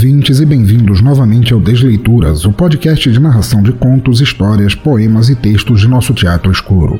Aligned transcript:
Ouvintes, 0.00 0.40
e 0.40 0.46
bem-vindos 0.46 1.02
novamente 1.02 1.52
ao 1.52 1.60
Desleituras, 1.60 2.46
o 2.46 2.52
podcast 2.52 3.12
de 3.12 3.20
narração 3.20 3.62
de 3.62 3.70
contos, 3.70 4.22
histórias, 4.22 4.74
poemas 4.74 5.28
e 5.28 5.36
textos 5.36 5.82
de 5.82 5.88
nosso 5.88 6.14
teatro 6.14 6.50
escuro. 6.50 6.98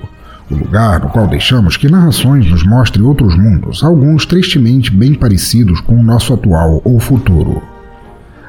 O 0.51 0.55
lugar 0.55 1.01
no 1.01 1.09
qual 1.09 1.27
deixamos 1.27 1.79
que 1.79 1.91
narrações 1.91 2.45
nos 2.51 2.63
mostrem 2.63 3.03
outros 3.03 3.35
mundos, 3.35 3.83
alguns 3.83 4.27
tristemente 4.27 4.91
bem 4.91 5.15
parecidos 5.15 5.81
com 5.81 5.99
o 5.99 6.03
nosso 6.03 6.35
atual 6.35 6.83
ou 6.85 7.01
futuro. 7.01 7.63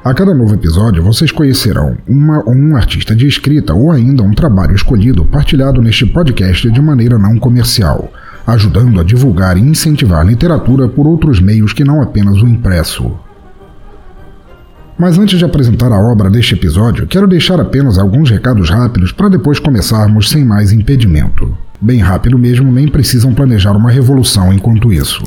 A 0.03 0.13
cada 0.13 0.33
novo 0.33 0.53
episódio 0.53 1.01
vocês 1.01 1.31
conhecerão 1.31 1.95
uma 2.05 2.43
ou 2.45 2.53
um 2.53 2.75
artista 2.75 3.15
de 3.15 3.27
escrita 3.27 3.73
ou 3.73 3.89
ainda 3.89 4.21
um 4.21 4.33
trabalho 4.33 4.75
escolhido 4.75 5.23
partilhado 5.23 5.81
neste 5.81 6.05
podcast 6.05 6.69
de 6.69 6.81
maneira 6.81 7.17
não 7.17 7.39
comercial, 7.39 8.11
ajudando 8.45 8.99
a 8.99 9.03
divulgar 9.05 9.55
e 9.55 9.61
incentivar 9.61 10.25
literatura 10.25 10.89
por 10.89 11.07
outros 11.07 11.39
meios 11.39 11.71
que 11.71 11.85
não 11.85 12.01
apenas 12.01 12.41
o 12.41 12.47
impresso. 12.49 13.17
Mas 15.01 15.17
antes 15.17 15.39
de 15.39 15.43
apresentar 15.43 15.91
a 15.91 15.97
obra 15.99 16.29
deste 16.29 16.53
episódio, 16.53 17.07
quero 17.07 17.25
deixar 17.25 17.59
apenas 17.59 17.97
alguns 17.97 18.29
recados 18.29 18.69
rápidos 18.69 19.11
para 19.11 19.29
depois 19.29 19.57
começarmos 19.57 20.29
sem 20.29 20.45
mais 20.45 20.71
impedimento. 20.71 21.57
Bem 21.81 21.97
rápido 21.97 22.37
mesmo, 22.37 22.71
nem 22.71 22.87
precisam 22.87 23.33
planejar 23.33 23.71
uma 23.71 23.89
revolução 23.89 24.53
enquanto 24.53 24.93
isso. 24.93 25.23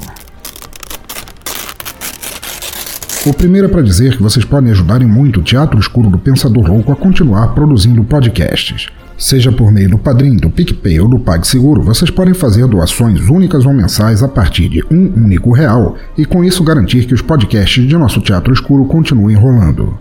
O 3.27 3.35
primeiro 3.35 3.67
é 3.67 3.69
para 3.69 3.83
dizer 3.83 4.17
que 4.17 4.23
vocês 4.23 4.45
podem 4.45 4.71
ajudar 4.71 5.03
em 5.03 5.07
muito 5.07 5.41
o 5.41 5.43
Teatro 5.43 5.81
Escuro 5.81 6.09
do 6.09 6.19
Pensador 6.19 6.69
Louco 6.69 6.93
a 6.93 6.97
continuar 6.97 7.49
produzindo 7.49 8.05
podcasts. 8.05 8.87
Seja 9.17 9.53
por 9.53 9.71
meio 9.71 9.91
do 9.91 9.99
Padrim, 9.99 10.37
do 10.37 10.51
PicPay 10.51 10.99
ou 11.01 11.09
do 11.09 11.21
PagSeguro, 11.21 11.83
vocês 11.83 12.11
podem 12.11 12.35
fazer 12.35 12.67
doações 12.67 13.21
únicas 13.29 13.65
ou 13.65 13.73
mensais 13.73 14.23
a 14.23 14.29
partir 14.29 14.69
de 14.69 14.83
um 14.91 15.13
único 15.17 15.53
real 15.53 15.97
e 16.19 16.25
com 16.25 16.43
isso 16.43 16.65
garantir 16.65 17.07
que 17.07 17.15
os 17.15 17.23
podcasts 17.23 17.87
de 17.87 17.97
nosso 17.97 18.21
Teatro 18.21 18.53
Escuro 18.53 18.85
continuem 18.87 19.37
rolando. 19.37 19.97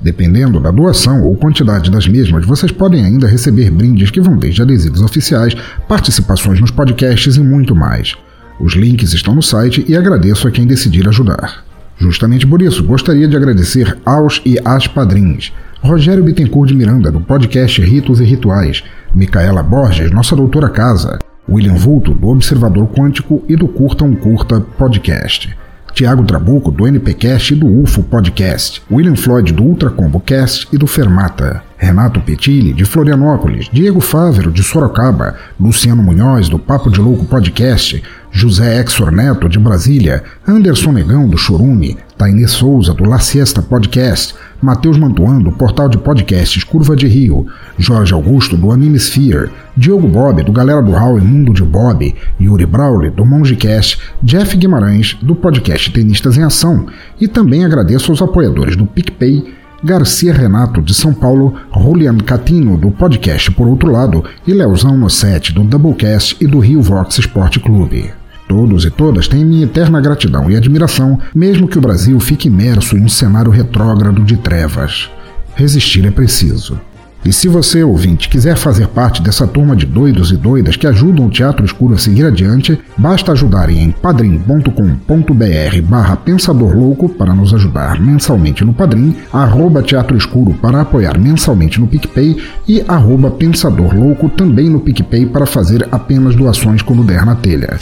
Dependendo 0.00 0.60
da 0.60 0.70
doação 0.70 1.22
ou 1.22 1.36
quantidade 1.36 1.90
das 1.90 2.06
mesmas, 2.06 2.44
vocês 2.44 2.70
podem 2.70 3.04
ainda 3.04 3.26
receber 3.26 3.70
brindes 3.70 4.10
que 4.10 4.20
vão 4.20 4.36
desde 4.36 4.62
adesivos 4.62 5.02
oficiais, 5.02 5.54
participações 5.88 6.60
nos 6.60 6.70
podcasts 6.70 7.36
e 7.36 7.40
muito 7.40 7.74
mais. 7.74 8.14
Os 8.60 8.74
links 8.74 9.14
estão 9.14 9.34
no 9.34 9.42
site 9.42 9.84
e 9.88 9.96
agradeço 9.96 10.46
a 10.46 10.50
quem 10.50 10.66
decidir 10.66 11.08
ajudar. 11.08 11.64
Justamente 11.96 12.46
por 12.46 12.60
isso, 12.60 12.84
gostaria 12.84 13.26
de 13.26 13.36
agradecer 13.36 13.98
aos 14.04 14.40
e 14.44 14.58
às 14.64 14.86
padrinhos. 14.86 15.52
Rogério 15.82 16.22
Bittencourt 16.22 16.68
de 16.68 16.74
Miranda, 16.74 17.10
do 17.10 17.20
podcast 17.20 17.80
Ritos 17.80 18.20
e 18.20 18.24
Rituais, 18.24 18.84
Micaela 19.14 19.62
Borges, 19.62 20.10
nossa 20.10 20.36
doutora 20.36 20.68
casa, 20.68 21.18
William 21.48 21.74
Vulto, 21.74 22.12
do 22.12 22.28
Observador 22.28 22.86
Quântico 22.88 23.42
e 23.48 23.56
do 23.56 23.66
Curta 23.66 24.04
um 24.04 24.14
Curta 24.14 24.60
Podcast, 24.60 25.56
Tiago 25.94 26.24
Trabuco, 26.24 26.70
do 26.70 26.86
NPcast 26.86 27.54
e 27.54 27.56
do 27.56 27.66
UFO 27.66 28.02
Podcast, 28.02 28.82
William 28.90 29.16
Floyd, 29.16 29.52
do 29.52 29.62
Ultra 29.62 29.90
Combo 29.90 30.20
Cast 30.20 30.68
e 30.72 30.78
do 30.78 30.86
Fermata, 30.86 31.62
Renato 31.76 32.20
Petilli, 32.20 32.72
de 32.72 32.84
Florianópolis, 32.84 33.68
Diego 33.72 34.00
Fávero, 34.00 34.52
de 34.52 34.62
Sorocaba, 34.62 35.34
Luciano 35.58 36.02
Munhoz, 36.02 36.48
do 36.48 36.58
Papo 36.58 36.90
de 36.90 37.00
Louco 37.00 37.24
Podcast, 37.24 38.02
José 38.30 38.80
Exor 38.80 39.10
Neto, 39.10 39.48
de 39.48 39.58
Brasília, 39.58 40.22
Anderson 40.46 40.92
Negão, 40.92 41.28
do 41.28 41.38
Chorume, 41.38 41.96
Tainê 42.16 42.46
Souza, 42.46 42.94
do 42.94 43.04
La 43.04 43.18
Siesta 43.18 43.60
Podcast, 43.60 44.34
Matheus 44.60 44.98
Mantuan, 44.98 45.40
do 45.40 45.50
portal 45.50 45.88
de 45.88 45.96
podcasts 45.98 46.62
Curva 46.62 46.94
de 46.94 47.06
Rio, 47.06 47.46
Jorge 47.78 48.12
Augusto, 48.12 48.56
do 48.56 48.70
Anime 48.70 48.98
Sphere, 48.98 49.50
Diogo 49.76 50.06
Bob, 50.06 50.42
do 50.42 50.52
Galera 50.52 50.82
do 50.82 50.92
Hall 50.92 51.18
e 51.18 51.22
Mundo 51.22 51.52
de 51.52 51.62
Bob, 51.62 52.14
Yuri 52.40 52.66
Brawley, 52.66 53.10
do 53.10 53.24
Mongecast, 53.24 53.98
Jeff 54.22 54.56
Guimarães, 54.56 55.16
do 55.22 55.34
podcast 55.34 55.90
Tenistas 55.90 56.36
em 56.36 56.42
Ação, 56.42 56.86
e 57.20 57.26
também 57.26 57.64
agradeço 57.64 58.10
aos 58.10 58.20
apoiadores 58.20 58.76
do 58.76 58.86
PicPay, 58.86 59.54
Garcia 59.82 60.34
Renato, 60.34 60.82
de 60.82 60.92
São 60.92 61.14
Paulo, 61.14 61.54
Julian 61.74 62.18
Catino, 62.18 62.76
do 62.76 62.90
podcast 62.90 63.50
Por 63.52 63.66
Outro 63.66 63.90
Lado, 63.90 64.22
e 64.46 64.52
Leozão 64.52 64.96
Nosset, 64.96 65.54
do 65.54 65.64
Doublecast 65.64 66.36
e 66.40 66.46
do 66.46 66.58
Rio 66.58 66.82
Vox 66.82 67.18
Esporte 67.18 67.58
Clube. 67.58 68.19
Todos 68.50 68.84
e 68.84 68.90
todas 68.90 69.28
têm 69.28 69.44
minha 69.44 69.62
eterna 69.62 70.00
gratidão 70.00 70.50
e 70.50 70.56
admiração, 70.56 71.20
mesmo 71.32 71.68
que 71.68 71.78
o 71.78 71.80
Brasil 71.80 72.18
fique 72.18 72.48
imerso 72.48 72.96
em 72.96 73.00
um 73.04 73.08
cenário 73.08 73.48
retrógrado 73.48 74.24
de 74.24 74.36
trevas. 74.36 75.08
Resistir 75.54 76.04
é 76.04 76.10
preciso. 76.10 76.76
E 77.24 77.32
se 77.32 77.46
você, 77.46 77.84
ouvinte, 77.84 78.28
quiser 78.28 78.56
fazer 78.56 78.88
parte 78.88 79.22
dessa 79.22 79.46
turma 79.46 79.76
de 79.76 79.86
doidos 79.86 80.32
e 80.32 80.36
doidas 80.36 80.74
que 80.74 80.84
ajudam 80.84 81.26
o 81.26 81.30
Teatro 81.30 81.64
Escuro 81.64 81.94
a 81.94 81.98
seguir 81.98 82.26
adiante, 82.26 82.76
basta 82.98 83.30
ajudar 83.30 83.70
em 83.70 83.92
padrim.com.br 83.92 85.82
barra 85.84 86.16
Pensador 86.16 86.76
Louco 86.76 87.08
para 87.08 87.32
nos 87.32 87.54
ajudar 87.54 88.00
mensalmente 88.00 88.64
no 88.64 88.72
Padrim, 88.72 89.14
arroba 89.32 89.80
Teatro 89.80 90.16
Escuro 90.16 90.54
para 90.54 90.80
apoiar 90.80 91.16
mensalmente 91.20 91.78
no 91.78 91.86
PicPay 91.86 92.36
e 92.66 92.82
arroba 92.88 93.30
Pensador 93.30 93.94
Louco 93.94 94.28
também 94.28 94.68
no 94.68 94.80
PicPay 94.80 95.26
para 95.26 95.46
fazer 95.46 95.86
apenas 95.92 96.34
doações 96.34 96.82
quando 96.82 97.04
der 97.04 97.24
na 97.24 97.36
telha. 97.36 97.78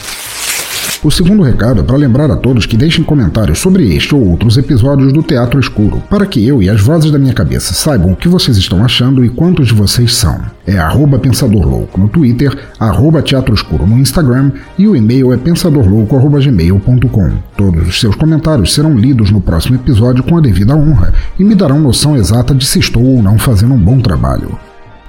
O 1.01 1.13
segundo 1.13 1.45
recado 1.45 1.81
é 1.81 1.85
para 1.85 1.97
lembrar 1.97 2.29
a 2.29 2.37
todos 2.37 2.67
que 2.67 2.77
deixem 2.77 3.05
comentários 3.05 3.61
sobre 3.61 3.95
este 3.95 4.17
ou 4.17 4.31
outros 4.31 4.59
episódios 4.59 5.13
do 5.13 5.23
Teatro 5.23 5.61
Escuro, 5.61 6.03
para 6.11 6.27
que 6.27 6.45
eu 6.45 6.61
e 6.61 6.69
as 6.69 6.81
vozes 6.81 7.13
da 7.13 7.19
minha 7.21 7.33
cabeça 7.33 7.73
saibam 7.73 8.11
o 8.11 8.17
que 8.17 8.27
vocês 8.27 8.57
estão 8.57 8.85
achando 8.85 9.25
e 9.25 9.29
quantos 9.29 9.69
de 9.69 9.75
vocês 9.75 10.17
são. 10.17 10.41
É 10.67 10.77
arroba 10.77 11.17
Pensador 11.17 11.69
Louco 11.69 12.01
no 12.01 12.09
Twitter, 12.09 12.53
arroba 12.81 13.23
Teatro 13.23 13.55
Escuro 13.55 13.87
no 13.87 13.97
Instagram 13.97 14.51
e 14.77 14.89
o 14.89 14.97
e-mail 14.97 15.33
é 15.33 15.37
pensadorlouco.gmail.com. 15.37 17.31
Todos 17.57 17.89
os 17.89 18.01
seus 18.01 18.17
comentários 18.17 18.75
serão 18.75 18.99
lidos 18.99 19.31
no 19.31 19.41
próximo 19.41 19.77
episódio 19.77 20.25
com 20.25 20.37
a 20.37 20.41
devida 20.41 20.75
honra 20.75 21.15
e 21.39 21.45
me 21.45 21.55
darão 21.55 21.79
noção 21.79 22.17
exata 22.17 22.53
de 22.53 22.67
se 22.67 22.81
estou 22.81 23.05
ou 23.05 23.23
não 23.23 23.39
fazendo 23.39 23.73
um 23.73 23.79
bom 23.79 24.01
trabalho. 24.01 24.59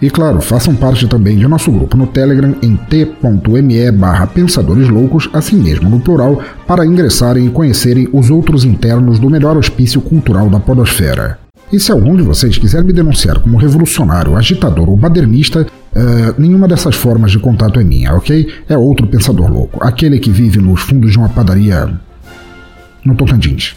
E 0.02 0.10
claro, 0.10 0.40
façam 0.40 0.74
parte 0.76 1.08
também 1.08 1.38
de 1.38 1.48
nosso 1.48 1.70
grupo 1.72 1.98
no 1.98 2.08
Telegram 2.08 2.56
em 2.62 2.76
t.me 2.78 3.92
barra 3.92 4.28
Pensadores 4.28 4.88
Loucos, 4.88 5.30
assim 5.34 5.58
mesmo 5.58 5.90
no 5.90 6.00
plural, 6.00 6.42
para 6.66 6.86
ingressarem 6.86 7.48
e 7.48 7.50
conhecerem 7.50 8.08
os 8.14 8.30
outros 8.30 8.64
internos 8.64 9.20
do 9.20 9.30
melhor 9.30 9.58
hospício 9.58 10.00
cultural 10.00 10.50
da 10.50 10.60
podosfera. 10.60 11.38
E 11.72 11.80
se 11.80 11.92
algum 11.92 12.16
de 12.16 12.24
vocês 12.24 12.58
quiser 12.58 12.84
me 12.84 12.94
denunciar 12.94 13.40
como 13.40 13.58
revolucionário, 13.58 14.36
agitador 14.36 14.90
ou 14.90 14.96
badernista, 14.96 15.68
uh, 15.68 16.42
nenhuma 16.42 16.68
dessas 16.68 16.96
formas 16.96 17.32
de 17.32 17.38
contato 17.38 17.80
é 17.80 17.84
minha, 17.84 18.16
ok? 18.16 18.48
É 18.70 18.78
outro 18.78 19.06
pensador 19.06 19.52
louco, 19.52 19.86
aquele 19.86 20.18
que 20.18 20.32
vive 20.32 20.60
nos 20.60 20.82
fundos 20.82 21.12
de 21.12 21.18
uma 21.18 21.30
padaria 21.30 21.94
no 23.06 23.16
Tocantins. 23.16 23.76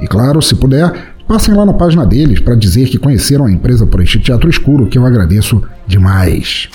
E 0.00 0.06
claro, 0.06 0.40
se 0.40 0.54
puder, 0.54 1.12
Passem 1.26 1.54
lá 1.54 1.64
na 1.64 1.72
página 1.72 2.04
deles 2.04 2.40
para 2.40 2.56
dizer 2.56 2.88
que 2.88 2.98
conheceram 2.98 3.46
a 3.46 3.50
empresa 3.50 3.86
por 3.86 4.02
este 4.02 4.18
teatro 4.18 4.50
escuro, 4.50 4.86
que 4.86 4.98
eu 4.98 5.06
agradeço 5.06 5.62
demais. 5.86 6.68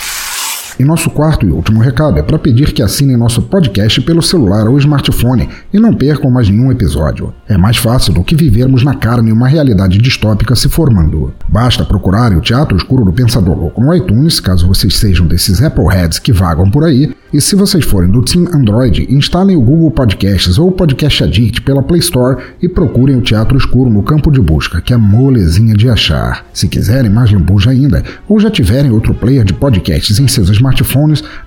E 0.79 0.85
nosso 0.85 1.09
quarto 1.09 1.43
e 1.43 1.49
último 1.49 1.79
recado 1.79 2.19
é 2.19 2.21
para 2.21 2.37
pedir 2.37 2.71
que 2.71 2.83
assinem 2.83 3.17
nosso 3.17 3.41
podcast 3.41 3.99
pelo 4.01 4.21
celular 4.21 4.67
ou 4.67 4.77
smartphone 4.77 5.49
e 5.73 5.79
não 5.79 5.91
percam 5.91 6.29
mais 6.29 6.47
nenhum 6.47 6.71
episódio. 6.71 7.33
É 7.49 7.57
mais 7.57 7.77
fácil 7.77 8.13
do 8.13 8.23
que 8.23 8.35
vivermos 8.35 8.83
na 8.83 8.93
carne 8.93 9.31
uma 9.31 9.47
realidade 9.47 9.97
distópica 9.97 10.55
se 10.55 10.69
formando. 10.69 11.33
Basta 11.49 11.83
procurarem 11.83 12.37
o 12.37 12.41
Teatro 12.41 12.77
Escuro 12.77 13.03
do 13.03 13.11
Pensador 13.11 13.57
Louco 13.57 13.81
no 13.81 13.95
iTunes, 13.95 14.39
caso 14.39 14.67
vocês 14.67 14.95
sejam 14.97 15.25
desses 15.25 15.63
Appleheads 15.63 16.19
que 16.19 16.31
vagam 16.31 16.69
por 16.69 16.83
aí, 16.83 17.11
e 17.33 17.41
se 17.41 17.55
vocês 17.55 17.83
forem 17.83 18.09
do 18.09 18.21
Team 18.21 18.45
Android, 18.53 19.05
instalem 19.09 19.57
o 19.57 19.61
Google 19.61 19.91
Podcasts 19.91 20.57
ou 20.57 20.69
o 20.69 20.71
Podcast 20.71 21.23
Addict 21.23 21.61
pela 21.61 21.83
Play 21.83 21.99
Store 21.99 22.41
e 22.61 22.69
procurem 22.69 23.17
o 23.17 23.21
Teatro 23.21 23.57
Escuro 23.57 23.89
no 23.89 24.01
campo 24.01 24.31
de 24.31 24.39
busca, 24.39 24.79
que 24.79 24.93
é 24.93 24.97
molezinha 24.97 25.73
de 25.73 25.89
achar. 25.89 26.45
Se 26.53 26.69
quiserem 26.69 27.11
mais 27.11 27.31
lambuja 27.31 27.71
ainda, 27.71 28.03
ou 28.29 28.39
já 28.39 28.49
tiverem 28.49 28.91
outro 28.91 29.13
player 29.13 29.43
de 29.43 29.53
podcasts 29.53 30.19
em 30.19 30.27
seus 30.27 30.49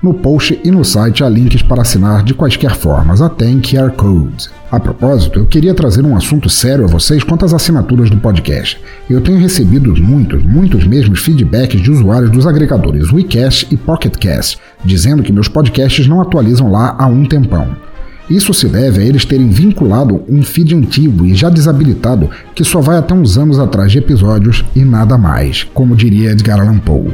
no 0.02 0.14
post 0.14 0.60
e 0.62 0.70
no 0.70 0.84
site 0.84 1.22
há 1.22 1.28
links 1.28 1.62
para 1.62 1.82
assinar 1.82 2.22
de 2.22 2.34
quaisquer 2.34 2.74
formas, 2.74 3.20
até 3.20 3.48
em 3.48 3.60
QR 3.60 3.90
Codes. 3.92 4.50
A 4.70 4.78
propósito, 4.78 5.40
eu 5.40 5.46
queria 5.46 5.74
trazer 5.74 6.04
um 6.04 6.16
assunto 6.16 6.48
sério 6.48 6.84
a 6.84 6.88
vocês 6.88 7.24
quanto 7.24 7.44
às 7.44 7.52
assinaturas 7.52 8.08
do 8.08 8.16
podcast. 8.18 8.80
Eu 9.08 9.20
tenho 9.20 9.38
recebido 9.38 9.94
muitos, 10.00 10.44
muitos 10.44 10.86
mesmos 10.86 11.20
feedbacks 11.20 11.80
de 11.80 11.90
usuários 11.90 12.30
dos 12.30 12.46
agregadores 12.46 13.12
WeCast 13.12 13.66
e 13.70 13.76
PocketCast, 13.76 14.58
dizendo 14.84 15.22
que 15.22 15.32
meus 15.32 15.48
podcasts 15.48 16.06
não 16.06 16.20
atualizam 16.20 16.70
lá 16.70 16.94
há 16.98 17.06
um 17.06 17.24
tempão. 17.24 17.89
Isso 18.30 18.54
se 18.54 18.68
deve 18.68 19.02
a 19.02 19.04
eles 19.04 19.24
terem 19.24 19.48
vinculado 19.48 20.22
um 20.28 20.40
feed 20.40 20.72
antigo 20.76 21.26
e 21.26 21.34
já 21.34 21.50
desabilitado 21.50 22.30
que 22.54 22.64
só 22.64 22.80
vai 22.80 22.96
até 22.96 23.12
uns 23.12 23.36
anos 23.36 23.58
atrás 23.58 23.90
de 23.90 23.98
episódios 23.98 24.64
e 24.74 24.84
nada 24.84 25.18
mais, 25.18 25.64
como 25.74 25.96
diria 25.96 26.30
Edgar 26.30 26.60
Allan 26.60 26.78
Poe. 26.78 27.10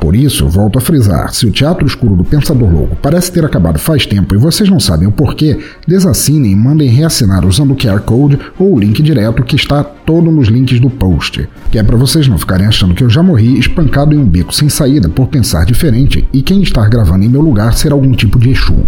Por 0.00 0.14
isso, 0.14 0.46
volto 0.46 0.78
a 0.78 0.80
frisar: 0.80 1.34
se 1.34 1.46
o 1.46 1.50
Teatro 1.50 1.84
Escuro 1.84 2.14
do 2.14 2.22
Pensador 2.22 2.72
Louco 2.72 2.96
parece 3.02 3.32
ter 3.32 3.44
acabado 3.44 3.80
faz 3.80 4.06
tempo 4.06 4.36
e 4.36 4.38
vocês 4.38 4.70
não 4.70 4.78
sabem 4.78 5.08
o 5.08 5.12
porquê, 5.12 5.58
desassinem 5.84 6.52
e 6.52 6.56
mandem 6.56 6.88
reassinar 6.88 7.44
usando 7.44 7.72
o 7.72 7.76
QR 7.76 7.98
Code 8.02 8.38
ou 8.56 8.74
o 8.74 8.78
link 8.78 9.02
direto 9.02 9.42
que 9.42 9.56
está 9.56 9.82
todo 9.82 10.30
nos 10.30 10.46
links 10.46 10.78
do 10.78 10.88
post, 10.88 11.48
que 11.72 11.78
é 11.78 11.82
para 11.82 11.96
vocês 11.96 12.28
não 12.28 12.38
ficarem 12.38 12.68
achando 12.68 12.94
que 12.94 13.02
eu 13.02 13.10
já 13.10 13.20
morri 13.20 13.58
espancado 13.58 14.14
em 14.14 14.18
um 14.18 14.26
beco 14.26 14.54
sem 14.54 14.68
saída 14.68 15.08
por 15.08 15.26
pensar 15.26 15.66
diferente 15.66 16.24
e 16.32 16.40
quem 16.40 16.62
está 16.62 16.88
gravando 16.88 17.24
em 17.24 17.28
meu 17.28 17.40
lugar 17.40 17.74
ser 17.74 17.90
algum 17.90 18.12
tipo 18.12 18.38
de 18.38 18.50
Exu. 18.50 18.86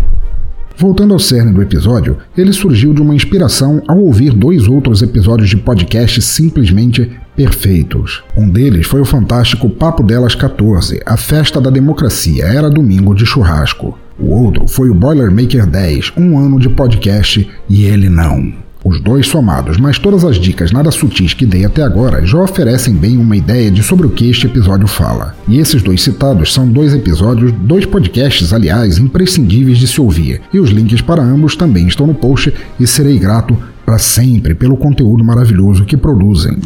Voltando 0.81 1.13
ao 1.13 1.19
cerne 1.19 1.53
do 1.53 1.61
episódio, 1.61 2.19
ele 2.37 2.53
surgiu 2.53 2.95
de 2.95 3.03
uma 3.03 3.13
inspiração 3.13 3.83
ao 3.89 3.99
ouvir 3.99 4.33
dois 4.33 4.69
outros 4.69 5.03
episódios 5.03 5.51
de 5.51 5.57
podcast 5.57 6.23
simplesmente 6.23 7.19
perfeitos. 7.35 8.23
Um 8.37 8.49
deles 8.49 8.87
foi 8.87 9.01
o 9.01 9.05
fantástico 9.05 9.69
Papo 9.69 10.05
Delas 10.05 10.37
14, 10.37 11.03
a 11.05 11.17
festa 11.17 11.61
da 11.61 11.69
democracia, 11.69 12.45
era 12.45 12.71
domingo 12.71 13.13
de 13.13 13.27
churrasco. 13.27 13.99
O 14.17 14.31
outro 14.31 14.69
foi 14.69 14.89
o 14.89 14.95
Boilermaker 14.95 15.67
10, 15.67 16.13
um 16.17 16.39
ano 16.39 16.61
de 16.61 16.69
podcast 16.69 17.51
e 17.69 17.85
ele 17.85 18.09
não. 18.09 18.68
Os 18.89 19.03
dois 19.03 19.27
somados, 19.27 19.77
mas 19.77 19.99
todas 19.99 20.25
as 20.25 20.37
dicas 20.37 20.73
nada 20.73 20.91
sutis 20.91 21.35
que 21.35 21.45
dei 21.45 21.63
até 21.63 21.83
agora 21.83 22.25
já 22.25 22.39
oferecem 22.39 22.95
bem 22.95 23.19
uma 23.19 23.37
ideia 23.37 23.71
de 23.71 23.83
sobre 23.83 24.07
o 24.07 24.11
que 24.11 24.31
este 24.31 24.47
episódio 24.47 24.87
fala. 24.87 25.37
E 25.47 25.59
esses 25.59 25.83
dois 25.83 26.03
citados 26.03 26.55
são 26.55 26.67
dois 26.67 26.95
episódios, 26.95 27.53
dois 27.53 27.85
podcasts, 27.85 28.51
aliás, 28.51 28.97
imprescindíveis 28.97 29.77
de 29.77 29.87
se 29.87 30.01
ouvir. 30.01 30.41
E 30.55 30.59
os 30.59 30.71
links 30.71 31.03
para 31.03 31.23
ambos 31.23 31.55
também 31.55 31.87
estão 31.87 32.07
no 32.07 32.15
post 32.15 32.51
e 32.81 32.87
serei 32.87 33.19
grato 33.19 33.59
para 33.85 33.99
sempre 33.99 34.55
pelo 34.55 34.79
conteúdo 34.79 35.23
maravilhoso 35.23 35.85
que 35.85 35.95
produzem. 35.95 36.57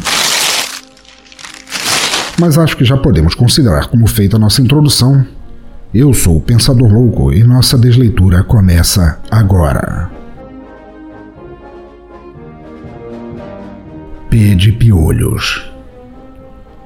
Mas 2.39 2.57
acho 2.57 2.77
que 2.77 2.85
já 2.85 2.95
podemos 2.95 3.35
considerar 3.35 3.87
como 3.87 4.07
feita 4.07 4.37
a 4.37 4.39
nossa 4.39 4.61
introdução. 4.61 5.25
Eu 5.93 6.13
sou 6.13 6.37
o 6.37 6.41
Pensador 6.41 6.89
Louco 6.89 7.33
e 7.33 7.43
nossa 7.43 7.77
desleitura 7.77 8.43
começa 8.43 9.19
agora. 9.29 10.22
De 14.33 14.71
Piolhos. 14.71 15.71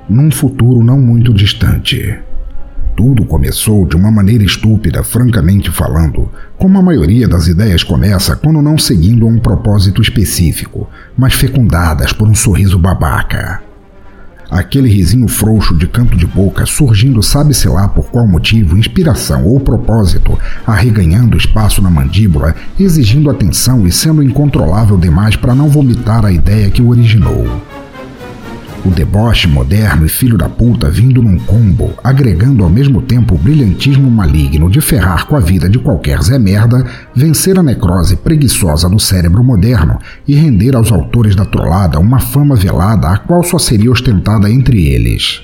Num 0.10 0.30
futuro 0.30 0.84
não 0.84 1.00
muito 1.00 1.34
distante. 1.34 2.20
Tudo 2.94 3.24
começou 3.24 3.86
de 3.86 3.96
uma 3.96 4.12
maneira 4.12 4.44
estúpida, 4.44 5.02
francamente 5.02 5.72
falando, 5.72 6.30
como 6.58 6.78
a 6.78 6.82
maioria 6.82 7.26
das 7.26 7.48
ideias 7.48 7.84
começa 7.84 8.36
quando 8.36 8.62
não 8.62 8.78
seguindo 8.78 9.26
a 9.26 9.30
um 9.30 9.40
propósito 9.40 10.02
específico, 10.02 10.90
mas 11.18 11.36
fecundadas 11.36 12.12
por 12.12 12.28
um 12.28 12.36
sorriso 12.36 12.78
babaca. 12.78 13.67
Aquele 14.50 14.90
risinho 14.90 15.28
frouxo 15.28 15.76
de 15.76 15.88
canto 15.88 16.16
de 16.16 16.26
boca 16.26 16.66
surgindo 16.66 17.22
sabe-se 17.22 17.68
lá 17.68 17.88
por 17.88 18.10
qual 18.10 18.28
motivo, 18.28 18.78
inspiração 18.78 19.46
ou 19.46 19.60
propósito, 19.60 20.38
arreganhando 20.66 21.38
espaço 21.38 21.82
na 21.82 21.90
mandíbula, 21.90 22.56
exigindo 22.80 23.30
atenção 23.30 23.86
e 23.86 23.92
sendo 23.92 24.24
incontrolável 24.24 24.98
demais 24.98 25.36
para 25.36 25.54
não 25.54 25.68
vomitar 25.68 26.26
a 26.26 26.32
ideia 26.32 26.72
que 26.72 26.82
o 26.82 26.90
originou. 26.90 27.46
O 28.85 28.89
deboche 28.89 29.47
moderno 29.47 30.06
e 30.06 30.09
filho 30.09 30.38
da 30.38 30.47
puta 30.47 30.89
vindo 30.89 31.21
num 31.21 31.38
combo, 31.39 31.94
agregando 32.03 32.63
ao 32.63 32.69
mesmo 32.69 33.01
tempo 33.01 33.36
o 33.36 33.38
brilhantismo 33.38 34.10
maligno 34.10 34.69
de 34.69 34.79
ferrar 34.79 35.25
com 35.25 35.36
a 35.36 35.39
vida 35.39 35.69
de 35.69 35.79
qualquer 35.79 36.22
Zé 36.22 36.38
Merda, 36.38 36.86
vencer 37.13 37.57
a 37.57 37.63
necrose 37.63 38.15
preguiçosa 38.15 38.88
do 38.88 39.00
cérebro 39.00 39.43
moderno 39.43 39.98
e 40.27 40.36
render 40.36 40.75
aos 40.75 40.91
autores 40.91 41.36
da 41.36 41.43
trollada 41.43 42.00
uma 42.00 42.19
fama 42.19 42.55
velada 42.55 43.10
a 43.10 43.17
qual 43.17 43.43
só 43.43 43.57
seria 43.57 43.91
ostentada 43.91 44.50
entre 44.50 44.88
eles. 44.88 45.41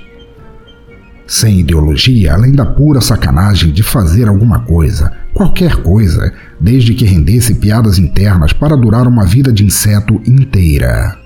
Sem 1.25 1.61
ideologia, 1.61 2.33
além 2.33 2.51
da 2.51 2.65
pura 2.65 3.01
sacanagem 3.01 3.71
de 3.71 3.81
fazer 3.81 4.27
alguma 4.27 4.59
coisa, 4.59 5.11
qualquer 5.33 5.77
coisa, 5.77 6.31
desde 6.59 6.93
que 6.93 7.05
rendesse 7.05 7.55
piadas 7.55 7.97
internas 7.97 8.53
para 8.53 8.77
durar 8.77 9.07
uma 9.07 9.25
vida 9.25 9.51
de 9.51 9.65
inseto 9.65 10.21
inteira 10.25 11.22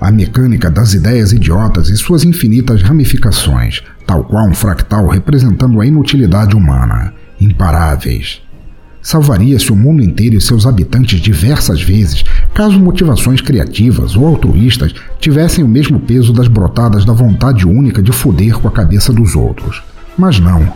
a 0.00 0.10
mecânica 0.10 0.70
das 0.70 0.94
ideias 0.94 1.32
idiotas 1.32 1.88
e 1.88 1.96
suas 1.96 2.24
infinitas 2.24 2.82
ramificações, 2.82 3.82
tal 4.06 4.24
qual 4.24 4.48
um 4.48 4.54
fractal 4.54 5.08
representando 5.08 5.80
a 5.80 5.86
inutilidade 5.86 6.54
humana, 6.54 7.12
imparáveis. 7.40 8.40
Salvaria-se 9.00 9.72
o 9.72 9.76
mundo 9.76 10.02
inteiro 10.02 10.36
e 10.36 10.40
seus 10.40 10.66
habitantes 10.66 11.20
diversas 11.20 11.80
vezes, 11.80 12.24
caso 12.54 12.78
motivações 12.78 13.40
criativas 13.40 14.16
ou 14.16 14.26
altruístas 14.26 14.92
tivessem 15.20 15.64
o 15.64 15.68
mesmo 15.68 15.98
peso 16.00 16.32
das 16.32 16.48
brotadas 16.48 17.04
da 17.04 17.12
vontade 17.12 17.66
única 17.66 18.02
de 18.02 18.12
foder 18.12 18.58
com 18.58 18.68
a 18.68 18.72
cabeça 18.72 19.12
dos 19.12 19.34
outros. 19.34 19.82
Mas 20.16 20.38
não. 20.38 20.72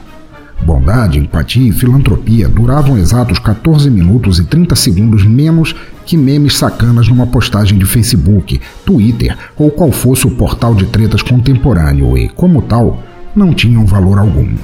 Bondade, 0.65 1.19
empatia 1.19 1.69
e 1.69 1.73
filantropia 1.73 2.49
duravam 2.49 2.97
exatos 2.97 3.39
14 3.41 3.91
minutos 3.91 4.39
e 4.39 4.45
30 4.45 4.77
segundos 4.77 5.27
menos 5.27 5.75
que 6.13 6.17
memes 6.19 6.59
sacanas 6.59 7.09
numa 7.09 7.27
postagem 7.27 7.79
de 7.79 7.87
Facebook, 7.87 8.61
Twitter 8.85 9.35
ou 9.57 9.71
qual 9.71 9.91
fosse 9.91 10.27
o 10.27 10.31
portal 10.33 10.75
de 10.75 10.85
tretas 10.85 11.23
contemporâneo 11.23 12.19
e, 12.19 12.29
como 12.29 12.61
tal, 12.61 13.03
não 13.35 13.55
tinham 13.55 13.87
valor 13.87 14.19
algum. 14.19 14.55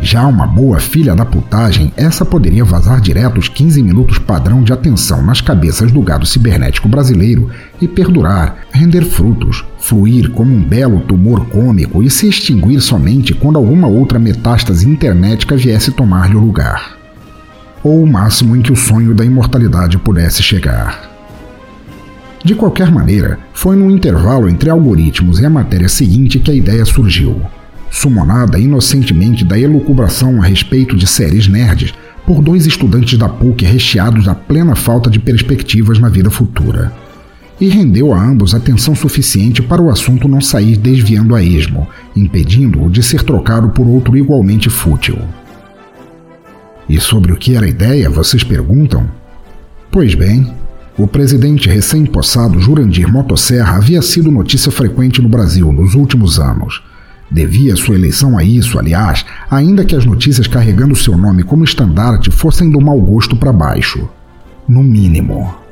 Já 0.00 0.26
uma 0.26 0.44
boa 0.44 0.80
filha 0.80 1.14
da 1.14 1.24
putagem, 1.24 1.92
essa 1.96 2.24
poderia 2.24 2.64
vazar 2.64 3.00
direto 3.00 3.38
os 3.38 3.48
15 3.48 3.80
minutos 3.80 4.18
padrão 4.18 4.60
de 4.60 4.72
atenção 4.72 5.22
nas 5.22 5.40
cabeças 5.40 5.92
do 5.92 6.02
gado 6.02 6.26
cibernético 6.26 6.88
brasileiro 6.88 7.48
e 7.80 7.86
perdurar, 7.86 8.56
render 8.72 9.04
frutos, 9.04 9.64
fluir 9.78 10.32
como 10.32 10.52
um 10.52 10.64
belo 10.64 10.98
tumor 11.02 11.46
cômico 11.46 12.02
e 12.02 12.10
se 12.10 12.28
extinguir 12.28 12.80
somente 12.80 13.32
quando 13.32 13.56
alguma 13.56 13.86
outra 13.86 14.18
metástase 14.18 14.88
internética 14.90 15.56
viesse 15.56 15.92
tomar-lhe 15.92 16.34
o 16.34 16.40
lugar. 16.40 17.03
Ou 17.84 18.02
o 18.02 18.06
máximo 18.06 18.56
em 18.56 18.62
que 18.62 18.72
o 18.72 18.76
sonho 18.76 19.14
da 19.14 19.24
imortalidade 19.24 19.98
pudesse 19.98 20.42
chegar. 20.42 21.12
De 22.42 22.56
qualquer 22.56 22.90
maneira, 22.90 23.38
foi 23.52 23.76
no 23.76 23.90
intervalo 23.90 24.48
entre 24.48 24.68
algoritmos 24.68 25.38
e 25.38 25.46
a 25.46 25.50
matéria 25.50 25.88
seguinte 25.88 26.40
que 26.40 26.50
a 26.50 26.54
ideia 26.54 26.84
surgiu 26.84 27.40
sumonada 27.94 28.58
inocentemente 28.58 29.44
da 29.44 29.56
elucubração 29.56 30.42
a 30.42 30.44
respeito 30.44 30.96
de 30.96 31.06
séries 31.06 31.46
nerds 31.46 31.94
por 32.26 32.42
dois 32.42 32.66
estudantes 32.66 33.16
da 33.16 33.28
PUC 33.28 33.64
recheados 33.64 34.24
da 34.24 34.34
plena 34.34 34.74
falta 34.74 35.08
de 35.08 35.20
perspectivas 35.20 36.00
na 36.00 36.08
vida 36.08 36.28
futura. 36.28 36.92
e 37.60 37.68
rendeu 37.68 38.12
a 38.12 38.20
ambos 38.20 38.52
atenção 38.52 38.96
suficiente 38.96 39.62
para 39.62 39.80
o 39.80 39.88
assunto 39.88 40.26
não 40.26 40.40
sair 40.40 40.76
desviando 40.76 41.36
a 41.36 41.42
esmo, 41.42 41.86
impedindo-o 42.16 42.90
de 42.90 43.00
ser 43.00 43.22
trocado 43.22 43.68
por 43.68 43.86
outro 43.86 44.16
igualmente 44.16 44.68
fútil. 44.68 45.16
E 46.88 47.00
sobre 47.00 47.32
o 47.32 47.36
que 47.36 47.56
era 47.56 47.66
a 47.66 47.68
ideia, 47.68 48.10
vocês 48.10 48.44
perguntam? 48.44 49.08
Pois 49.90 50.14
bem, 50.14 50.52
o 50.98 51.06
presidente 51.06 51.68
recém-possado 51.68 52.60
Jurandir 52.60 53.10
Motosserra 53.10 53.76
havia 53.76 54.02
sido 54.02 54.30
notícia 54.30 54.70
frequente 54.70 55.22
no 55.22 55.28
Brasil 55.28 55.72
nos 55.72 55.94
últimos 55.94 56.38
anos. 56.38 56.82
Devia 57.30 57.74
sua 57.74 57.94
eleição 57.94 58.36
a 58.36 58.44
isso, 58.44 58.78
aliás, 58.78 59.24
ainda 59.50 59.84
que 59.84 59.96
as 59.96 60.04
notícias 60.04 60.46
carregando 60.46 60.94
seu 60.94 61.16
nome 61.16 61.42
como 61.42 61.64
estandarte 61.64 62.30
fossem 62.30 62.70
do 62.70 62.80
mau 62.80 63.00
gosto 63.00 63.34
para 63.34 63.52
baixo. 63.52 64.08
No 64.68 64.82
mínimo 64.82 65.64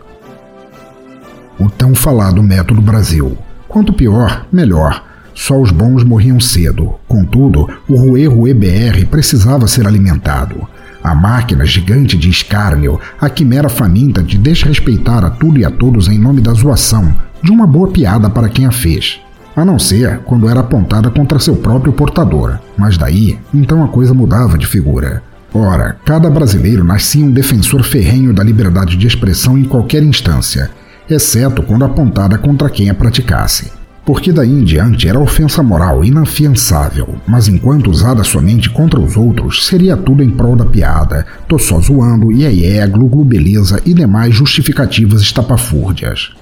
o 1.62 1.71
tão 1.71 1.95
falado 1.95 2.42
método 2.42 2.81
Brasil. 2.81 3.37
Quanto 3.69 3.92
pior, 3.92 4.47
melhor. 4.52 5.04
Só 5.35 5.59
os 5.59 5.71
bons 5.71 6.04
morriam 6.04 6.40
cedo. 6.40 6.95
Contudo, 7.09 7.69
o 7.88 7.97
Rue 7.97 8.26
Rue 8.26 8.52
BR 8.52 9.07
precisava 9.11 9.66
ser 9.66 9.87
alimentado. 9.87 10.66
A 11.03 11.15
máquina 11.15 11.67
gigante 11.67 12.17
de 12.17 12.31
escárnio, 12.31 13.01
a 13.21 13.29
quimera 13.29 13.69
faminta 13.69 14.23
de 14.23 14.39
desrespeitar 14.39 15.25
a 15.25 15.31
tudo 15.31 15.59
e 15.59 15.65
a 15.65 15.71
todos 15.71 16.09
em 16.09 16.19
nome 16.19 16.41
da 16.41 16.53
zoação, 16.53 17.15
de 17.43 17.51
uma 17.51 17.67
boa 17.67 17.89
piada 17.89 18.31
para 18.31 18.49
quem 18.49 18.67
a 18.67 18.71
fez. 18.71 19.21
A 19.55 19.65
não 19.65 19.79
ser 19.79 20.21
quando 20.21 20.49
era 20.49 20.61
apontada 20.61 21.11
contra 21.11 21.39
seu 21.39 21.57
próprio 21.57 21.93
portador. 21.93 22.59
Mas 22.77 22.97
daí, 22.97 23.39
então 23.53 23.85
a 23.85 23.89
coisa 23.89 24.15
mudava 24.15 24.57
de 24.57 24.67
figura. 24.67 25.23
Ora, 25.53 25.97
cada 26.05 26.31
brasileiro 26.31 26.83
nascia 26.83 27.25
um 27.25 27.31
defensor 27.31 27.83
ferrenho 27.83 28.33
da 28.33 28.43
liberdade 28.43 28.97
de 28.97 29.07
expressão 29.07 29.59
em 29.59 29.65
qualquer 29.65 30.03
instância, 30.03 30.71
exceto 31.11 31.63
quando 31.63 31.85
apontada 31.85 32.39
contra 32.39 32.71
quem 32.71 32.89
a 32.89 32.95
praticasse. 32.95 33.82
Porque 34.05 34.33
daí 34.33 34.51
em 34.51 34.65
diante 34.65 35.09
era 35.09 35.21
ofensa 35.21 35.63
moral 35.63 36.05
inafiançável, 36.05 37.17
mas 37.27 37.47
enquanto 37.47 37.89
usada 37.89 38.25
somente 38.25 38.69
contra 38.69 38.99
os 38.99 39.17
outros, 39.17 39.65
seria 39.65 39.97
tudo 39.97 40.25
em 40.25 40.31
prol 40.31 40.57
da 40.57 40.65
piada, 40.65 41.25
tô 41.47 41.57
só 41.57 41.81
zoando, 41.81 42.33
iê, 42.33 42.85
glu 42.89 43.07
glu 43.07 43.25
beleza 43.25 43.81
e 43.87 43.95
demais 43.95 44.35
justificativas 44.35 45.23
estapafúrdias. 45.23 46.33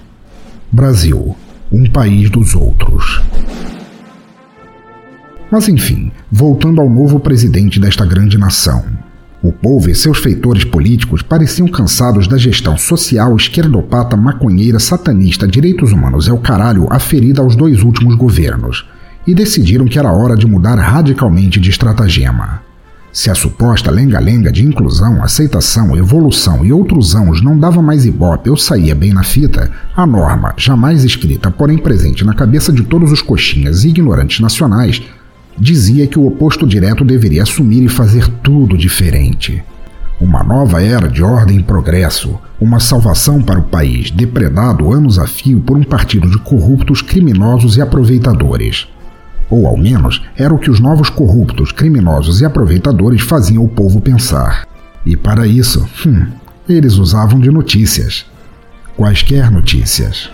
Brasil, 0.72 1.36
um 1.70 1.84
país 1.90 2.30
dos 2.30 2.54
outros. 2.54 3.20
Mas 5.50 5.68
enfim, 5.68 6.10
voltando 6.30 6.80
ao 6.80 6.88
novo 6.88 7.20
presidente 7.20 7.78
desta 7.78 8.06
grande 8.06 8.38
nação, 8.38 8.84
o 9.42 9.50
povo 9.50 9.88
e 9.88 9.94
seus 9.94 10.18
feitores 10.18 10.64
políticos 10.64 11.22
pareciam 11.22 11.66
cansados 11.66 12.28
da 12.28 12.36
gestão 12.36 12.76
social, 12.76 13.34
esquerdopata, 13.36 14.14
maconheira, 14.14 14.78
satanista, 14.78 15.48
direitos 15.48 15.92
humanos 15.92 16.28
é 16.28 16.32
o 16.32 16.38
caralho 16.38 16.86
aferida 16.92 17.40
aos 17.40 17.56
dois 17.56 17.82
últimos 17.82 18.14
governos, 18.16 18.86
e 19.26 19.34
decidiram 19.34 19.86
que 19.86 19.98
era 19.98 20.12
hora 20.12 20.36
de 20.36 20.46
mudar 20.46 20.74
radicalmente 20.74 21.58
de 21.58 21.70
estratagema. 21.70 22.62
Se 23.12 23.30
a 23.30 23.34
suposta 23.34 23.90
lenga-lenga 23.90 24.52
de 24.52 24.64
inclusão, 24.64 25.22
aceitação, 25.24 25.96
evolução 25.96 26.64
e 26.64 26.72
outros 26.72 27.16
anos 27.16 27.42
não 27.42 27.58
dava 27.58 27.82
mais 27.82 28.04
ibope 28.04 28.50
ou 28.50 28.56
saía 28.56 28.94
bem 28.94 29.12
na 29.12 29.24
fita, 29.24 29.70
a 29.96 30.06
norma, 30.06 30.54
jamais 30.56 31.02
escrita, 31.02 31.50
porém 31.50 31.78
presente 31.78 32.24
na 32.24 32.34
cabeça 32.34 32.72
de 32.72 32.84
todos 32.84 33.10
os 33.10 33.20
coxinhas 33.20 33.84
e 33.84 33.88
ignorantes 33.88 34.38
nacionais, 34.38 35.02
dizia 35.60 36.06
que 36.06 36.18
o 36.18 36.26
oposto 36.26 36.66
direto 36.66 37.04
deveria 37.04 37.42
assumir 37.42 37.84
e 37.84 37.88
fazer 37.88 38.26
tudo 38.42 38.78
diferente. 38.78 39.62
Uma 40.18 40.42
nova 40.42 40.82
era 40.82 41.08
de 41.08 41.22
ordem 41.22 41.58
e 41.58 41.62
progresso, 41.62 42.38
uma 42.60 42.80
salvação 42.80 43.42
para 43.42 43.58
o 43.58 43.64
país, 43.64 44.10
depredado 44.10 44.92
anos 44.92 45.18
a 45.18 45.26
fio 45.26 45.60
por 45.60 45.76
um 45.76 45.82
partido 45.82 46.28
de 46.30 46.38
corruptos, 46.38 47.02
criminosos 47.02 47.76
e 47.76 47.80
aproveitadores. 47.80 48.86
Ou 49.48 49.66
ao 49.66 49.76
menos 49.76 50.22
era 50.36 50.54
o 50.54 50.58
que 50.58 50.70
os 50.70 50.78
novos 50.78 51.10
corruptos, 51.10 51.72
criminosos 51.72 52.40
e 52.40 52.44
aproveitadores 52.44 53.22
faziam 53.22 53.64
o 53.64 53.68
povo 53.68 54.00
pensar. 54.00 54.66
E 55.04 55.16
para 55.16 55.46
isso, 55.46 55.88
hum, 56.06 56.26
eles 56.68 56.94
usavam 56.94 57.40
de 57.40 57.50
notícias. 57.50 58.26
Quaisquer 58.96 59.50
notícias. 59.50 60.30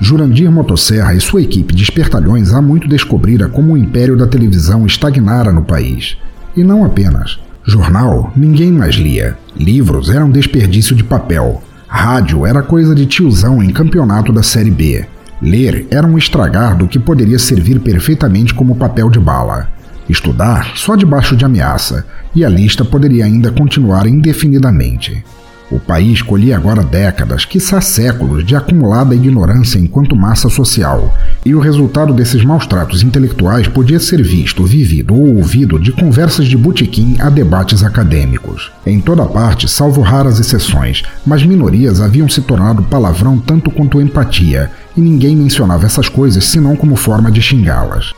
Jurandir 0.00 0.50
Motosserra 0.50 1.14
e 1.14 1.20
sua 1.20 1.42
equipe 1.42 1.74
de 1.74 1.82
espertalhões 1.82 2.52
há 2.52 2.62
muito 2.62 2.86
descobrira 2.86 3.48
como 3.48 3.72
o 3.72 3.76
império 3.76 4.16
da 4.16 4.26
televisão 4.26 4.86
estagnara 4.86 5.52
no 5.52 5.64
país. 5.64 6.16
E 6.56 6.62
não 6.62 6.84
apenas. 6.84 7.38
Jornal 7.66 8.32
ninguém 8.36 8.72
mais 8.72 8.94
lia. 8.94 9.36
Livros 9.56 10.08
eram 10.08 10.30
desperdício 10.30 10.94
de 10.94 11.02
papel. 11.02 11.62
Rádio 11.88 12.46
era 12.46 12.62
coisa 12.62 12.94
de 12.94 13.06
tiozão 13.06 13.62
em 13.62 13.70
campeonato 13.70 14.32
da 14.32 14.42
Série 14.42 14.70
B. 14.70 15.04
Ler 15.42 15.86
era 15.90 16.06
um 16.06 16.16
estragar 16.16 16.76
do 16.76 16.86
que 16.86 16.98
poderia 16.98 17.38
servir 17.38 17.80
perfeitamente 17.80 18.54
como 18.54 18.76
papel 18.76 19.10
de 19.10 19.18
bala. 19.18 19.68
Estudar 20.08 20.72
só 20.76 20.96
debaixo 20.96 21.36
de 21.36 21.44
ameaça, 21.44 22.06
e 22.34 22.44
a 22.44 22.48
lista 22.48 22.84
poderia 22.84 23.24
ainda 23.24 23.50
continuar 23.50 24.06
indefinidamente. 24.06 25.24
O 25.70 25.78
país 25.78 26.22
colhia 26.22 26.56
agora 26.56 26.82
décadas, 26.82 27.44
quiçá 27.44 27.78
séculos, 27.80 28.44
de 28.44 28.56
acumulada 28.56 29.14
ignorância 29.14 29.78
enquanto 29.78 30.16
massa 30.16 30.48
social, 30.48 31.14
e 31.44 31.54
o 31.54 31.60
resultado 31.60 32.14
desses 32.14 32.42
maus 32.42 32.66
tratos 32.66 33.02
intelectuais 33.02 33.68
podia 33.68 34.00
ser 34.00 34.22
visto, 34.22 34.64
vivido 34.64 35.14
ou 35.14 35.36
ouvido 35.36 35.78
de 35.78 35.92
conversas 35.92 36.46
de 36.46 36.56
botequim 36.56 37.16
a 37.20 37.28
debates 37.28 37.82
acadêmicos. 37.82 38.72
Em 38.86 38.98
toda 38.98 39.26
parte, 39.26 39.68
salvo 39.68 40.00
raras 40.00 40.40
exceções, 40.40 41.02
mas 41.26 41.44
minorias 41.44 42.00
haviam 42.00 42.28
se 42.30 42.40
tornado 42.40 42.82
palavrão 42.84 43.38
tanto 43.38 43.70
quanto 43.70 44.00
empatia, 44.00 44.70
e 44.96 45.00
ninguém 45.02 45.36
mencionava 45.36 45.84
essas 45.84 46.08
coisas 46.08 46.44
senão 46.44 46.74
como 46.76 46.96
forma 46.96 47.30
de 47.30 47.42
xingá-las. 47.42 48.12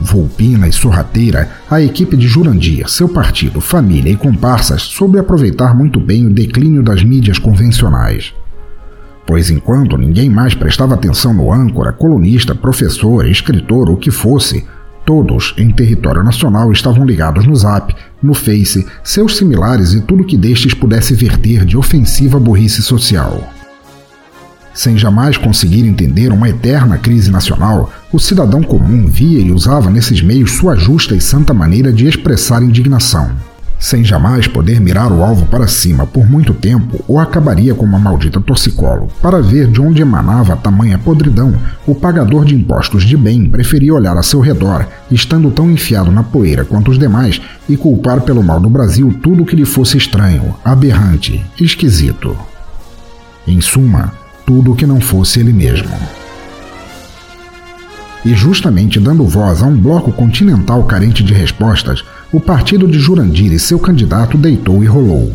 Volpina 0.00 0.68
e 0.68 0.72
sorrateira, 0.72 1.50
a 1.68 1.80
equipe 1.80 2.16
de 2.16 2.28
Jurandir, 2.28 2.88
seu 2.88 3.08
partido, 3.08 3.60
família 3.60 4.12
e 4.12 4.16
comparsas 4.16 4.82
soube 4.82 5.18
aproveitar 5.18 5.74
muito 5.74 5.98
bem 5.98 6.26
o 6.26 6.32
declínio 6.32 6.82
das 6.82 7.02
mídias 7.02 7.38
convencionais. 7.38 8.32
Pois 9.26 9.50
enquanto 9.50 9.98
ninguém 9.98 10.30
mais 10.30 10.54
prestava 10.54 10.94
atenção 10.94 11.34
no 11.34 11.52
âncora, 11.52 11.92
colunista, 11.92 12.54
professor, 12.54 13.26
escritor, 13.26 13.90
o 13.90 13.96
que 13.96 14.10
fosse, 14.10 14.64
todos 15.04 15.52
em 15.58 15.70
território 15.70 16.22
nacional 16.22 16.70
estavam 16.70 17.04
ligados 17.04 17.44
no 17.46 17.56
Zap, 17.56 17.94
no 18.22 18.34
Face, 18.34 18.86
seus 19.02 19.36
similares 19.36 19.94
e 19.94 20.00
tudo 20.00 20.24
que 20.24 20.36
destes 20.36 20.74
pudesse 20.74 21.12
verter 21.14 21.64
de 21.64 21.76
ofensiva 21.76 22.38
burrice 22.38 22.82
social. 22.82 23.52
Sem 24.72 24.96
jamais 24.96 25.36
conseguir 25.36 25.84
entender 25.86 26.32
uma 26.32 26.48
eterna 26.48 26.96
crise 26.98 27.30
nacional, 27.30 27.90
o 28.10 28.18
cidadão 28.18 28.62
comum 28.62 29.06
via 29.06 29.38
e 29.38 29.52
usava 29.52 29.90
nesses 29.90 30.22
meios 30.22 30.52
sua 30.52 30.74
justa 30.76 31.14
e 31.14 31.20
santa 31.20 31.52
maneira 31.52 31.92
de 31.92 32.06
expressar 32.06 32.62
indignação. 32.62 33.30
Sem 33.78 34.04
jamais 34.04 34.48
poder 34.48 34.80
mirar 34.80 35.12
o 35.12 35.22
alvo 35.22 35.46
para 35.46 35.68
cima 35.68 36.04
por 36.04 36.28
muito 36.28 36.52
tempo, 36.52 37.04
ou 37.06 37.20
acabaria 37.20 37.74
com 37.74 37.84
uma 37.84 37.98
maldita 37.98 38.40
torcicolo. 38.40 39.08
Para 39.22 39.40
ver 39.40 39.68
de 39.68 39.80
onde 39.80 40.02
emanava 40.02 40.56
tamanha 40.56 40.98
podridão, 40.98 41.54
o 41.86 41.94
pagador 41.94 42.44
de 42.44 42.56
impostos 42.56 43.04
de 43.04 43.16
bem 43.16 43.48
preferia 43.48 43.94
olhar 43.94 44.16
a 44.16 44.22
seu 44.22 44.40
redor, 44.40 44.84
estando 45.10 45.50
tão 45.52 45.70
enfiado 45.70 46.10
na 46.10 46.24
poeira 46.24 46.64
quanto 46.64 46.90
os 46.90 46.98
demais, 46.98 47.40
e 47.68 47.76
culpar 47.76 48.22
pelo 48.22 48.42
mal 48.42 48.58
do 48.58 48.68
Brasil 48.68 49.16
tudo 49.22 49.44
o 49.44 49.46
que 49.46 49.54
lhe 49.54 49.64
fosse 49.64 49.96
estranho, 49.96 50.56
aberrante, 50.64 51.44
esquisito. 51.60 52.36
Em 53.46 53.60
suma, 53.60 54.12
tudo 54.44 54.74
que 54.74 54.86
não 54.86 55.00
fosse 55.00 55.38
ele 55.38 55.52
mesmo. 55.52 55.88
E 58.24 58.34
justamente 58.34 58.98
dando 58.98 59.24
voz 59.24 59.62
a 59.62 59.66
um 59.66 59.76
bloco 59.76 60.12
continental 60.12 60.82
carente 60.84 61.22
de 61.22 61.32
respostas, 61.32 62.04
o 62.32 62.40
partido 62.40 62.86
de 62.86 62.98
Jurandir 62.98 63.52
e 63.52 63.58
seu 63.58 63.78
candidato 63.78 64.36
deitou 64.36 64.82
e 64.82 64.86
rolou. 64.86 65.32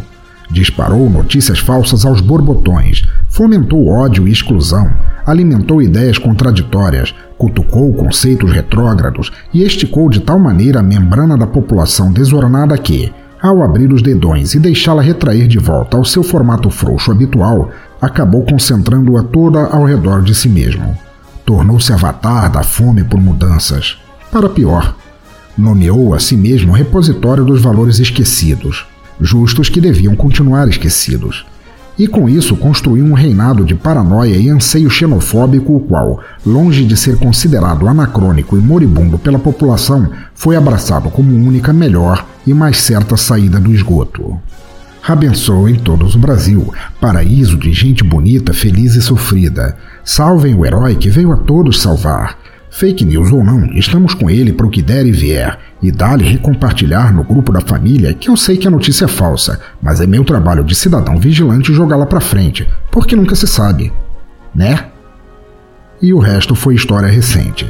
Disparou 0.51 1.09
notícias 1.09 1.59
falsas 1.59 2.05
aos 2.05 2.21
borbotões, 2.21 3.03
fomentou 3.29 3.87
ódio 3.87 4.27
e 4.27 4.31
exclusão, 4.31 4.91
alimentou 5.25 5.81
ideias 5.81 6.17
contraditórias, 6.17 7.15
cutucou 7.37 7.93
conceitos 7.93 8.51
retrógrados 8.51 9.31
e 9.53 9.63
esticou 9.63 10.09
de 10.09 10.19
tal 10.19 10.37
maneira 10.37 10.79
a 10.79 10.83
membrana 10.83 11.37
da 11.37 11.47
população 11.47 12.11
desornada 12.11 12.77
que, 12.77 13.11
ao 13.41 13.63
abrir 13.63 13.91
os 13.91 14.01
dedões 14.01 14.53
e 14.53 14.59
deixá-la 14.59 15.01
retrair 15.01 15.47
de 15.47 15.57
volta 15.57 15.97
ao 15.97 16.05
seu 16.05 16.21
formato 16.21 16.69
frouxo 16.69 17.11
habitual, 17.11 17.71
acabou 18.01 18.43
concentrando-a 18.43 19.23
toda 19.23 19.65
ao 19.65 19.85
redor 19.85 20.21
de 20.21 20.35
si 20.35 20.47
mesmo. 20.47 20.95
Tornou-se 21.45 21.91
avatar 21.91 22.51
da 22.51 22.63
fome 22.63 23.03
por 23.03 23.19
mudanças. 23.19 23.97
Para 24.31 24.49
pior, 24.49 24.95
nomeou 25.57 26.13
a 26.13 26.19
si 26.19 26.35
mesmo 26.35 26.71
repositório 26.71 27.43
dos 27.43 27.61
valores 27.61 27.99
esquecidos, 27.99 28.85
justos 29.19 29.69
que 29.69 29.81
deviam 29.81 30.15
continuar 30.15 30.67
esquecidos. 30.67 31.45
E 31.97 32.07
com 32.07 32.27
isso 32.27 32.55
construiu 32.55 33.05
um 33.05 33.13
reinado 33.13 33.63
de 33.63 33.75
paranoia 33.75 34.35
e 34.35 34.49
anseio 34.49 34.89
xenofóbico, 34.89 35.75
o 35.75 35.79
qual, 35.79 36.19
longe 36.43 36.85
de 36.85 36.97
ser 36.97 37.17
considerado 37.17 37.87
anacrônico 37.87 38.57
e 38.57 38.61
moribundo 38.61 39.19
pela 39.19 39.37
população, 39.37 40.09
foi 40.33 40.55
abraçado 40.55 41.11
como 41.11 41.35
única 41.35 41.71
melhor 41.71 42.25
e 42.47 42.53
mais 42.53 42.77
certa 42.77 43.15
saída 43.15 43.59
do 43.59 43.71
esgoto. 43.71 44.39
Abençoem 45.05 45.75
todos 45.75 46.15
o 46.15 46.17
Brasil, 46.17 46.73
paraíso 47.01 47.57
de 47.57 47.73
gente 47.73 48.01
bonita, 48.01 48.53
feliz 48.53 48.95
e 48.95 49.01
sofrida. 49.01 49.75
Salvem 50.01 50.55
o 50.55 50.65
herói 50.65 50.95
que 50.95 51.09
veio 51.09 51.33
a 51.33 51.35
todos 51.35 51.81
salvar. 51.81 52.39
Fake 52.71 53.03
news 53.03 53.29
ou 53.29 53.43
não, 53.43 53.65
estamos 53.73 54.13
com 54.13 54.29
ele 54.29 54.53
para 54.53 54.65
o 54.65 54.69
que 54.69 54.81
der 54.81 55.05
e 55.05 55.11
vier. 55.11 55.59
E 55.81 55.91
dá-lhe 55.91 56.23
recompartilhar 56.23 57.13
no 57.13 57.21
grupo 57.21 57.51
da 57.51 57.59
família 57.59 58.13
que 58.13 58.29
eu 58.29 58.37
sei 58.37 58.55
que 58.55 58.65
a 58.65 58.71
notícia 58.71 59.03
é 59.03 59.07
falsa, 59.09 59.59
mas 59.81 59.99
é 59.99 60.07
meu 60.07 60.23
trabalho 60.23 60.63
de 60.63 60.73
cidadão 60.73 61.19
vigilante 61.19 61.73
jogá-la 61.73 62.05
para 62.05 62.21
frente, 62.21 62.65
porque 62.89 63.13
nunca 63.13 63.35
se 63.35 63.45
sabe. 63.45 63.91
Né? 64.55 64.85
E 66.01 66.13
o 66.13 66.19
resto 66.19 66.55
foi 66.55 66.75
história 66.75 67.09
recente. 67.09 67.67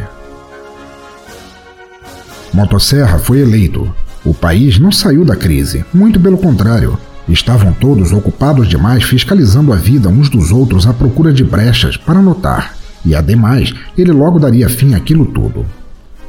Motosserra 2.54 3.18
foi 3.18 3.40
eleito. 3.40 3.92
O 4.24 4.36
país 4.36 4.78
não 4.78 4.92
saiu 4.92 5.26
da 5.26 5.36
crise, 5.36 5.84
muito 5.92 6.20
pelo 6.20 6.38
contrário. 6.38 6.96
Estavam 7.28 7.72
todos 7.72 8.12
ocupados 8.12 8.68
demais 8.68 9.04
fiscalizando 9.04 9.72
a 9.72 9.78
vida 9.78 10.10
uns 10.10 10.30
dos 10.30 10.52
outros 10.52 10.86
à 10.86 10.94
procura 10.94 11.32
de 11.32 11.44
brechas 11.44 11.96
para 11.96 12.22
notar. 12.22 12.76
E 13.06 13.16
ademais, 13.16 13.74
ele 13.98 14.12
logo 14.12 14.40
daria 14.40 14.70
fim 14.70 14.94
àquilo 14.94 15.26
tudo. 15.26 15.66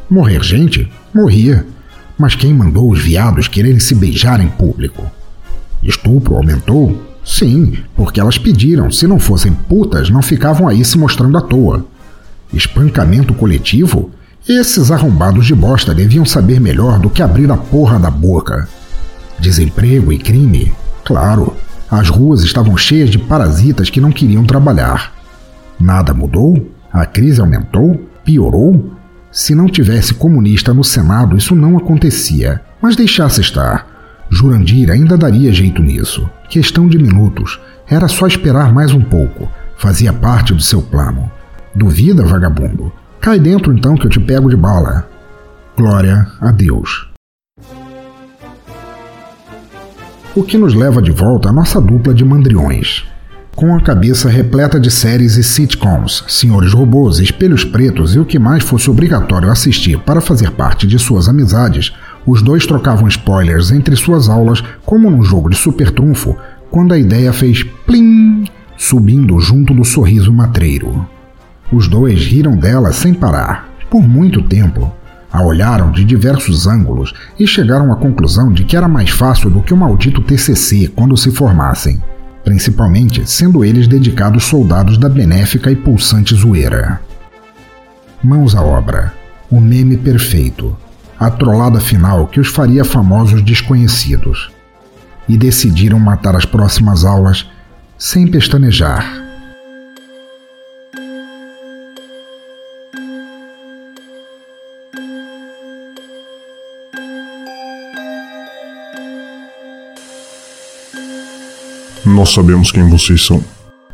Morrer 0.08 0.42
gente? 0.42 0.90
Morria. 1.12 1.66
Mas 2.16 2.36
quem 2.36 2.54
mandou 2.54 2.90
os 2.90 3.00
viados 3.00 3.48
quererem 3.48 3.80
se 3.80 3.94
beijar 3.94 4.40
em 4.40 4.48
público? 4.48 5.10
Estupro 5.82 6.36
aumentou? 6.36 7.02
Sim, 7.24 7.78
porque 7.96 8.20
elas 8.20 8.38
pediram. 8.38 8.90
Se 8.90 9.06
não 9.06 9.18
fossem 9.18 9.52
putas, 9.52 10.10
não 10.10 10.22
ficavam 10.22 10.68
aí 10.68 10.84
se 10.84 10.96
mostrando 10.96 11.36
à 11.38 11.40
toa. 11.40 11.84
Espancamento 12.52 13.34
coletivo? 13.34 14.10
Esses 14.48 14.90
arrombados 14.90 15.46
de 15.46 15.54
bosta 15.54 15.94
deviam 15.94 16.24
saber 16.24 16.60
melhor 16.60 16.98
do 16.98 17.10
que 17.10 17.22
abrir 17.22 17.50
a 17.50 17.56
porra 17.56 17.98
da 17.98 18.10
boca. 18.10 18.68
Desemprego 19.40 20.12
e 20.12 20.18
crime? 20.18 20.72
Claro, 21.04 21.54
as 21.90 22.08
ruas 22.08 22.42
estavam 22.42 22.76
cheias 22.76 23.10
de 23.10 23.18
parasitas 23.18 23.90
que 23.90 24.00
não 24.00 24.10
queriam 24.10 24.44
trabalhar. 24.44 25.12
Nada 25.78 26.14
mudou? 26.14 26.70
A 26.92 27.04
crise 27.04 27.40
aumentou? 27.40 28.00
Piorou? 28.24 28.92
Se 29.30 29.54
não 29.54 29.66
tivesse 29.66 30.14
comunista 30.14 30.72
no 30.72 30.84
Senado, 30.84 31.36
isso 31.36 31.54
não 31.54 31.76
acontecia. 31.76 32.60
Mas 32.80 32.96
deixasse 32.96 33.40
estar. 33.40 33.86
Jurandir 34.30 34.90
ainda 34.90 35.16
daria 35.16 35.52
jeito 35.52 35.82
nisso. 35.82 36.28
Questão 36.48 36.88
de 36.88 36.98
minutos. 36.98 37.60
Era 37.86 38.08
só 38.08 38.26
esperar 38.26 38.72
mais 38.72 38.92
um 38.92 39.02
pouco. 39.02 39.48
Fazia 39.76 40.12
parte 40.12 40.54
do 40.54 40.62
seu 40.62 40.80
plano. 40.80 41.30
Duvida, 41.74 42.24
vagabundo? 42.24 42.92
Cai 43.20 43.38
dentro 43.38 43.72
então 43.72 43.96
que 43.96 44.06
eu 44.06 44.10
te 44.10 44.20
pego 44.20 44.48
de 44.48 44.56
bala. 44.56 45.08
Glória 45.76 46.26
a 46.40 46.50
Deus. 46.50 47.13
O 50.36 50.42
que 50.42 50.58
nos 50.58 50.74
leva 50.74 51.00
de 51.00 51.12
volta 51.12 51.50
à 51.50 51.52
nossa 51.52 51.80
dupla 51.80 52.12
de 52.12 52.24
mandriões. 52.24 53.04
Com 53.54 53.72
a 53.72 53.80
cabeça 53.80 54.28
repleta 54.28 54.80
de 54.80 54.90
séries 54.90 55.36
e 55.36 55.44
sitcoms, 55.44 56.24
senhores 56.26 56.72
robôs, 56.72 57.20
espelhos 57.20 57.64
pretos 57.64 58.16
e 58.16 58.18
o 58.18 58.24
que 58.24 58.36
mais 58.36 58.64
fosse 58.64 58.90
obrigatório 58.90 59.48
assistir 59.48 59.96
para 60.00 60.20
fazer 60.20 60.50
parte 60.50 60.88
de 60.88 60.98
suas 60.98 61.28
amizades, 61.28 61.92
os 62.26 62.42
dois 62.42 62.66
trocavam 62.66 63.06
spoilers 63.06 63.70
entre 63.70 63.94
suas 63.94 64.28
aulas 64.28 64.60
como 64.84 65.08
num 65.08 65.22
jogo 65.22 65.48
de 65.48 65.56
super 65.56 65.92
trunfo, 65.92 66.36
quando 66.68 66.92
a 66.92 66.98
ideia 66.98 67.32
fez 67.32 67.62
plim, 67.86 68.42
subindo 68.76 69.38
junto 69.38 69.72
do 69.72 69.84
sorriso 69.84 70.32
matreiro. 70.32 71.06
Os 71.70 71.86
dois 71.86 72.26
riram 72.26 72.56
dela 72.56 72.92
sem 72.92 73.14
parar, 73.14 73.68
por 73.88 74.02
muito 74.02 74.42
tempo, 74.42 74.92
a 75.34 75.42
olharam 75.42 75.90
de 75.90 76.04
diversos 76.04 76.68
ângulos 76.68 77.12
e 77.36 77.44
chegaram 77.44 77.92
à 77.92 77.96
conclusão 77.96 78.52
de 78.52 78.62
que 78.62 78.76
era 78.76 78.86
mais 78.86 79.10
fácil 79.10 79.50
do 79.50 79.62
que 79.62 79.74
o 79.74 79.76
maldito 79.76 80.22
TCC 80.22 80.92
quando 80.94 81.16
se 81.16 81.32
formassem, 81.32 82.00
principalmente 82.44 83.28
sendo 83.28 83.64
eles 83.64 83.88
dedicados 83.88 84.44
soldados 84.44 84.96
da 84.96 85.08
benéfica 85.08 85.72
e 85.72 85.74
pulsante 85.74 86.36
zoeira. 86.36 87.00
Mãos 88.22 88.54
à 88.54 88.62
obra. 88.62 89.12
O 89.50 89.60
meme 89.60 89.96
perfeito. 89.96 90.76
A 91.18 91.28
trollada 91.28 91.80
final 91.80 92.28
que 92.28 92.38
os 92.38 92.46
faria 92.46 92.84
famosos 92.84 93.42
desconhecidos. 93.42 94.52
E 95.28 95.36
decidiram 95.36 95.98
matar 95.98 96.36
as 96.36 96.44
próximas 96.44 97.04
aulas 97.04 97.44
sem 97.98 98.24
pestanejar. 98.24 99.23
Nós 112.04 112.34
sabemos 112.34 112.70
quem 112.70 112.86
vocês 112.88 113.24
são. 113.24 113.42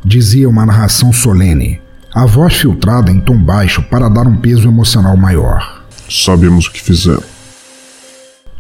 Dizia 0.05 0.49
uma 0.49 0.66
narração 0.66 1.12
solene, 1.12 1.81
a 2.12 2.27
voz 2.27 2.55
filtrada 2.55 3.11
em 3.11 3.20
tom 3.20 3.38
baixo 3.38 3.83
para 3.85 4.09
dar 4.09 4.27
um 4.27 4.37
peso 4.37 4.66
emocional 4.66 5.16
maior. 5.16 5.85
Sabemos 6.09 6.66
o 6.66 6.73
que 6.73 6.83
fizeram. 6.83 7.23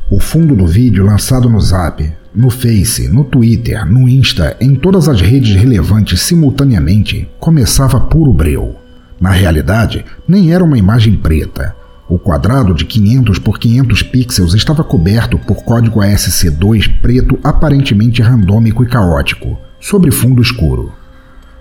O 0.08 0.20
fundo 0.20 0.54
do 0.54 0.66
vídeo 0.66 1.04
lançado 1.04 1.48
no 1.48 1.60
Zap, 1.60 2.12
no 2.32 2.48
Face, 2.48 3.08
no 3.08 3.24
Twitter, 3.24 3.84
no 3.84 4.08
Insta, 4.08 4.56
em 4.60 4.76
todas 4.76 5.08
as 5.08 5.20
redes 5.20 5.56
relevantes 5.56 6.20
simultaneamente, 6.20 7.28
começava 7.40 7.98
puro 7.98 8.32
breu. 8.32 8.76
Na 9.20 9.30
realidade, 9.30 10.04
nem 10.28 10.52
era 10.52 10.62
uma 10.62 10.78
imagem 10.78 11.16
preta. 11.16 11.74
O 12.10 12.18
quadrado 12.18 12.74
de 12.74 12.84
500 12.86 13.38
por 13.38 13.56
500 13.56 14.02
pixels 14.02 14.52
estava 14.54 14.82
coberto 14.82 15.38
por 15.38 15.62
código 15.62 16.00
ASC2 16.00 17.00
preto 17.00 17.38
aparentemente 17.44 18.20
randômico 18.20 18.82
e 18.82 18.88
caótico, 18.88 19.56
sobre 19.78 20.10
fundo 20.10 20.42
escuro. 20.42 20.92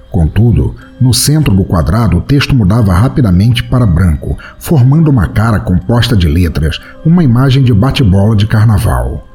Contudo, 0.09 0.75
no 0.99 1.13
centro 1.13 1.55
do 1.55 1.63
quadrado 1.63 2.17
o 2.17 2.21
texto 2.21 2.55
mudava 2.55 2.91
rapidamente 2.93 3.63
para 3.63 3.85
branco, 3.85 4.39
formando 4.57 5.11
uma 5.11 5.27
cara 5.27 5.59
composta 5.59 6.17
de 6.17 6.27
letras, 6.27 6.79
uma 7.05 7.23
imagem 7.23 7.61
de 7.61 7.71
bate-bola 7.71 8.35
de 8.35 8.47
carnaval. 8.47 9.27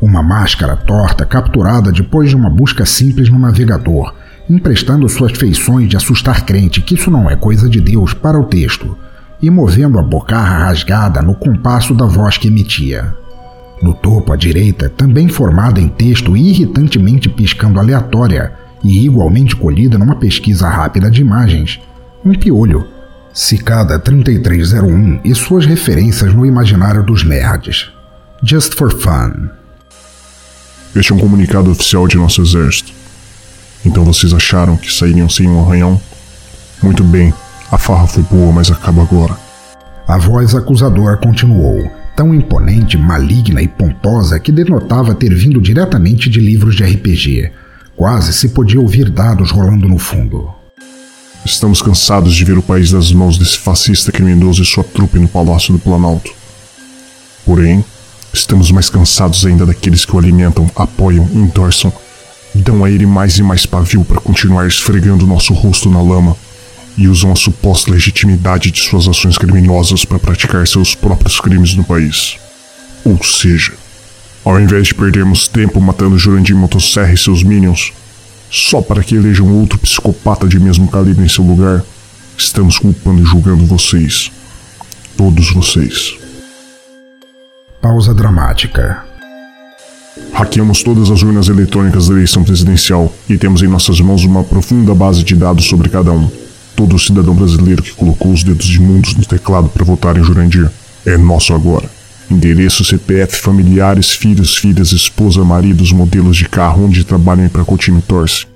Uma 0.00 0.22
máscara 0.22 0.76
torta 0.76 1.26
capturada 1.26 1.92
depois 1.92 2.30
de 2.30 2.36
uma 2.36 2.48
busca 2.48 2.86
simples 2.86 3.28
no 3.28 3.38
navegador, 3.38 4.14
emprestando 4.48 5.06
suas 5.10 5.32
feições 5.32 5.90
de 5.90 5.96
assustar 5.98 6.46
crente 6.46 6.80
que 6.80 6.94
isso 6.94 7.10
não 7.10 7.28
é 7.28 7.36
coisa 7.36 7.68
de 7.68 7.82
Deus 7.82 8.14
para 8.14 8.40
o 8.40 8.46
texto 8.46 8.96
e 9.40 9.50
movendo 9.50 9.98
a 9.98 10.02
bocarra 10.02 10.66
rasgada 10.66 11.22
no 11.22 11.34
compasso 11.34 11.94
da 11.94 12.06
voz 12.06 12.36
que 12.36 12.48
emitia. 12.48 13.14
No 13.82 13.94
topo 13.94 14.32
à 14.32 14.36
direita, 14.36 14.88
também 14.88 15.28
formada 15.28 15.80
em 15.80 15.88
texto 15.88 16.36
irritantemente 16.36 17.28
piscando 17.28 17.78
aleatória 17.78 18.52
e 18.82 19.04
igualmente 19.04 19.54
colhida 19.54 19.96
numa 19.96 20.16
pesquisa 20.16 20.68
rápida 20.68 21.10
de 21.10 21.20
imagens, 21.20 21.80
um 22.24 22.32
piolho, 22.32 22.86
Cicada 23.32 24.00
3301 24.00 25.20
e 25.24 25.32
suas 25.32 25.64
referências 25.64 26.34
no 26.34 26.44
imaginário 26.44 27.04
dos 27.04 27.22
nerds. 27.22 27.88
Just 28.42 28.74
for 28.74 28.92
fun. 28.92 29.48
Este 30.96 31.12
é 31.12 31.14
um 31.14 31.18
comunicado 31.18 31.70
oficial 31.70 32.08
de 32.08 32.16
nosso 32.16 32.42
exército. 32.42 32.92
Então 33.84 34.04
vocês 34.04 34.32
acharam 34.32 34.76
que 34.76 34.92
sairiam 34.92 35.28
sem 35.28 35.48
um 35.48 35.64
arranhão? 35.64 36.00
Muito 36.82 37.04
bem, 37.04 37.32
a 37.70 37.76
farra 37.76 38.06
foi 38.06 38.22
boa, 38.22 38.50
mas 38.50 38.70
acaba 38.70 39.02
agora. 39.02 39.36
A 40.06 40.16
voz 40.16 40.54
acusadora 40.54 41.18
continuou, 41.18 41.90
tão 42.16 42.34
imponente, 42.34 42.96
maligna 42.96 43.60
e 43.60 43.68
pomposa 43.68 44.40
que 44.40 44.50
denotava 44.50 45.14
ter 45.14 45.34
vindo 45.34 45.60
diretamente 45.60 46.30
de 46.30 46.40
livros 46.40 46.74
de 46.74 46.84
RPG. 46.84 47.52
Quase 47.94 48.32
se 48.32 48.48
podia 48.50 48.80
ouvir 48.80 49.10
dados 49.10 49.50
rolando 49.50 49.86
no 49.86 49.98
fundo. 49.98 50.50
Estamos 51.44 51.82
cansados 51.82 52.34
de 52.34 52.42
ver 52.42 52.56
o 52.56 52.62
país 52.62 52.90
das 52.90 53.12
mãos 53.12 53.36
desse 53.36 53.58
fascista 53.58 54.10
criminoso 54.10 54.62
e 54.62 54.66
sua 54.66 54.82
trupe 54.82 55.18
no 55.18 55.28
Palácio 55.28 55.74
do 55.74 55.78
Planalto. 55.78 56.32
Porém, 57.44 57.84
estamos 58.32 58.70
mais 58.70 58.88
cansados 58.88 59.44
ainda 59.44 59.66
daqueles 59.66 60.06
que 60.06 60.16
o 60.16 60.18
alimentam, 60.18 60.70
apoiam, 60.74 61.28
endossam, 61.34 61.92
dão 62.54 62.82
a 62.82 62.90
ele 62.90 63.04
mais 63.04 63.36
e 63.38 63.42
mais 63.42 63.66
pavio 63.66 64.04
para 64.04 64.20
continuar 64.20 64.66
esfregando 64.66 65.26
nosso 65.26 65.52
rosto 65.52 65.90
na 65.90 66.00
lama 66.00 66.34
e 66.98 67.06
usam 67.06 67.30
a 67.30 67.36
suposta 67.36 67.92
legitimidade 67.92 68.72
de 68.72 68.80
suas 68.80 69.06
ações 69.06 69.38
criminosas 69.38 70.04
para 70.04 70.18
praticar 70.18 70.66
seus 70.66 70.96
próprios 70.96 71.40
crimes 71.40 71.76
no 71.76 71.84
país. 71.84 72.36
Ou 73.04 73.22
seja, 73.22 73.72
ao 74.44 74.60
invés 74.60 74.88
de 74.88 74.94
perdermos 74.94 75.46
tempo 75.46 75.80
matando 75.80 76.18
Jurandir 76.18 76.56
Motosserra 76.56 77.12
e 77.12 77.16
seus 77.16 77.44
minions, 77.44 77.92
só 78.50 78.82
para 78.82 79.04
que 79.04 79.14
elejam 79.14 79.48
outro 79.60 79.78
psicopata 79.78 80.48
de 80.48 80.58
mesmo 80.58 80.88
calibre 80.88 81.24
em 81.24 81.28
seu 81.28 81.44
lugar, 81.44 81.84
estamos 82.36 82.78
culpando 82.78 83.22
e 83.22 83.24
julgando 83.24 83.64
vocês. 83.64 84.32
Todos 85.16 85.52
vocês. 85.52 86.16
Pausa 87.80 88.12
dramática. 88.12 89.04
Hackeamos 90.32 90.82
todas 90.82 91.12
as 91.12 91.22
urnas 91.22 91.48
eletrônicas 91.48 92.08
da 92.08 92.14
eleição 92.14 92.42
presidencial 92.42 93.12
e 93.28 93.38
temos 93.38 93.62
em 93.62 93.68
nossas 93.68 94.00
mãos 94.00 94.24
uma 94.24 94.42
profunda 94.42 94.92
base 94.94 95.22
de 95.22 95.36
dados 95.36 95.66
sobre 95.66 95.88
cada 95.88 96.10
um. 96.10 96.47
Todo 96.78 96.96
cidadão 96.96 97.34
brasileiro 97.34 97.82
que 97.82 97.92
colocou 97.92 98.32
os 98.32 98.44
dedos 98.44 98.68
imundos 98.68 99.16
no 99.16 99.24
teclado 99.24 99.68
para 99.68 99.84
votar 99.84 100.16
em 100.16 100.22
Jurandir 100.22 100.70
é 101.04 101.16
nosso 101.16 101.52
agora. 101.52 101.90
endereço, 102.30 102.84
CPF, 102.84 103.40
familiares, 103.40 104.12
filhos, 104.12 104.56
filhas, 104.56 104.92
esposa, 104.92 105.42
maridos, 105.42 105.90
modelos 105.90 106.36
de 106.36 106.48
carro, 106.48 106.84
onde 106.84 107.02
trabalham 107.02 107.48
para 107.48 107.64
qual 107.64 107.76
torce. 108.06 108.46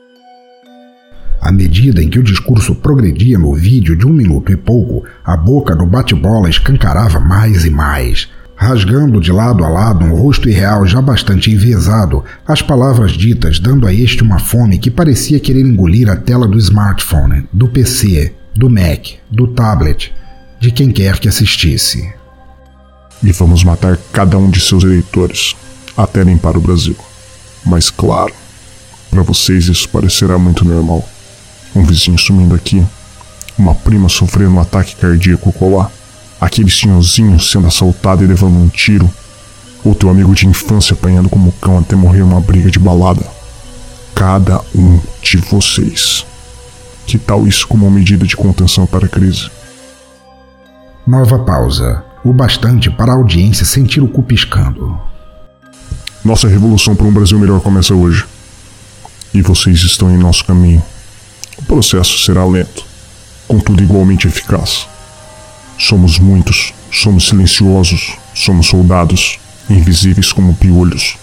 À 1.41 1.51
medida 1.51 2.01
em 2.01 2.09
que 2.09 2.21
o 2.21 2.23
discurso 2.23 2.77
progredia 2.77 3.37
no 3.37 3.57
vídeo 3.57 3.97
de 3.97 4.07
um 4.07 4.13
minuto 4.13 4.53
e 4.53 4.57
pouco, 4.57 5.05
a 5.25 5.37
boca 5.37 5.75
do 5.75 5.85
bate-bola 5.85 6.49
escancarava 6.49 7.19
mais 7.19 7.65
e 7.65 7.71
mais, 7.71 8.29
rasgando 8.57 9.21
de 9.21 9.33
lado 9.33 9.65
a 9.65 9.69
lado 9.69 10.05
um 10.05 10.15
rosto 10.15 10.49
irreal 10.49 10.87
já 10.87 11.01
bastante 11.01 11.51
enviesado, 11.51 12.25
as 12.47 12.63
palavras 12.63 13.13
ditas 13.13 13.59
dando 13.59 13.87
a 13.87 13.93
este 13.93 14.23
uma 14.23 14.39
fome 14.39 14.79
que 14.79 14.91
parecia 14.91 15.41
querer 15.41 15.63
engolir 15.63 16.09
a 16.09 16.17
tela 16.17 16.47
do 16.47 16.59
smartphone, 16.59 17.49
do 17.53 17.69
PC, 17.69 18.33
do 18.55 18.71
Mac, 18.71 19.15
do 19.31 19.49
tablet, 19.49 20.13
de 20.61 20.71
quem 20.71 20.91
quer 20.91 21.19
que 21.19 21.29
assistisse. 21.29 22.13
E 23.23 23.33
vamos 23.33 23.65
matar 23.65 23.99
cada 24.13 24.37
um 24.39 24.51
de 24.51 24.61
seus 24.61 24.85
eleitores, 24.85 25.57
até 25.97 26.23
limpar 26.23 26.57
o 26.57 26.61
Brasil. 26.61 26.97
Mas 27.65 27.91
claro, 27.91 28.33
para 29.11 29.23
vocês 29.23 29.69
isso 29.69 29.89
parecerá 29.89 30.39
muito 30.39 30.65
normal 30.65 31.09
um 31.75 31.85
vizinho 31.85 32.19
sumindo 32.19 32.55
aqui, 32.55 32.85
uma 33.59 33.75
prima 33.75 34.09
sofrendo 34.09 34.53
um 34.53 34.61
ataque 34.61 34.97
cardíaco 34.97 35.53
colar, 35.53 35.91
aquele 36.43 36.69
senhorzinho 36.69 37.39
sendo 37.39 37.69
assaltado 37.69 38.25
e 38.25 38.27
levando 38.27 38.57
um 38.57 38.69
tiro, 38.69 39.09
ou 39.85 39.95
teu 39.95 40.11
amigo 40.11 40.35
de 40.35 40.45
infância 40.45 40.93
apanhando 40.93 41.29
como 41.29 41.53
cão 41.53 41.79
até 41.79 41.95
morrer 41.95 42.19
numa 42.19 42.41
briga 42.41 42.69
de 42.69 42.81
balada. 42.81 43.25
Cada 44.13 44.61
um 44.75 45.01
de 45.23 45.37
vocês. 45.37 46.27
Que 47.07 47.17
tal 47.17 47.47
isso 47.47 47.67
como 47.69 47.87
uma 47.87 47.97
medida 47.97 48.27
de 48.27 48.37
contenção 48.37 48.87
para 48.87 49.07
a 49.07 49.09
crise? 49.09 49.51
Nova 51.07 51.39
pausa. 51.39 52.05
O 52.25 52.33
bastante 52.33 52.91
para 52.91 53.13
a 53.13 53.17
audiência 53.17 53.65
sentir 53.65 54.01
o 54.01 54.09
cu 54.09 54.25
piscando. 54.25 54.99
Nossa 56.25 56.49
revolução 56.49 56.97
para 56.97 57.07
um 57.07 57.13
Brasil 57.13 57.39
melhor 57.39 57.61
começa 57.61 57.95
hoje. 57.95 58.25
E 59.33 59.41
vocês 59.43 59.81
estão 59.83 60.11
em 60.11 60.19
nosso 60.19 60.45
caminho. 60.45 60.83
O 61.57 61.63
processo 61.63 62.19
será 62.19 62.45
lento, 62.45 62.85
contudo 63.47 63.83
igualmente 63.83 64.27
eficaz. 64.27 64.89
Somos 65.85 66.21
muitos, 66.21 66.73
somos 66.93 67.27
silenciosos, 67.27 68.13
somos 68.33 68.69
soldados, 68.69 69.41
invisíveis 69.69 70.33
como 70.33 70.55
piolhos. 70.55 71.17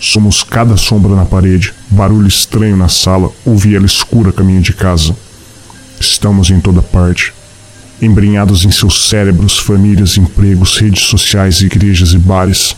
Somos 0.00 0.42
cada 0.42 0.76
sombra 0.76 1.14
na 1.14 1.24
parede, 1.24 1.72
barulho 1.90 2.26
estranho 2.26 2.76
na 2.76 2.88
sala 2.88 3.30
ou 3.46 3.56
viela 3.56 3.86
escura 3.86 4.32
caminho 4.32 4.60
de 4.60 4.72
casa. 4.72 5.16
Estamos 6.00 6.50
em 6.50 6.58
toda 6.58 6.82
parte, 6.82 7.32
embrenhados 8.02 8.64
em 8.64 8.72
seus 8.72 9.08
cérebros, 9.08 9.60
famílias, 9.60 10.16
empregos, 10.18 10.76
redes 10.76 11.04
sociais, 11.04 11.60
igrejas 11.60 12.14
e 12.14 12.18
bares. 12.18 12.74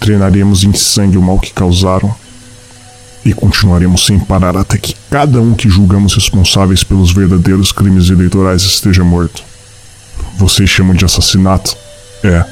Treinaremos 0.00 0.64
em 0.64 0.72
sangue 0.74 1.16
o 1.16 1.22
mal 1.22 1.38
que 1.38 1.52
causaram 1.52 2.12
e 3.24 3.32
continuaremos 3.32 4.04
sem 4.04 4.18
parar 4.18 4.56
até 4.56 4.76
que 4.76 4.96
cada 5.08 5.40
um 5.40 5.54
que 5.54 5.68
julgamos 5.68 6.16
responsáveis 6.16 6.82
pelos 6.82 7.12
verdadeiros 7.12 7.70
crimes 7.70 8.10
eleitorais 8.10 8.62
esteja 8.62 9.04
morto. 9.04 9.51
Vocês 10.34 10.68
chamam 10.68 10.94
de 10.94 11.04
assassinato? 11.04 11.76
É, 12.24 12.44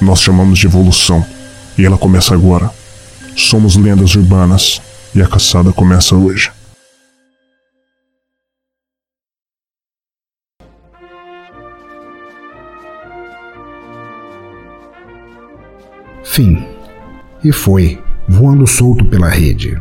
nós 0.00 0.20
chamamos 0.20 0.58
de 0.58 0.66
evolução. 0.66 1.24
E 1.76 1.84
ela 1.84 1.96
começa 1.96 2.34
agora. 2.34 2.70
Somos 3.36 3.76
lendas 3.76 4.14
urbanas 4.14 4.80
e 5.14 5.22
a 5.22 5.26
caçada 5.26 5.72
começa 5.72 6.14
hoje. 6.14 6.50
Fim. 16.24 16.64
E 17.42 17.50
foi, 17.52 18.02
voando 18.28 18.66
solto 18.66 19.04
pela 19.04 19.28
rede. 19.28 19.80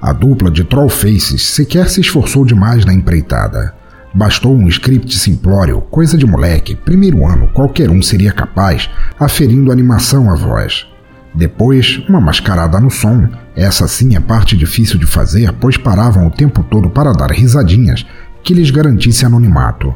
A 0.00 0.12
dupla 0.12 0.50
de 0.50 0.64
Trollfaces 0.64 1.42
sequer 1.42 1.88
se 1.88 2.00
esforçou 2.00 2.44
demais 2.44 2.84
na 2.84 2.92
empreitada. 2.92 3.74
Bastou 4.16 4.56
um 4.56 4.68
script 4.68 5.12
simplório, 5.18 5.80
coisa 5.80 6.16
de 6.16 6.24
moleque, 6.24 6.76
primeiro 6.76 7.26
ano, 7.26 7.48
qualquer 7.48 7.90
um 7.90 8.00
seria 8.00 8.30
capaz, 8.30 8.88
aferindo 9.18 9.72
animação 9.72 10.30
à 10.30 10.36
voz. 10.36 10.86
Depois, 11.34 12.00
uma 12.08 12.20
mascarada 12.20 12.78
no 12.78 12.92
som, 12.92 13.28
essa 13.56 13.88
sim 13.88 14.14
é 14.14 14.20
parte 14.20 14.56
difícil 14.56 15.00
de 15.00 15.06
fazer, 15.06 15.52
pois 15.54 15.76
paravam 15.76 16.28
o 16.28 16.30
tempo 16.30 16.62
todo 16.62 16.88
para 16.90 17.12
dar 17.12 17.32
risadinhas 17.32 18.06
que 18.44 18.54
lhes 18.54 18.70
garantisse 18.70 19.26
anonimato. 19.26 19.92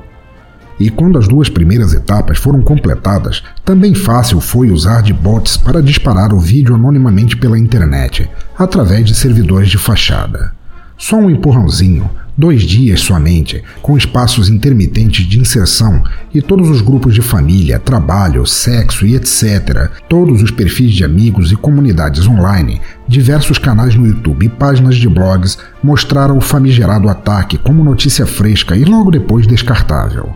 E 0.81 0.91
quando 0.91 1.17
as 1.17 1.29
duas 1.29 1.49
primeiras 1.49 1.95
etapas 1.95 2.39
foram 2.39 2.61
completadas, 2.61 3.45
também 3.65 3.95
fácil 3.95 4.41
foi 4.41 4.73
usar 4.73 5.01
de 5.01 5.13
bots 5.13 5.57
para 5.57 5.81
disparar 5.81 6.33
o 6.33 6.41
vídeo 6.41 6.75
anonimamente 6.75 7.37
pela 7.37 7.59
internet, 7.59 8.29
através 8.59 9.07
de 9.07 9.15
servidores 9.15 9.69
de 9.69 9.79
fachada. 9.79 10.53
Só 10.97 11.17
um 11.17 11.31
empurrãozinho, 11.31 12.11
dois 12.39 12.63
dias 12.63 13.01
somente, 13.01 13.65
com 13.83 13.99
espaços 13.99 14.49
intermitentes 14.49 15.27
de 15.27 15.41
inserção 15.41 16.05
e 16.33 16.41
todos 16.41 16.71
os 16.71 16.81
grupos 16.81 17.13
de 17.13 17.21
família, 17.21 17.81
trabalho, 17.81 18.47
sexo 18.47 19.05
e 19.05 19.17
etc., 19.17 19.91
todos 20.09 20.41
os 20.41 20.53
perfis 20.53 20.95
de 20.95 21.05
amigos 21.05 21.51
e 21.51 21.57
comunidades 21.57 22.29
online, 22.29 22.81
diversos 23.09 23.59
canais 23.59 23.97
no 23.97 24.07
YouTube 24.07 24.47
e 24.47 24.49
páginas 24.49 24.95
de 24.95 25.09
blogs 25.09 25.59
mostraram 25.83 26.39
o 26.39 26.41
famigerado 26.41 27.09
ataque 27.09 27.59
como 27.59 27.83
notícia 27.83 28.25
fresca 28.25 28.77
e 28.77 28.85
logo 28.85 29.11
depois 29.11 29.45
descartável. 29.45 30.33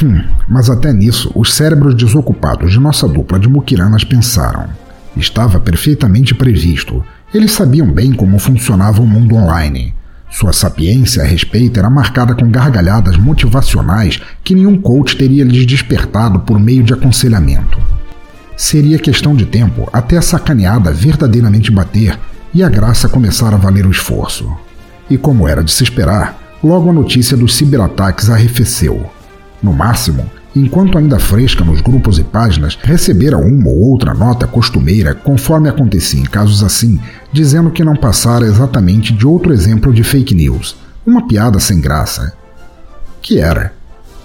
Hum, 0.00 0.22
mas 0.48 0.70
até 0.70 0.92
nisso, 0.92 1.32
os 1.34 1.52
cérebros 1.52 1.96
desocupados 1.96 2.70
de 2.70 2.78
nossa 2.78 3.08
dupla 3.08 3.40
de 3.40 3.48
muquiranas 3.48 4.04
pensaram. 4.04 4.68
Estava 5.16 5.58
perfeitamente 5.58 6.34
previsto. 6.34 7.04
Eles 7.34 7.50
sabiam 7.50 7.90
bem 7.90 8.12
como 8.12 8.38
funcionava 8.38 9.02
o 9.02 9.06
mundo 9.06 9.34
online. 9.34 9.92
Sua 10.32 10.52
sapiência 10.52 11.22
a 11.22 11.26
respeito 11.26 11.78
era 11.78 11.90
marcada 11.90 12.34
com 12.34 12.50
gargalhadas 12.50 13.18
motivacionais 13.18 14.18
que 14.42 14.54
nenhum 14.54 14.80
coach 14.80 15.14
teria 15.14 15.44
lhes 15.44 15.66
despertado 15.66 16.40
por 16.40 16.58
meio 16.58 16.82
de 16.82 16.94
aconselhamento. 16.94 17.78
Seria 18.56 18.98
questão 18.98 19.34
de 19.34 19.44
tempo 19.44 19.88
até 19.92 20.16
a 20.16 20.22
sacaneada 20.22 20.90
verdadeiramente 20.90 21.70
bater 21.70 22.18
e 22.54 22.62
a 22.62 22.68
graça 22.68 23.10
começar 23.10 23.52
a 23.52 23.58
valer 23.58 23.86
o 23.86 23.90
esforço. 23.90 24.50
E 25.10 25.18
como 25.18 25.46
era 25.46 25.62
de 25.62 25.70
se 25.70 25.84
esperar, 25.84 26.56
logo 26.64 26.88
a 26.88 26.94
notícia 26.94 27.36
dos 27.36 27.54
ciberataques 27.54 28.30
arrefeceu. 28.30 29.10
No 29.62 29.74
máximo, 29.74 30.30
enquanto 30.54 30.98
ainda 30.98 31.18
fresca 31.18 31.64
nos 31.64 31.80
grupos 31.80 32.18
e 32.18 32.24
páginas, 32.24 32.78
recebera 32.82 33.38
uma 33.38 33.68
ou 33.68 33.90
outra 33.90 34.14
nota 34.14 34.46
costumeira, 34.46 35.14
conforme 35.14 35.68
acontecia 35.68 36.20
em 36.20 36.24
casos 36.24 36.62
assim, 36.62 37.00
dizendo 37.32 37.70
que 37.70 37.84
não 37.84 37.96
passara 37.96 38.46
exatamente 38.46 39.12
de 39.12 39.26
outro 39.26 39.52
exemplo 39.52 39.92
de 39.92 40.04
fake 40.04 40.34
news, 40.34 40.76
uma 41.06 41.26
piada 41.26 41.58
sem 41.58 41.80
graça. 41.80 42.32
Que 43.20 43.38
era. 43.38 43.72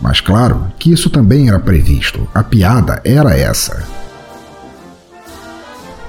Mas 0.02 0.22
claro 0.22 0.68
que 0.78 0.92
isso 0.92 1.10
também 1.10 1.48
era 1.48 1.60
previsto, 1.60 2.28
a 2.34 2.44
piada 2.44 3.02
era 3.04 3.38
essa. 3.38 3.84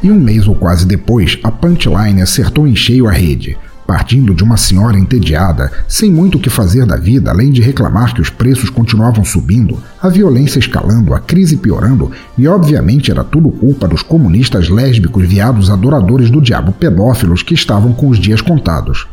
E 0.02 0.10
um 0.10 0.18
mês 0.18 0.46
ou 0.46 0.54
quase 0.54 0.86
depois, 0.86 1.38
a 1.42 1.50
punchline 1.50 2.22
acertou 2.22 2.66
em 2.66 2.76
cheio 2.76 3.08
a 3.08 3.12
rede, 3.12 3.56
partindo 3.88 4.34
de 4.34 4.44
uma 4.44 4.58
senhora 4.58 4.98
entediada, 4.98 5.72
sem 5.88 6.12
muito 6.12 6.36
o 6.36 6.40
que 6.42 6.50
fazer 6.50 6.84
da 6.84 6.94
vida 6.94 7.30
além 7.30 7.50
de 7.50 7.62
reclamar 7.62 8.12
que 8.12 8.20
os 8.20 8.28
preços 8.28 8.68
continuavam 8.68 9.24
subindo, 9.24 9.82
a 10.02 10.10
violência 10.10 10.58
escalando, 10.58 11.14
a 11.14 11.18
crise 11.18 11.56
piorando, 11.56 12.12
e 12.36 12.46
obviamente 12.46 13.10
era 13.10 13.24
tudo 13.24 13.48
culpa 13.48 13.88
dos 13.88 14.02
comunistas 14.02 14.68
lésbicos 14.68 15.26
viados 15.26 15.70
adoradores 15.70 16.28
do 16.28 16.38
diabo 16.38 16.70
pedófilos 16.70 17.42
que 17.42 17.54
estavam 17.54 17.94
com 17.94 18.08
os 18.08 18.18
dias 18.18 18.42
contados. 18.42 19.08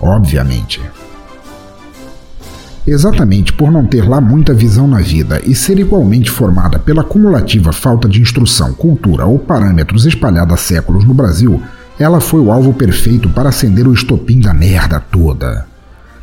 Obviamente. 0.00 0.80
Exatamente 2.86 3.52
por 3.52 3.70
não 3.70 3.84
ter 3.84 4.08
lá 4.08 4.18
muita 4.18 4.54
visão 4.54 4.88
na 4.88 5.00
vida 5.00 5.42
e 5.44 5.54
ser 5.54 5.78
igualmente 5.78 6.30
formada 6.30 6.78
pela 6.78 7.04
cumulativa 7.04 7.70
falta 7.70 8.08
de 8.08 8.22
instrução, 8.22 8.72
cultura 8.72 9.26
ou 9.26 9.38
parâmetros 9.38 10.06
espalhada 10.06 10.54
há 10.54 10.56
séculos 10.56 11.04
no 11.04 11.12
Brasil, 11.12 11.60
ela 11.98 12.20
foi 12.20 12.40
o 12.40 12.52
alvo 12.52 12.74
perfeito 12.74 13.28
para 13.30 13.48
acender 13.48 13.88
o 13.88 13.94
estopim 13.94 14.40
da 14.40 14.52
merda 14.52 15.00
toda. 15.00 15.66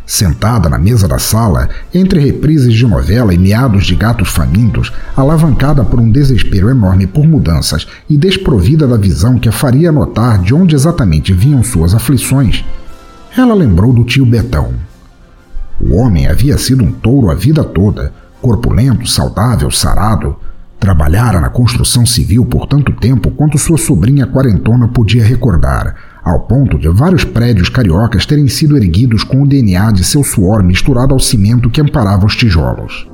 Sentada 0.05 0.69
na 0.69 0.77
mesa 0.77 1.07
da 1.07 1.17
sala, 1.17 1.69
entre 1.93 2.19
reprises 2.19 2.73
de 2.73 2.85
novela 2.85 3.33
e 3.33 3.37
meados 3.37 3.85
de 3.85 3.95
gatos 3.95 4.29
famintos, 4.29 4.91
alavancada 5.15 5.83
por 5.83 5.99
um 5.99 6.11
desespero 6.11 6.69
enorme 6.69 7.07
por 7.07 7.25
mudanças 7.25 7.87
e 8.09 8.17
desprovida 8.17 8.85
da 8.85 8.97
visão 8.97 9.39
que 9.39 9.47
a 9.47 9.51
faria 9.51 9.91
notar 9.91 10.39
de 10.41 10.53
onde 10.53 10.75
exatamente 10.75 11.33
vinham 11.33 11.63
suas 11.63 11.93
aflições, 11.93 12.63
ela 13.35 13.55
lembrou 13.55 13.93
do 13.93 14.03
tio 14.03 14.25
Betão. 14.25 14.73
O 15.79 15.95
homem 15.95 16.27
havia 16.27 16.57
sido 16.57 16.83
um 16.83 16.91
touro 16.91 17.31
a 17.31 17.33
vida 17.33 17.63
toda, 17.63 18.13
corpulento, 18.41 19.07
saudável, 19.07 19.71
sarado, 19.71 20.35
Trabalhara 20.83 21.39
na 21.39 21.49
construção 21.49 22.05
civil 22.05 22.43
por 22.43 22.67
tanto 22.67 22.91
tempo 22.91 23.31
quanto 23.31 23.57
sua 23.57 23.77
sobrinha 23.77 24.27
quarentona 24.27 24.85
podia 24.85 25.23
recordar, 25.23 25.95
ao 26.21 26.41
ponto 26.41 26.77
de 26.77 26.89
vários 26.89 27.23
prédios 27.23 27.69
cariocas 27.69 28.25
terem 28.25 28.49
sido 28.49 28.75
erguidos 28.75 29.23
com 29.23 29.41
o 29.41 29.47
DNA 29.47 29.93
de 29.93 30.03
seu 30.03 30.25
suor 30.25 30.61
misturado 30.61 31.13
ao 31.13 31.21
cimento 31.21 31.69
que 31.69 31.79
amparava 31.79 32.25
os 32.25 32.35
tijolos. 32.35 33.07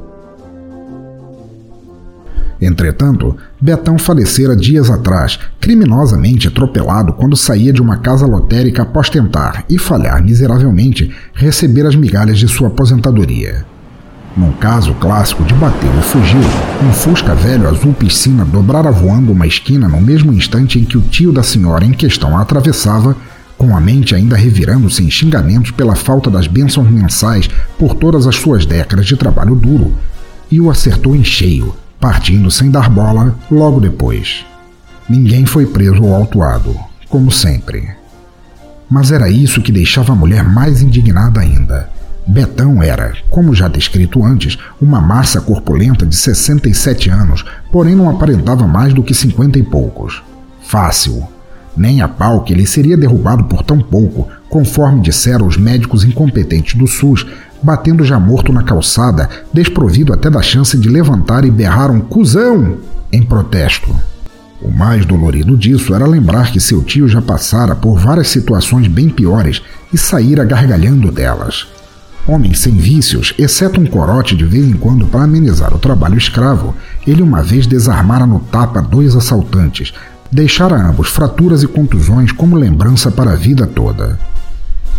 Entretanto, 2.59 3.37
Betão 3.61 3.99
falecera 3.99 4.55
dias 4.55 4.89
atrás, 4.89 5.39
criminosamente 5.59 6.47
atropelado 6.47 7.13
quando 7.13 7.37
saía 7.37 7.71
de 7.71 7.83
uma 7.83 7.97
casa 7.97 8.25
lotérica 8.25 8.81
após 8.81 9.11
tentar, 9.11 9.63
e 9.69 9.77
falhar 9.77 10.23
miseravelmente, 10.23 11.15
receber 11.35 11.85
as 11.85 11.95
migalhas 11.95 12.39
de 12.39 12.47
sua 12.47 12.69
aposentadoria. 12.69 13.63
Num 14.37 14.51
caso 14.53 14.93
clássico 14.93 15.43
de 15.43 15.53
bater 15.55 15.89
e 15.97 16.01
fugir, 16.03 16.37
um 16.87 16.93
Fusca 16.93 17.33
velho 17.33 17.67
azul 17.67 17.93
piscina 17.93 18.45
dobrara 18.45 18.91
voando 18.91 19.31
uma 19.31 19.47
esquina 19.47 19.87
no 19.87 19.99
mesmo 19.99 20.31
instante 20.31 20.79
em 20.79 20.85
que 20.85 20.97
o 20.97 21.01
tio 21.01 21.31
da 21.31 21.43
senhora 21.43 21.85
em 21.85 21.91
questão 21.91 22.37
a 22.37 22.41
atravessava, 22.41 23.15
com 23.57 23.75
a 23.75 23.81
mente 23.81 24.15
ainda 24.15 24.37
revirando-se 24.37 25.03
em 25.03 25.09
xingamentos 25.09 25.71
pela 25.71 25.95
falta 25.95 26.29
das 26.29 26.47
bênçãos 26.47 26.89
mensais 26.89 27.49
por 27.77 27.95
todas 27.95 28.27
as 28.27 28.35
suas 28.35 28.65
décadas 28.65 29.05
de 29.05 29.17
trabalho 29.17 29.55
duro, 29.55 29.93
e 30.49 30.61
o 30.61 30.69
acertou 30.69 31.15
em 31.15 31.23
cheio, 31.23 31.75
partindo 31.99 32.49
sem 32.49 32.71
dar 32.71 32.89
bola 32.89 33.35
logo 33.51 33.81
depois. 33.81 34.45
Ninguém 35.09 35.45
foi 35.45 35.65
preso 35.65 36.03
ou 36.03 36.15
autuado, 36.15 36.75
como 37.09 37.31
sempre. 37.31 37.89
Mas 38.89 39.11
era 39.11 39.29
isso 39.29 39.61
que 39.61 39.71
deixava 39.71 40.13
a 40.13 40.15
mulher 40.15 40.47
mais 40.47 40.81
indignada 40.81 41.41
ainda. 41.41 41.89
Betão 42.31 42.83
era, 42.83 43.13
como 43.27 43.55
já 43.55 43.67
descrito 43.67 44.23
antes, 44.23 44.55
uma 44.79 45.01
massa 45.01 45.41
corpulenta 45.41 46.05
de 46.05 46.15
67 46.15 47.09
anos, 47.09 47.43
porém 47.71 47.95
não 47.95 48.07
aparentava 48.07 48.67
mais 48.67 48.93
do 48.93 49.01
que 49.01 49.15
50 49.15 49.57
e 49.57 49.63
poucos. 49.63 50.21
Fácil. 50.61 51.27
Nem 51.75 52.03
a 52.03 52.07
pau 52.07 52.43
que 52.43 52.53
ele 52.53 52.67
seria 52.67 52.95
derrubado 52.95 53.45
por 53.45 53.63
tão 53.63 53.79
pouco, 53.79 54.27
conforme 54.47 55.01
disseram 55.01 55.47
os 55.47 55.57
médicos 55.57 56.03
incompetentes 56.03 56.75
do 56.75 56.85
SUS, 56.85 57.25
batendo 57.63 58.05
já 58.05 58.19
morto 58.19 58.53
na 58.53 58.61
calçada, 58.61 59.27
desprovido 59.51 60.13
até 60.13 60.29
da 60.29 60.43
chance 60.43 60.77
de 60.77 60.87
levantar 60.87 61.43
e 61.45 61.49
berrar 61.49 61.89
um 61.89 61.99
cuzão 61.99 62.77
em 63.11 63.23
protesto. 63.23 63.89
O 64.61 64.69
mais 64.69 65.03
dolorido 65.03 65.57
disso 65.57 65.95
era 65.95 66.05
lembrar 66.05 66.51
que 66.51 66.59
seu 66.59 66.83
tio 66.83 67.07
já 67.07 67.23
passara 67.23 67.75
por 67.75 67.97
várias 67.97 68.27
situações 68.27 68.87
bem 68.87 69.09
piores 69.09 69.63
e 69.91 69.97
saíra 69.97 70.45
gargalhando 70.45 71.11
delas. 71.11 71.78
Homem 72.29 72.53
sem 72.53 72.75
vícios, 72.75 73.33
exceto 73.39 73.81
um 73.81 73.87
corote 73.87 74.35
de 74.35 74.45
vez 74.45 74.63
em 74.63 74.73
quando 74.73 75.07
para 75.07 75.23
amenizar 75.23 75.73
o 75.73 75.79
trabalho 75.79 76.15
escravo, 76.15 76.75
ele 77.07 77.23
uma 77.23 77.41
vez 77.41 77.65
desarmara 77.65 78.23
no 78.23 78.39
tapa 78.39 78.83
dois 78.83 79.15
assaltantes, 79.15 79.91
deixara 80.31 80.75
ambos 80.75 81.09
fraturas 81.09 81.63
e 81.63 81.67
contusões 81.67 82.31
como 82.31 82.55
lembrança 82.55 83.09
para 83.09 83.31
a 83.31 83.35
vida 83.35 83.65
toda. 83.65 84.19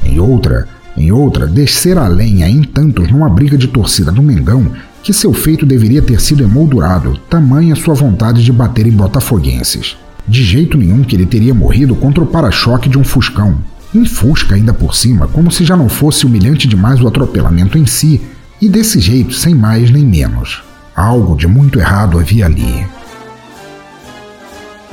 Em 0.04 0.18
outra, 0.18 0.66
em 0.96 1.12
outra, 1.12 1.46
descer 1.46 1.96
a 1.98 2.08
lenha 2.08 2.48
em 2.48 2.64
tantos 2.64 3.12
numa 3.12 3.28
briga 3.28 3.56
de 3.56 3.68
torcida 3.68 4.10
do 4.10 4.24
Mengão 4.24 4.66
que 5.00 5.12
seu 5.12 5.32
feito 5.32 5.64
deveria 5.64 6.02
ter 6.02 6.20
sido 6.20 6.42
emoldurado, 6.42 7.16
tamanha 7.30 7.76
sua 7.76 7.94
vontade 7.94 8.42
de 8.42 8.52
bater 8.52 8.88
em 8.88 8.90
botafoguenses. 8.90 9.96
De 10.26 10.42
jeito 10.42 10.76
nenhum 10.76 11.04
que 11.04 11.14
ele 11.14 11.26
teria 11.26 11.54
morrido 11.54 11.94
contra 11.94 12.24
o 12.24 12.26
para-choque 12.26 12.88
de 12.88 12.98
um 12.98 13.04
fuscão. 13.04 13.58
Um 13.94 14.04
fusca 14.04 14.54
ainda 14.54 14.72
por 14.72 14.94
cima, 14.94 15.26
como 15.26 15.50
se 15.50 15.64
já 15.64 15.76
não 15.76 15.88
fosse 15.88 16.24
humilhante 16.24 16.68
demais 16.68 17.00
o 17.00 17.08
atropelamento 17.08 17.76
em 17.76 17.86
si, 17.86 18.20
e 18.60 18.68
desse 18.68 19.00
jeito, 19.00 19.34
sem 19.34 19.54
mais 19.54 19.90
nem 19.90 20.04
menos. 20.04 20.62
Algo 20.94 21.36
de 21.36 21.48
muito 21.48 21.78
errado 21.80 22.18
havia 22.18 22.46
ali. 22.46 22.86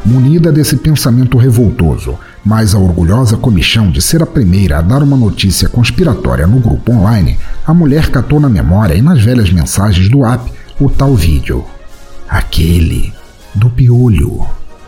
Munida 0.05 0.51
desse 0.51 0.77
pensamento 0.77 1.37
revoltoso, 1.37 2.17
mas 2.43 2.73
a 2.73 2.79
orgulhosa 2.79 3.35
comichão 3.35 3.91
de 3.91 4.01
ser 4.01 4.23
a 4.23 4.25
primeira 4.25 4.79
a 4.79 4.81
dar 4.81 5.03
uma 5.03 5.17
notícia 5.17 5.67
conspiratória 5.67 6.47
no 6.47 6.59
grupo 6.59 6.93
online, 6.93 7.37
a 7.65 7.73
mulher 7.73 8.09
catou 8.09 8.39
na 8.39 8.47
memória 8.47 8.95
e 8.95 9.01
nas 9.01 9.21
velhas 9.21 9.51
mensagens 9.51 10.09
do 10.09 10.25
app 10.25 10.49
o 10.79 10.89
tal 10.89 11.13
vídeo. 11.13 11.65
Aquele 12.27 13.13
do 13.53 13.69
piolho. 13.69 14.47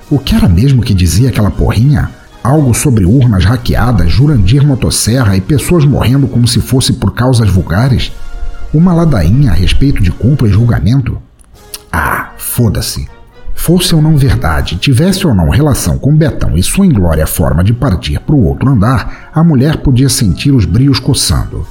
O 0.09 0.17
que 0.17 0.35
era 0.35 0.47
mesmo 0.47 0.81
que 0.81 0.93
dizia 0.93 1.29
aquela 1.29 1.51
porrinha? 1.51 2.09
Algo 2.43 2.73
sobre 2.73 3.05
urnas 3.05 3.43
hackeadas, 3.43 4.09
Jurandir 4.09 4.65
Motosserra 4.65 5.35
e 5.35 5.41
pessoas 5.41 5.83
morrendo 5.83 6.27
como 6.27 6.47
se 6.47 6.61
fosse 6.61 6.93
por 6.93 7.13
causas 7.13 7.49
vulgares? 7.49 8.11
Uma 8.73 8.93
ladainha 8.93 9.51
a 9.51 9.53
respeito 9.53 10.01
de 10.01 10.11
culpa 10.11 10.47
e 10.47 10.51
julgamento? 10.51 11.21
Ah, 11.91 12.31
foda-se. 12.37 13.07
Fosse 13.53 13.93
ou 13.93 14.01
não 14.01 14.15
verdade, 14.15 14.77
tivesse 14.77 15.27
ou 15.27 15.35
não 15.35 15.49
relação 15.49 15.97
com 15.97 16.15
Betão 16.15 16.57
e 16.57 16.63
sua 16.63 16.85
inglória 16.85 17.27
forma 17.27 17.61
de 17.61 17.73
partir 17.73 18.19
para 18.19 18.33
o 18.33 18.45
outro 18.45 18.69
andar, 18.69 19.29
a 19.33 19.43
mulher 19.43 19.77
podia 19.77 20.07
sentir 20.07 20.51
os 20.51 20.63
brios 20.63 20.97
coçando. 20.97 21.67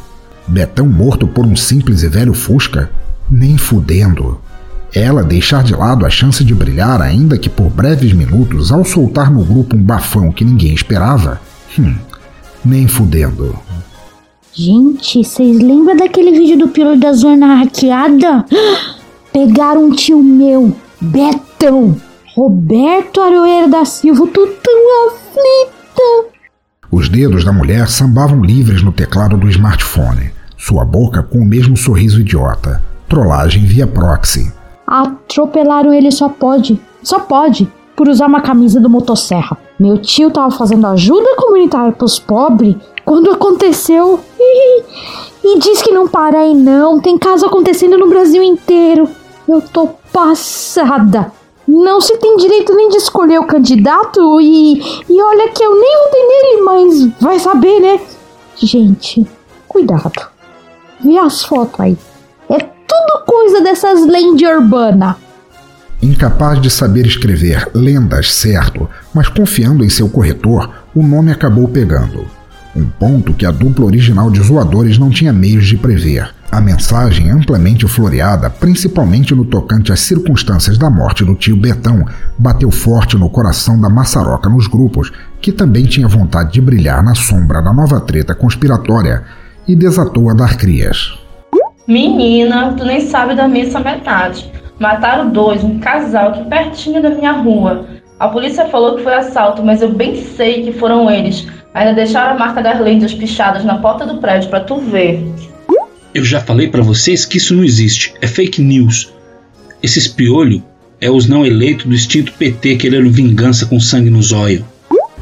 Betão 0.47 0.87
morto 0.87 1.27
por 1.27 1.47
um 1.47 1.57
simples 1.57 2.03
e 2.03 2.09
velho 2.09 2.35
Fusca? 2.35 2.91
Nem 3.31 3.57
fudendo. 3.57 4.39
Ela 4.95 5.23
deixar 5.23 5.63
de 5.63 5.75
lado 5.75 6.07
a 6.07 6.11
chance 6.11 6.43
de 6.43 6.55
brilhar, 6.55 7.03
ainda 7.03 7.37
que 7.37 7.49
por 7.49 7.69
breves 7.69 8.13
minutos, 8.13 8.73
ao 8.73 8.85
soltar 8.85 9.31
no 9.31 9.45
grupo 9.45 9.77
um 9.77 9.83
bafão 9.83 10.33
que 10.33 10.45
ninguém 10.45 10.73
esperava? 10.73 11.41
Hum, 11.79 11.95
nem 12.65 12.89
fudendo. 12.89 13.59
Gente, 14.53 15.23
vocês 15.23 15.59
lembram 15.59 15.97
daquele 15.97 16.33
vídeo 16.33 16.59
do 16.59 16.69
piloto 16.69 17.01
da 17.01 17.13
zona 17.13 17.57
hackeada? 17.57 18.45
Pegaram 19.33 19.87
um 19.87 19.91
tio 19.93 20.23
meu, 20.23 20.75
Betão, 21.01 21.95
Roberto 22.35 23.21
Aroeira 23.21 23.69
da 23.69 23.85
Silva, 23.85 24.27
tô 24.27 24.47
tão 24.47 25.09
aflita. 25.09 26.39
Os 26.91 27.09
dedos 27.09 27.45
da 27.45 27.53
mulher 27.53 27.89
sambavam 27.89 28.43
livres 28.43 28.83
no 28.83 28.91
teclado 28.91 29.37
do 29.37 29.49
smartphone, 29.51 30.33
sua 30.57 30.85
boca 30.85 31.23
com 31.23 31.39
o 31.39 31.45
mesmo 31.45 31.77
sorriso 31.77 32.21
idiota. 32.21 32.83
Trollagem 33.09 33.65
via 33.65 33.87
proxy. 33.87 34.53
Atropelaram 34.89 35.93
ele 35.93 36.11
só 36.11 36.31
pode, 36.31 36.81
só 37.03 37.19
pode, 37.19 37.71
por 37.95 38.09
usar 38.09 38.27
uma 38.27 38.41
camisa 38.41 38.81
do 38.81 38.89
motosserra. 38.89 39.59
Meu 39.79 39.99
tio 39.99 40.31
tava 40.31 40.51
fazendo 40.51 40.87
ajuda 40.87 41.37
comunitária 41.37 41.93
pros 41.93 42.19
pobres 42.19 42.75
quando 43.05 43.31
aconteceu. 43.31 44.19
E, 45.41 45.59
diz 45.61 45.81
que 45.81 45.93
não 45.93 46.07
para 46.07 46.41
aí 46.41 46.53
não, 46.53 47.01
tem 47.01 47.17
caso 47.17 47.47
acontecendo 47.47 47.97
no 47.97 48.09
Brasil 48.09 48.43
inteiro. 48.43 49.09
Eu 49.49 49.63
tô 49.63 49.89
passada. 50.13 51.33
Não 51.67 52.01
se 52.01 52.19
tem 52.19 52.37
direito 52.37 52.75
nem 52.75 52.89
de 52.89 52.97
escolher 52.97 53.39
o 53.39 53.47
candidato 53.47 54.41
e, 54.41 54.79
e 55.09 55.23
olha 55.23 55.49
que 55.49 55.63
eu 55.63 55.75
nem 55.81 56.05
votei 56.05 56.27
nele, 56.27 56.63
mas 56.63 57.21
vai 57.21 57.39
saber, 57.39 57.81
né? 57.81 58.01
Gente, 58.57 59.27
cuidado. 59.69 60.29
Vê 61.01 61.17
as 61.17 61.45
fotos 61.45 61.81
aí. 61.81 61.97
É 62.51 62.78
tudo 62.89 63.25
coisa 63.27 63.61
dessas 63.61 64.07
lendas 64.07 64.49
urbanas. 64.49 65.17
Incapaz 66.01 66.61
de 66.61 66.71
saber 66.71 67.07
escrever 67.07 67.69
lendas 67.75 68.33
certo, 68.35 68.89
mas 69.13 69.29
confiando 69.29 69.85
em 69.85 69.89
seu 69.89 70.09
corretor, 70.09 70.71
o 70.95 71.03
nome 71.03 71.31
acabou 71.31 71.69
pegando. 71.69 72.27
Um 72.75 72.87
ponto 72.87 73.35
que 73.35 73.45
a 73.45 73.51
dupla 73.51 73.87
original 73.87 74.31
de 74.31 74.41
zoadores 74.41 74.99
não 74.99 75.11
tinha 75.11 75.33
meios 75.33 75.67
de 75.67 75.77
prever. 75.77 76.33
A 76.51 76.61
mensagem, 76.61 77.31
amplamente 77.31 77.87
floreada, 77.89 78.49
principalmente 78.49 79.35
no 79.35 79.45
tocante 79.45 79.93
às 79.93 80.01
circunstâncias 80.01 80.79
da 80.79 80.89
morte 80.89 81.25
do 81.25 81.35
tio 81.35 81.57
Betão, 81.57 82.07
bateu 82.39 82.71
forte 82.71 83.17
no 83.17 83.29
coração 83.29 83.81
da 83.81 83.89
maçaroca 83.89 84.49
nos 84.49 84.67
grupos, 84.67 85.13
que 85.41 85.53
também 85.53 85.85
tinha 85.85 86.09
vontade 86.09 86.53
de 86.53 86.61
brilhar 86.61 87.03
na 87.03 87.15
sombra 87.15 87.61
da 87.61 87.73
nova 87.73 88.01
treta 88.01 88.35
conspiratória, 88.35 89.25
e 89.67 89.77
desatou 89.77 90.31
a 90.31 90.35
dar 90.35 90.57
crias. 90.57 91.19
Menina, 91.89 92.75
tu 92.77 92.85
nem 92.85 93.01
sabe 93.01 93.35
da 93.35 93.49
missa 93.49 93.81
metade. 93.81 94.53
Mataram 94.79 95.31
dois, 95.31 95.65
um 95.65 95.79
casal 95.79 96.29
aqui 96.29 96.45
pertinho 96.45 97.01
da 97.01 97.09
minha 97.09 97.33
rua. 97.33 97.87
A 98.21 98.29
polícia 98.29 98.67
falou 98.67 98.97
que 98.97 99.03
foi 99.03 99.15
assalto, 99.15 99.65
mas 99.65 99.81
eu 99.81 99.91
bem 99.91 100.23
sei 100.23 100.65
que 100.65 100.73
foram 100.73 101.11
eles. 101.11 101.47
Ainda 101.73 101.95
deixaram 101.95 102.35
a 102.35 102.39
marca 102.39 102.61
das 102.61 102.79
lentes 102.79 103.15
pichadas 103.15 103.65
na 103.65 103.79
porta 103.79 104.05
do 104.05 104.19
prédio 104.19 104.51
para 104.51 104.61
tu 104.61 104.77
ver. 104.77 105.25
Eu 106.15 106.27
já 106.27 106.43
falei 106.43 106.69
para 106.69 106.83
vocês 106.83 107.25
que 107.25 107.39
isso 107.39 107.55
não 107.55 107.65
existe, 107.65 108.13
é 108.21 108.27
fake 108.27 108.61
news. 108.61 109.11
Esse 109.83 109.99
espiolho 109.99 110.63
é 111.01 111.11
os 111.11 111.27
não 111.27 111.47
eleitos 111.47 111.87
do 111.87 111.95
extinto 111.95 112.35
PT 112.35 112.77
querendo 112.77 113.11
vingança 113.11 113.65
com 113.65 113.81
sangue 113.81 114.11
nos 114.11 114.31
olhos. 114.31 114.63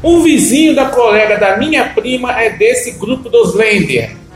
Um 0.03 0.21
vizinho 0.21 0.75
da 0.75 0.87
colega 0.87 1.37
da 1.37 1.55
minha 1.55 1.85
prima 1.85 2.33
é 2.33 2.49
desse 2.49 2.99
grupo 2.99 3.29
dos 3.29 3.55
Lender. 3.55 4.26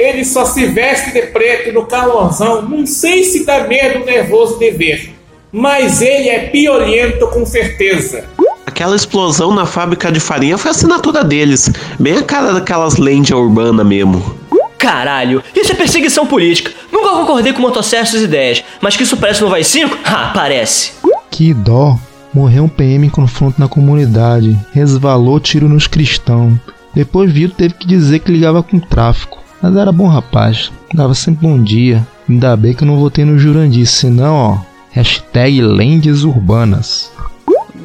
Ele 0.00 0.24
só 0.24 0.46
se 0.46 0.64
veste 0.64 1.12
de 1.12 1.26
preto 1.26 1.74
no 1.74 1.84
calorzão, 1.84 2.62
não 2.62 2.86
sei 2.86 3.22
se 3.22 3.44
dá 3.44 3.68
medo 3.68 4.02
nervoso 4.02 4.58
de 4.58 4.70
ver, 4.70 5.14
mas 5.52 6.00
ele 6.00 6.30
é 6.30 6.38
piolento 6.46 7.26
com 7.26 7.44
certeza. 7.44 8.24
Aquela 8.64 8.96
explosão 8.96 9.54
na 9.54 9.66
fábrica 9.66 10.10
de 10.10 10.18
farinha 10.18 10.56
foi 10.56 10.70
a 10.70 10.72
assinatura 10.72 11.22
deles, 11.22 11.70
bem 11.98 12.16
a 12.16 12.22
cara 12.22 12.54
daquelas 12.54 12.96
lendas 12.96 13.30
urbanas 13.32 13.84
mesmo. 13.86 14.34
Caralho, 14.78 15.44
isso 15.54 15.70
é 15.72 15.74
perseguição 15.74 16.26
política. 16.26 16.72
Nunca 16.90 17.10
concordei 17.10 17.52
com 17.52 17.60
motosserra 17.60 18.04
essas 18.04 18.22
ideias, 18.22 18.64
mas 18.80 18.96
que 18.96 19.02
isso 19.02 19.18
parece 19.18 19.42
no 19.42 19.50
Vai 19.50 19.62
5? 19.62 19.98
Ah, 20.02 20.30
parece. 20.34 20.92
Que 21.30 21.52
dó. 21.52 21.98
Morreu 22.32 22.64
um 22.64 22.68
PM 22.68 23.06
em 23.06 23.10
confronto 23.10 23.60
na 23.60 23.68
comunidade. 23.68 24.58
Resvalou 24.72 25.38
tiro 25.38 25.68
nos 25.68 25.86
cristãos. 25.86 26.54
Depois 26.94 27.30
Vitor 27.30 27.54
teve 27.54 27.74
que 27.74 27.86
dizer 27.86 28.20
que 28.20 28.32
ligava 28.32 28.62
com 28.62 28.80
tráfico. 28.80 29.39
Mas 29.62 29.76
era 29.76 29.92
bom 29.92 30.06
rapaz. 30.06 30.72
Dava 30.94 31.14
sempre 31.14 31.46
bom 31.46 31.62
dia. 31.62 32.06
Ainda 32.28 32.56
bem 32.56 32.74
que 32.74 32.82
eu 32.82 32.86
não 32.86 32.98
votei 32.98 33.24
no 33.24 33.38
Jurandir, 33.38 33.86
senão, 33.86 34.34
ó, 34.34 34.58
Hashtag 34.90 35.60
Lendes 35.60 36.22
Urbanas. 36.22 37.10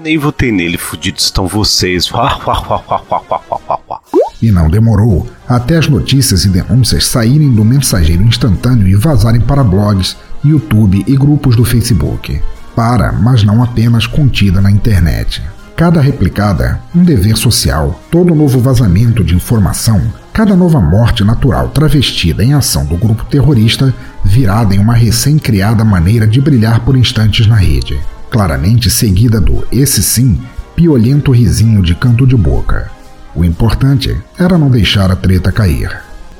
Nem 0.04 0.18
votei 0.18 0.52
nele, 0.52 0.78
fudidos 0.78 1.24
estão 1.24 1.48
vocês. 1.48 2.10
E 4.42 4.52
não 4.52 4.70
demorou 4.70 5.28
até 5.48 5.78
as 5.78 5.88
notícias 5.88 6.46
e 6.46 6.50
denúncias 6.50 7.06
saírem 7.06 7.52
do 7.52 7.66
mensageiro 7.66 8.24
instantâneo 8.24 8.88
e 8.88 8.96
vazarem 8.96 9.42
para 9.42 9.64
blogs, 9.64 10.16
YouTube 10.44 11.04
e 11.08 11.16
grupos 11.16 11.56
do 11.56 11.66
Facebook. 11.66 12.40
Para, 12.76 13.12
mas 13.12 13.44
não 13.44 13.64
apenas 13.64 14.06
contida 14.06 14.62
na 14.62 14.70
internet. 14.70 15.42
Cada 15.76 16.00
replicada, 16.02 16.80
um 16.96 17.04
dever 17.04 17.36
social, 17.36 18.00
todo 18.12 18.36
novo 18.36 18.60
vazamento 18.60 19.24
de 19.24 19.36
informação, 19.36 20.02
cada 20.36 20.54
nova 20.54 20.82
morte 20.82 21.24
natural 21.24 21.70
travestida 21.70 22.44
em 22.44 22.54
ação 22.54 22.86
do 22.86 22.98
grupo 22.98 23.24
terrorista, 23.24 23.96
virada 24.22 24.76
em 24.76 24.80
uma 24.80 24.94
recém-criada 24.94 25.86
maneira 25.86 26.28
de 26.28 26.42
brilhar 26.42 26.82
por 26.82 26.98
instantes 26.98 27.48
na 27.48 27.56
rede. 27.56 27.98
Claramente 28.30 28.90
seguida 28.90 29.40
do, 29.40 29.66
esse 29.72 30.04
sim, 30.04 30.38
piolento 30.76 31.32
risinho 31.32 31.82
de 31.82 31.96
canto 31.96 32.28
de 32.28 32.36
boca. 32.36 32.92
O 33.34 33.46
importante 33.46 34.14
era 34.38 34.58
não 34.58 34.70
deixar 34.70 35.10
a 35.10 35.16
treta 35.16 35.54
cair. 35.54 35.90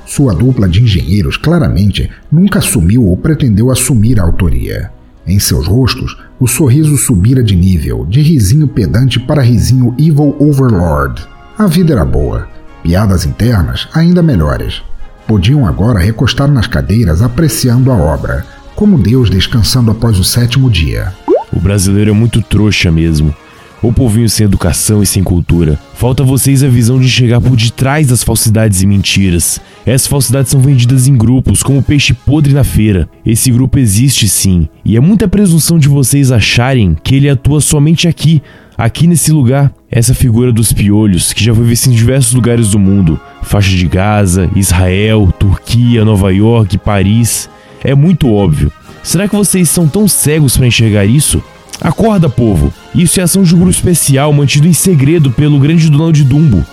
Sua 0.06 0.34
dupla 0.34 0.68
de 0.68 0.84
engenheiros 0.84 1.38
claramente 1.38 2.12
nunca 2.30 2.60
assumiu 2.60 3.06
ou 3.06 3.16
pretendeu 3.16 3.72
assumir 3.72 4.20
a 4.20 4.24
autoria. 4.24 4.92
Em 5.26 5.40
seus 5.40 5.68
rostos, 5.68 6.18
o 6.38 6.48
sorriso 6.48 6.98
subira 6.98 7.42
de 7.42 7.56
nível, 7.56 8.06
de 8.06 8.22
risinho 8.22 8.68
pedante 8.68 9.22
para 9.22 9.42
risinho 9.42 9.96
Evil 9.98 10.36
Overlord. 10.38 11.26
A 11.58 11.66
vida 11.66 11.94
era 11.94 12.04
boa, 12.04 12.50
piadas 12.86 13.26
internas 13.26 13.88
ainda 13.96 14.22
melhores. 14.22 14.84
Podiam 15.26 15.66
agora 15.66 15.98
recostar 15.98 16.48
nas 16.48 16.68
cadeiras 16.68 17.24
apreciando 17.24 17.92
a 17.92 17.96
obra, 17.96 18.46
como 18.76 19.00
Deus 19.00 19.28
descansando 19.28 19.90
após 19.90 20.20
o 20.20 20.24
sétimo 20.24 20.70
dia. 20.70 21.12
O 21.52 21.60
brasileiro 21.60 22.12
é 22.12 22.14
muito 22.14 22.44
trouxa 22.44 22.92
mesmo. 22.92 23.34
O 23.82 23.92
povinho 23.92 24.30
sem 24.30 24.46
educação 24.46 25.02
e 25.02 25.06
sem 25.06 25.24
cultura. 25.24 25.80
Falta 25.96 26.22
a 26.22 26.26
vocês 26.26 26.64
a 26.64 26.68
visão 26.68 27.00
de 27.00 27.10
chegar 27.10 27.42
por 27.42 27.56
detrás 27.56 28.08
das 28.08 28.24
falsidades 28.24 28.84
e 28.84 28.88
mentiras. 28.88 29.60
Essas 29.86 30.08
falsidades 30.08 30.52
são 30.52 30.62
vendidas 30.62 31.08
em 31.08 31.18
grupos, 31.18 31.64
como 31.64 31.82
peixe 31.82 32.14
podre 32.14 32.54
na 32.54 32.64
feira. 32.64 33.10
Esse 33.26 33.52
grupo 33.52 33.80
existe 33.80 34.28
sim, 34.28 34.68
e 34.84 34.96
é 34.96 35.00
muita 35.00 35.28
presunção 35.28 35.80
de 35.80 35.88
vocês 35.88 36.32
acharem 36.32 36.96
que 37.04 37.16
ele 37.16 37.30
atua 37.30 37.62
somente 37.62 38.08
aqui, 38.08 38.42
aqui 38.78 39.08
nesse 39.08 39.32
lugar. 39.32 39.72
Essa 39.90 40.14
figura 40.14 40.52
dos 40.52 40.74
piolhos, 40.74 41.32
que 41.32 41.44
já 41.44 41.54
foi 41.54 41.64
vista 41.64 41.90
em 41.90 41.94
diversos 41.94 42.34
lugares 42.34 42.72
do 42.72 42.80
mundo 42.80 43.20
faixa 43.46 43.70
de 43.70 43.88
Gaza, 43.88 44.50
Israel, 44.56 45.34
Turquia, 45.40 46.04
Nova 46.04 46.34
York, 46.34 46.78
Paris. 46.80 47.50
É 47.84 47.94
muito 47.94 48.32
óbvio. 48.32 48.72
Será 49.04 49.28
que 49.28 49.36
vocês 49.36 49.70
são 49.70 49.88
tão 49.88 50.08
cegos 50.08 50.58
para 50.58 50.68
enxergar 50.68 51.06
isso? 51.06 51.42
Acorda, 51.80 52.28
povo! 52.28 52.74
Isso 52.94 53.20
é 53.20 53.24
ação 53.24 53.44
de 53.44 53.54
um 53.54 53.60
grupo 53.60 53.72
especial 53.72 54.34
mantido 54.34 54.68
em 54.68 54.74
segredo 54.74 55.30
pelo 55.30 55.60
grande 55.60 55.90
Donald 55.90 56.24
Dumbo, 56.24 56.66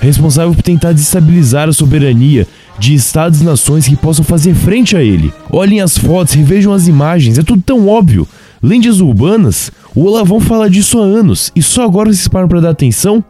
responsável 0.00 0.54
por 0.54 0.62
tentar 0.62 0.92
desestabilizar 0.92 1.68
a 1.68 1.72
soberania 1.72 2.46
de 2.78 2.94
estados 2.94 3.40
e 3.40 3.44
nações 3.44 3.86
que 3.86 3.96
possam 3.96 4.24
fazer 4.24 4.54
frente 4.54 4.96
a 4.96 5.02
ele. 5.02 5.32
Olhem 5.50 5.80
as 5.80 5.96
fotos, 5.98 6.34
revejam 6.34 6.72
as 6.72 6.88
imagens, 6.88 7.38
é 7.38 7.42
tudo 7.42 7.62
tão 7.62 7.86
óbvio. 7.86 8.26
Lendas 8.62 9.00
urbanas? 9.00 9.70
O 9.94 10.04
Olavão 10.04 10.40
fala 10.40 10.68
disso 10.68 10.98
há 10.98 11.02
anos 11.02 11.52
e 11.54 11.62
só 11.62 11.84
agora 11.84 12.12
vocês 12.12 12.26
param 12.26 12.48
para 12.48 12.60
dar 12.60 12.70
atenção? 12.70 13.24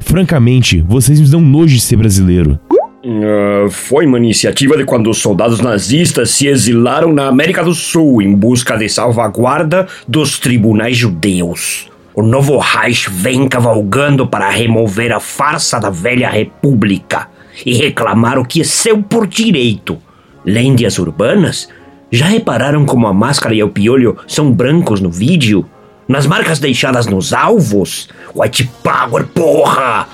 Francamente, 0.00 0.80
vocês 0.80 1.20
me 1.20 1.28
dão 1.28 1.40
nojo 1.40 1.76
de 1.76 1.80
ser 1.80 1.96
brasileiro. 1.96 2.58
Uh, 3.04 3.70
foi 3.70 4.06
uma 4.06 4.18
iniciativa 4.18 4.76
de 4.76 4.84
quando 4.84 5.08
os 5.08 5.18
soldados 5.18 5.60
nazistas 5.60 6.30
se 6.30 6.48
exilaram 6.48 7.12
na 7.12 7.28
América 7.28 7.62
do 7.62 7.74
Sul 7.74 8.20
em 8.20 8.34
busca 8.34 8.76
de 8.76 8.88
salvaguarda 8.88 9.86
dos 10.06 10.38
tribunais 10.38 10.96
judeus. 10.96 11.88
O 12.14 12.22
novo 12.22 12.58
Reich 12.58 13.08
vem 13.08 13.48
cavalgando 13.48 14.26
para 14.26 14.50
remover 14.50 15.12
a 15.12 15.20
farsa 15.20 15.78
da 15.78 15.90
velha 15.90 16.28
república 16.28 17.28
e 17.64 17.74
reclamar 17.74 18.38
o 18.38 18.44
que 18.44 18.60
é 18.60 18.64
seu 18.64 19.00
por 19.00 19.28
direito. 19.28 19.96
Lendas 20.44 20.98
urbanas? 20.98 21.68
Já 22.14 22.26
repararam 22.26 22.84
como 22.84 23.06
a 23.06 23.14
máscara 23.14 23.54
e 23.54 23.62
o 23.62 23.70
piolho 23.70 24.18
são 24.28 24.52
brancos 24.52 25.00
no 25.00 25.10
vídeo? 25.10 25.64
Nas 26.06 26.26
marcas 26.26 26.58
deixadas 26.58 27.06
nos 27.06 27.32
alvos? 27.32 28.06
White 28.34 28.70
Power, 28.82 29.26
porra! 29.28 30.06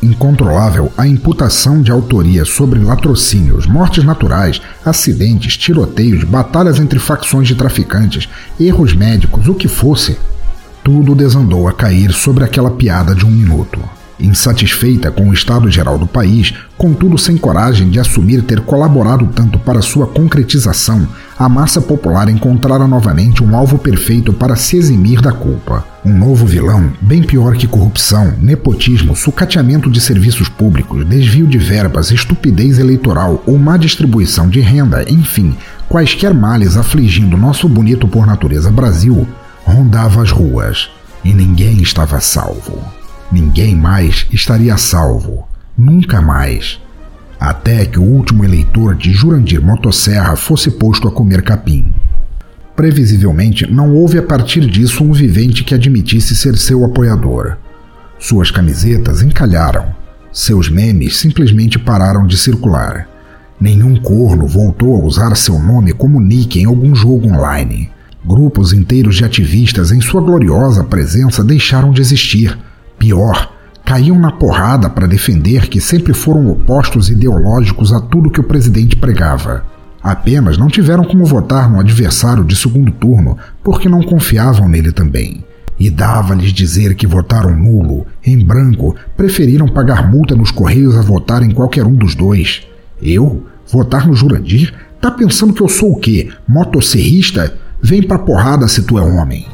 Incontrolável 0.00 0.92
a 0.96 1.04
imputação 1.04 1.82
de 1.82 1.90
autoria 1.90 2.44
sobre 2.44 2.78
latrocínios, 2.78 3.66
mortes 3.66 4.04
naturais, 4.04 4.62
acidentes, 4.84 5.56
tiroteios, 5.56 6.22
batalhas 6.22 6.78
entre 6.78 7.00
facções 7.00 7.48
de 7.48 7.56
traficantes, 7.56 8.28
erros 8.60 8.94
médicos, 8.94 9.48
o 9.48 9.54
que 9.54 9.66
fosse. 9.66 10.16
Tudo 10.84 11.12
desandou 11.12 11.66
a 11.66 11.72
cair 11.72 12.12
sobre 12.12 12.44
aquela 12.44 12.70
piada 12.70 13.16
de 13.16 13.26
um 13.26 13.30
minuto. 13.30 13.80
Insatisfeita 14.20 15.10
com 15.10 15.28
o 15.28 15.32
estado 15.32 15.70
geral 15.70 15.98
do 15.98 16.06
país, 16.06 16.54
contudo 16.76 17.18
sem 17.18 17.36
coragem 17.36 17.90
de 17.90 17.98
assumir 17.98 18.42
ter 18.42 18.60
colaborado 18.60 19.26
tanto 19.34 19.58
para 19.58 19.82
sua 19.82 20.06
concretização, 20.06 21.06
a 21.38 21.48
massa 21.48 21.80
popular 21.80 22.28
encontrara 22.28 22.86
novamente 22.86 23.42
um 23.42 23.56
alvo 23.56 23.78
perfeito 23.78 24.32
para 24.32 24.54
se 24.54 24.76
eximir 24.76 25.20
da 25.20 25.32
culpa. 25.32 25.84
Um 26.04 26.16
novo 26.16 26.46
vilão, 26.46 26.92
bem 27.00 27.22
pior 27.22 27.56
que 27.56 27.66
corrupção, 27.66 28.34
nepotismo, 28.38 29.16
sucateamento 29.16 29.90
de 29.90 30.00
serviços 30.00 30.48
públicos, 30.48 31.04
desvio 31.06 31.46
de 31.46 31.58
verbas, 31.58 32.10
estupidez 32.10 32.78
eleitoral 32.78 33.42
ou 33.46 33.58
má 33.58 33.76
distribuição 33.76 34.48
de 34.48 34.60
renda, 34.60 35.04
enfim, 35.08 35.56
quaisquer 35.88 36.32
males 36.32 36.76
afligindo 36.76 37.36
nosso 37.36 37.68
bonito 37.68 38.06
por 38.06 38.26
natureza 38.26 38.70
Brasil, 38.70 39.26
rondava 39.64 40.22
as 40.22 40.30
ruas 40.30 40.90
e 41.24 41.32
ninguém 41.32 41.82
estava 41.82 42.20
salvo. 42.20 43.01
Ninguém 43.32 43.74
mais 43.74 44.26
estaria 44.30 44.76
salvo, 44.76 45.48
nunca 45.76 46.20
mais, 46.20 46.78
até 47.40 47.86
que 47.86 47.98
o 47.98 48.02
último 48.02 48.44
eleitor 48.44 48.94
de 48.94 49.10
Jurandir 49.10 49.62
Motosserra 49.62 50.36
fosse 50.36 50.70
posto 50.72 51.08
a 51.08 51.10
comer 51.10 51.40
capim. 51.40 51.94
Previsivelmente, 52.76 53.66
não 53.72 53.94
houve 53.94 54.18
a 54.18 54.22
partir 54.22 54.68
disso 54.68 55.02
um 55.02 55.14
vivente 55.14 55.64
que 55.64 55.74
admitisse 55.74 56.36
ser 56.36 56.58
seu 56.58 56.84
apoiador. 56.84 57.56
Suas 58.18 58.50
camisetas 58.50 59.22
encalharam, 59.22 59.94
seus 60.30 60.68
memes 60.68 61.16
simplesmente 61.16 61.78
pararam 61.78 62.26
de 62.26 62.36
circular. 62.36 63.08
Nenhum 63.58 63.96
corno 63.96 64.46
voltou 64.46 64.94
a 64.94 65.06
usar 65.06 65.34
seu 65.36 65.58
nome 65.58 65.94
como 65.94 66.20
nick 66.20 66.60
em 66.60 66.66
algum 66.66 66.94
jogo 66.94 67.28
online. 67.28 67.90
Grupos 68.22 68.74
inteiros 68.74 69.16
de 69.16 69.24
ativistas, 69.24 69.90
em 69.90 70.02
sua 70.02 70.20
gloriosa 70.20 70.84
presença, 70.84 71.42
deixaram 71.42 71.92
de 71.92 72.02
existir 72.02 72.58
Pior, 73.02 73.52
caíam 73.84 74.16
na 74.16 74.30
porrada 74.30 74.88
para 74.88 75.08
defender 75.08 75.68
que 75.68 75.80
sempre 75.80 76.14
foram 76.14 76.48
opostos 76.48 77.10
ideológicos 77.10 77.92
a 77.92 78.00
tudo 78.00 78.30
que 78.30 78.38
o 78.38 78.44
presidente 78.44 78.94
pregava. 78.94 79.64
Apenas 80.00 80.56
não 80.56 80.68
tiveram 80.68 81.02
como 81.02 81.24
votar 81.24 81.68
no 81.68 81.80
adversário 81.80 82.44
de 82.44 82.54
segundo 82.54 82.92
turno 82.92 83.36
porque 83.60 83.88
não 83.88 84.04
confiavam 84.04 84.68
nele 84.68 84.92
também. 84.92 85.44
E 85.80 85.90
dava-lhes 85.90 86.52
dizer 86.52 86.94
que 86.94 87.04
votaram 87.04 87.56
nulo, 87.56 88.06
em 88.24 88.38
branco, 88.38 88.94
preferiram 89.16 89.66
pagar 89.66 90.08
multa 90.08 90.36
nos 90.36 90.52
correios 90.52 90.96
a 90.96 91.02
votar 91.02 91.42
em 91.42 91.50
qualquer 91.50 91.84
um 91.84 91.96
dos 91.96 92.14
dois. 92.14 92.62
Eu? 93.02 93.44
Votar 93.66 94.06
no 94.06 94.14
Jurandir? 94.14 94.72
Tá 95.00 95.10
pensando 95.10 95.52
que 95.52 95.60
eu 95.60 95.68
sou 95.68 95.90
o 95.90 95.98
quê? 95.98 96.30
Motosserrista? 96.46 97.52
Vem 97.82 98.00
pra 98.00 98.20
porrada 98.20 98.68
se 98.68 98.84
tu 98.84 98.96
é 98.96 99.02
homem. 99.02 99.44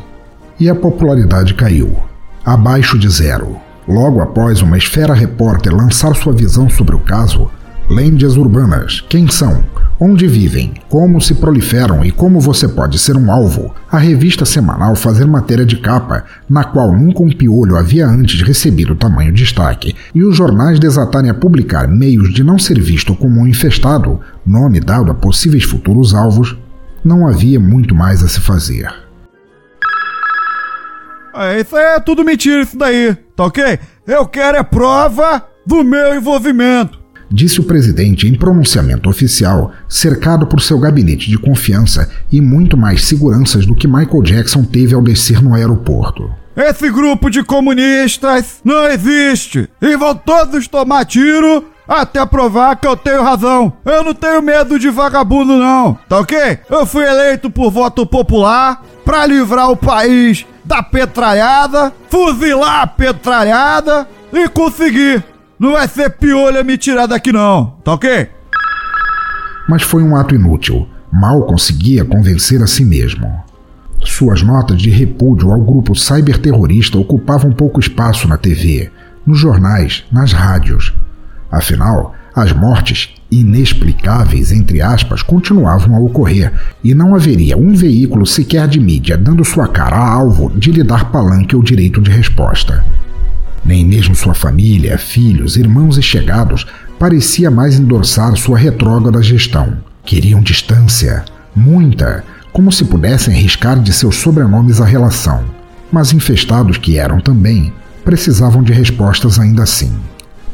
E 0.61 0.69
a 0.69 0.75
popularidade 0.75 1.55
caiu 1.55 1.97
abaixo 2.45 2.99
de 2.99 3.09
zero. 3.09 3.57
Logo 3.87 4.21
após 4.21 4.61
uma 4.61 4.77
esfera 4.77 5.15
repórter 5.15 5.75
lançar 5.75 6.15
sua 6.15 6.33
visão 6.33 6.69
sobre 6.69 6.95
o 6.95 7.01
caso, 7.01 7.51
lendas 7.89 8.37
urbanas, 8.37 9.01
quem 9.09 9.29
são, 9.29 9.65
onde 10.01 10.27
vivem, 10.27 10.75
como 10.89 11.21
se 11.21 11.35
proliferam 11.35 12.05
e 12.05 12.11
como 12.11 12.39
você 12.39 12.69
pode 12.69 12.99
ser 12.99 13.17
um 13.17 13.33
alvo, 13.33 13.75
a 13.91 13.99
revista 13.99 14.45
semanal 14.45 14.95
fazer 14.95 15.27
matéria 15.27 15.65
de 15.65 15.77
capa, 15.77 16.25
na 16.49 16.65
qual 16.65 16.93
nunca 16.93 17.23
um 17.23 17.31
piolho 17.31 17.77
havia 17.77 18.07
antes 18.07 18.43
recebido 18.43 18.95
tamanho 18.95 19.33
destaque, 19.33 19.97
e 20.15 20.23
os 20.23 20.37
jornais 20.37 20.79
desatarem 20.79 21.31
a 21.31 21.35
publicar 21.35 21.89
meios 21.89 22.33
de 22.33 22.45
não 22.45 22.59
ser 22.59 22.81
visto 22.81 23.15
como 23.17 23.41
um 23.41 23.47
infestado, 23.47 24.21
nome 24.47 24.81
dado 24.81 25.11
a 25.11 25.15
possíveis 25.15 25.65
futuros 25.65 26.15
alvos, 26.15 26.57
não 27.05 27.27
havia 27.27 27.59
muito 27.59 27.95
mais 27.95 28.23
a 28.23 28.29
se 28.29 28.41
fazer. 28.41 29.08
É, 31.39 31.61
isso 31.61 31.77
aí 31.77 31.85
é 31.97 32.01
tudo 32.01 32.25
mentira, 32.25 32.63
isso 32.63 32.77
daí, 32.77 33.17
tá 33.37 33.45
ok? 33.45 33.79
Eu 34.05 34.27
quero 34.27 34.57
é 34.57 34.63
prova 34.65 35.47
do 35.65 35.85
meu 35.85 36.17
envolvimento. 36.17 36.99
Disse 37.31 37.61
o 37.61 37.65
presidente 37.65 38.27
em 38.27 38.35
pronunciamento 38.35 39.09
oficial, 39.09 39.71
cercado 39.89 40.49
por 40.49 40.61
seu 40.61 40.81
gabinete 40.81 41.31
de 41.31 41.39
confiança 41.39 42.11
e 42.33 42.41
muito 42.41 42.77
mais 42.77 43.05
seguranças 43.05 43.67
do 43.67 43.75
que 43.75 43.87
Michael 43.87 44.23
Jackson 44.23 44.65
teve 44.65 44.95
ao 44.95 45.03
descer 45.03 45.41
no 45.41 45.55
aeroporto. 45.55 46.29
Esse 46.57 46.91
grupo 46.91 47.31
de 47.31 47.45
comunistas 47.45 48.61
não 48.65 48.87
existe 48.87 49.69
e 49.81 49.97
vão 49.97 50.17
todos 50.17 50.67
tomar 50.67 51.05
tiro 51.05 51.65
até 51.87 52.25
provar 52.27 52.75
que 52.77 52.87
eu 52.87 52.97
tenho 52.97 53.23
razão. 53.23 53.73
Eu 53.85 54.03
não 54.03 54.13
tenho 54.13 54.43
medo 54.43 54.79
de 54.79 54.91
vagabundo, 54.91 55.57
não, 55.57 55.97
tá 56.09 56.19
ok? 56.19 56.59
Eu 56.69 56.85
fui 56.85 57.05
eleito 57.05 57.49
por 57.49 57.71
voto 57.71 58.05
popular 58.05 58.83
pra 59.05 59.25
livrar 59.25 59.71
o 59.71 59.77
país 59.77 60.45
da 60.69 60.83
petralhada, 60.83 61.91
fuzilar 62.11 62.83
a 62.83 62.87
petralhada 62.87 64.07
e 64.31 64.47
conseguir. 64.51 65.25
Não 65.59 65.73
vai 65.73 65.89
ser 65.89 66.11
piolha 66.11 66.63
me 66.63 66.77
tirar 66.77 67.07
daqui, 67.07 67.33
não, 67.33 67.79
tá 67.83 67.95
ok? 67.95 68.29
Mas 69.67 69.83
foi 69.83 70.03
um 70.03 70.15
ato 70.15 70.35
inútil. 70.35 70.87
Mal 71.11 71.43
conseguia 71.47 72.05
convencer 72.05 72.63
a 72.63 72.67
si 72.67 72.85
mesmo. 72.85 73.43
Suas 74.05 74.43
notas 74.43 74.81
de 74.81 74.91
repúdio 74.91 75.51
ao 75.51 75.61
grupo 75.61 75.95
cyberterrorista 75.97 76.99
ocupavam 76.99 77.51
pouco 77.51 77.81
espaço 77.81 78.29
na 78.29 78.37
TV, 78.37 78.91
nos 79.27 79.39
jornais, 79.39 80.05
nas 80.13 80.33
rádios. 80.33 80.95
Afinal, 81.51 82.15
as 82.41 82.53
mortes 82.53 83.15
inexplicáveis, 83.31 84.53
entre 84.53 84.81
aspas, 84.81 85.23
continuavam 85.23 85.95
a 85.95 86.01
ocorrer 86.01 86.53
e 86.83 86.95
não 86.95 87.15
haveria 87.15 87.57
um 87.57 87.75
veículo 87.75 88.27
sequer 88.27 88.67
de 88.67 88.81
mídia 88.81 89.17
dando 89.17 89.45
sua 89.45 89.69
cara 89.69 89.97
a 89.97 90.13
alvo 90.13 90.51
de 90.57 90.73
lhe 90.73 90.83
dar 90.83 91.11
palanque 91.11 91.55
ou 91.55 91.63
direito 91.63 92.01
de 92.01 92.11
resposta. 92.11 92.85
Nem 93.65 93.85
mesmo 93.85 94.15
sua 94.15 94.35
família, 94.35 94.97
filhos, 94.97 95.57
irmãos 95.57 95.99
e 95.99 96.03
chegados 96.03 96.67
parecia 96.99 97.51
mais 97.51 97.79
endossar 97.79 98.35
sua 98.37 98.57
retrógrada 98.57 99.23
gestão. 99.23 99.77
Queriam 100.05 100.41
distância, 100.41 101.25
muita, 101.55 102.25
como 102.53 102.73
se 102.73 102.85
pudessem 102.85 103.35
arriscar 103.35 103.79
de 103.79 103.93
seus 103.93 104.17
sobrenomes 104.17 104.81
a 104.81 104.85
relação. 104.85 105.45
Mas 105.93 106.13
infestados 106.13 106.79
que 106.79 106.99
eram 106.99 107.21
também, 107.21 107.73
precisavam 108.05 108.63
de 108.63 108.73
respostas 108.73 109.39
ainda 109.39 109.65
assim. 109.65 109.93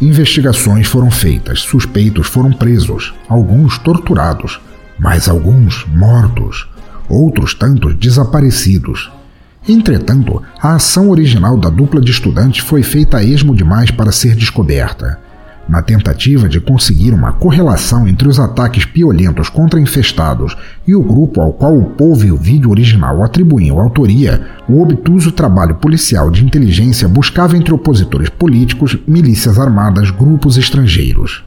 Investigações 0.01 0.87
foram 0.87 1.11
feitas, 1.11 1.61
suspeitos 1.61 2.27
foram 2.27 2.53
presos, 2.53 3.15
alguns 3.29 3.79
torturados, 3.79 4.61
mas 4.99 5.29
alguns 5.29 5.87
mortos, 5.87 6.69
outros 7.09 7.55
tantos 7.55 7.95
desaparecidos. 7.95 9.11
Entretanto, 9.69 10.43
a 10.61 10.75
ação 10.75 11.11
original 11.11 11.57
da 11.57 11.71
dupla 11.71 12.01
de 12.01 12.11
estudantes 12.11 12.65
foi 12.65 12.83
feita 12.83 13.19
a 13.19 13.25
esmo 13.25 13.55
demais 13.55 13.91
para 13.91 14.13
ser 14.13 14.35
descoberta. 14.37 15.19
Na 15.67 15.81
tentativa 15.81 16.47
de 16.47 16.61
conseguir 16.61 17.13
uma 17.15 17.33
correlação 17.33 18.07
entre 18.07 18.29
os 18.29 18.39
ataques 18.39 18.85
piolentos 18.85 19.49
contra 19.49 19.81
infestados 19.81 20.55
e 20.87 20.95
o 20.95 21.03
grupo 21.03 21.41
ao 21.41 21.55
qual 21.55 21.77
o 21.77 21.87
povo 21.87 22.27
e 22.27 22.31
o 22.31 22.37
vídeo 22.37 22.71
original 22.71 23.23
atribuíam 23.23 23.81
autoria, 23.81 24.47
o 24.69 24.83
obtuso 24.83 25.33
trabalho 25.33 25.77
policial 25.77 26.31
de 26.31 26.45
inteligência 26.45 27.09
buscava 27.09 27.57
entre 27.57 27.73
opositores 27.73 28.29
políticos, 28.29 28.99
milícias 29.09 29.59
armadas, 29.59 30.11
grupos 30.11 30.59
estrangeiros. 30.59 31.43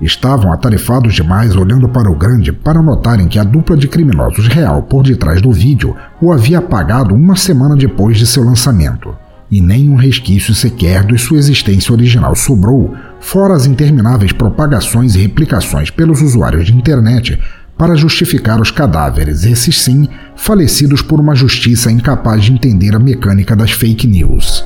Estavam 0.00 0.52
atarefados 0.52 1.12
demais 1.12 1.56
olhando 1.56 1.88
para 1.88 2.10
o 2.10 2.14
grande 2.14 2.52
para 2.52 2.80
notarem 2.80 3.26
que 3.26 3.38
a 3.38 3.44
dupla 3.44 3.76
de 3.76 3.88
criminosos 3.88 4.46
real 4.46 4.82
por 4.82 5.02
detrás 5.02 5.42
do 5.42 5.50
vídeo 5.50 5.96
o 6.22 6.32
havia 6.32 6.58
apagado 6.58 7.14
uma 7.14 7.34
semana 7.34 7.76
depois 7.76 8.16
de 8.16 8.26
seu 8.26 8.44
lançamento 8.44 9.14
e 9.50 9.60
nem 9.60 9.90
um 9.90 9.96
resquício 9.96 10.54
sequer 10.54 11.04
de 11.04 11.18
sua 11.18 11.38
existência 11.38 11.92
original 11.92 12.36
sobrou, 12.36 12.94
fora 13.20 13.54
as 13.54 13.66
intermináveis 13.66 14.32
propagações 14.32 15.14
e 15.14 15.18
replicações 15.18 15.90
pelos 15.90 16.22
usuários 16.22 16.66
de 16.66 16.74
internet 16.74 17.38
para 17.76 17.96
justificar 17.96 18.60
os 18.60 18.70
cadáveres, 18.70 19.44
esses 19.44 19.80
sim, 19.80 20.06
falecidos 20.36 21.00
por 21.02 21.18
uma 21.18 21.34
justiça 21.34 21.90
incapaz 21.90 22.44
de 22.44 22.52
entender 22.52 22.94
a 22.94 22.98
mecânica 22.98 23.56
das 23.56 23.70
fake 23.70 24.06
news. 24.06 24.64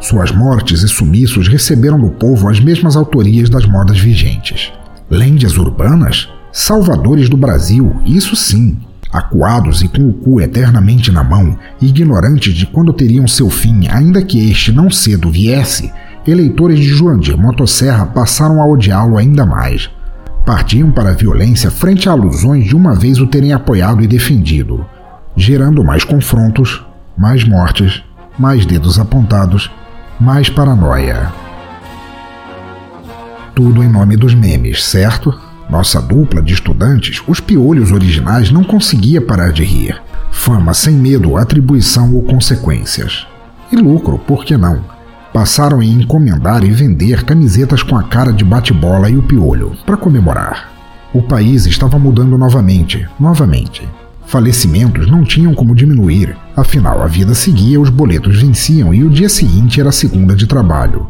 Suas 0.00 0.30
mortes 0.30 0.82
e 0.82 0.88
sumiços 0.88 1.48
receberam 1.48 1.98
do 1.98 2.10
povo 2.10 2.48
as 2.48 2.60
mesmas 2.60 2.96
autorias 2.96 3.48
das 3.48 3.64
modas 3.64 3.98
vigentes. 3.98 4.72
Lendas 5.08 5.56
urbanas? 5.56 6.28
Salvadores 6.52 7.28
do 7.28 7.36
Brasil, 7.36 7.94
isso 8.04 8.34
sim, 8.34 8.76
acuados 9.16 9.82
e 9.82 9.88
com 9.88 10.08
o 10.08 10.12
cu 10.12 10.40
eternamente 10.40 11.10
na 11.10 11.24
mão, 11.24 11.58
ignorantes 11.80 12.54
de 12.54 12.66
quando 12.66 12.92
teriam 12.92 13.26
seu 13.26 13.48
fim, 13.48 13.88
ainda 13.88 14.22
que 14.22 14.50
este 14.50 14.72
não 14.72 14.90
cedo 14.90 15.30
viesse, 15.30 15.92
eleitores 16.26 16.78
de 16.78 16.86
Jurandir 16.86 17.36
Motosserra 17.36 18.06
passaram 18.06 18.60
a 18.60 18.66
odiá-lo 18.66 19.16
ainda 19.16 19.46
mais. 19.46 19.90
Partiam 20.44 20.90
para 20.90 21.10
a 21.10 21.14
violência 21.14 21.70
frente 21.70 22.08
a 22.08 22.12
alusões 22.12 22.66
de 22.66 22.76
uma 22.76 22.94
vez 22.94 23.18
o 23.18 23.26
terem 23.26 23.52
apoiado 23.52 24.02
e 24.02 24.06
defendido, 24.06 24.84
gerando 25.36 25.82
mais 25.82 26.04
confrontos, 26.04 26.84
mais 27.16 27.44
mortes, 27.44 28.02
mais 28.38 28.66
dedos 28.66 28.98
apontados, 28.98 29.70
mais 30.20 30.48
paranoia. 30.48 31.32
Tudo 33.54 33.82
em 33.82 33.88
nome 33.88 34.16
dos 34.16 34.34
memes, 34.34 34.84
certo? 34.84 35.45
Nossa 35.68 36.00
dupla 36.00 36.40
de 36.40 36.54
estudantes, 36.54 37.20
os 37.26 37.40
piolhos 37.40 37.90
originais, 37.90 38.50
não 38.50 38.62
conseguia 38.62 39.20
parar 39.20 39.52
de 39.52 39.64
rir. 39.64 40.00
Fama 40.30 40.72
sem 40.72 40.94
medo, 40.94 41.36
atribuição 41.36 42.14
ou 42.14 42.22
consequências. 42.22 43.26
E 43.72 43.76
lucro, 43.76 44.18
por 44.18 44.44
que 44.44 44.56
não? 44.56 44.84
Passaram 45.32 45.80
a 45.80 45.84
encomendar 45.84 46.64
e 46.64 46.70
vender 46.70 47.24
camisetas 47.24 47.82
com 47.82 47.96
a 47.96 48.04
cara 48.04 48.32
de 48.32 48.44
bate-bola 48.44 49.10
e 49.10 49.16
o 49.16 49.22
piolho, 49.22 49.76
para 49.84 49.96
comemorar. 49.96 50.70
O 51.12 51.20
país 51.20 51.66
estava 51.66 51.98
mudando 51.98 52.38
novamente, 52.38 53.06
novamente. 53.18 53.86
Falecimentos 54.26 55.10
não 55.10 55.24
tinham 55.24 55.54
como 55.54 55.74
diminuir, 55.74 56.36
afinal 56.56 57.02
a 57.02 57.06
vida 57.06 57.34
seguia, 57.34 57.80
os 57.80 57.90
boletos 57.90 58.40
venciam 58.40 58.94
e 58.94 59.04
o 59.04 59.10
dia 59.10 59.28
seguinte 59.28 59.80
era 59.80 59.92
segunda 59.92 60.34
de 60.34 60.46
trabalho. 60.46 61.08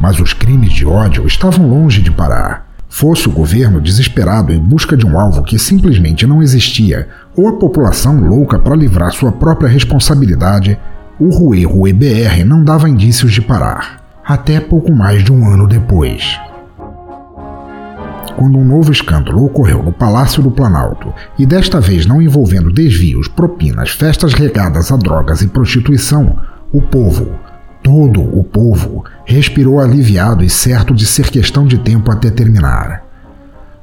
Mas 0.00 0.18
os 0.18 0.32
crimes 0.32 0.72
de 0.72 0.86
ódio 0.86 1.26
estavam 1.26 1.68
longe 1.68 2.00
de 2.00 2.10
parar. 2.10 2.71
Fosse 2.94 3.26
o 3.26 3.32
governo 3.32 3.80
desesperado 3.80 4.52
em 4.52 4.60
busca 4.60 4.94
de 4.94 5.06
um 5.06 5.18
alvo 5.18 5.42
que 5.42 5.58
simplesmente 5.58 6.26
não 6.26 6.42
existia, 6.42 7.08
ou 7.34 7.48
a 7.48 7.54
população 7.54 8.20
louca 8.20 8.58
para 8.58 8.76
livrar 8.76 9.12
sua 9.12 9.32
própria 9.32 9.66
responsabilidade, 9.66 10.78
o 11.18 11.30
Rue 11.30 11.64
Rue 11.64 11.90
BR 11.90 12.44
não 12.44 12.62
dava 12.62 12.90
indícios 12.90 13.32
de 13.32 13.40
parar. 13.40 14.04
Até 14.22 14.60
pouco 14.60 14.92
mais 14.92 15.24
de 15.24 15.32
um 15.32 15.48
ano 15.48 15.66
depois. 15.66 16.38
Quando 18.36 18.58
um 18.58 18.64
novo 18.64 18.92
escândalo 18.92 19.42
ocorreu 19.46 19.82
no 19.82 19.92
Palácio 19.92 20.42
do 20.42 20.50
Planalto, 20.50 21.14
e 21.38 21.46
desta 21.46 21.80
vez 21.80 22.04
não 22.04 22.20
envolvendo 22.20 22.70
desvios, 22.70 23.26
propinas, 23.26 23.90
festas 23.90 24.34
regadas 24.34 24.92
a 24.92 24.98
drogas 24.98 25.40
e 25.40 25.48
prostituição, 25.48 26.36
o 26.70 26.82
povo, 26.82 27.38
Todo 27.82 28.20
o 28.20 28.44
povo 28.44 29.04
respirou 29.24 29.80
aliviado 29.80 30.44
e 30.44 30.48
certo 30.48 30.94
de 30.94 31.04
ser 31.04 31.28
questão 31.30 31.66
de 31.66 31.78
tempo 31.78 32.12
até 32.12 32.30
terminar. 32.30 33.02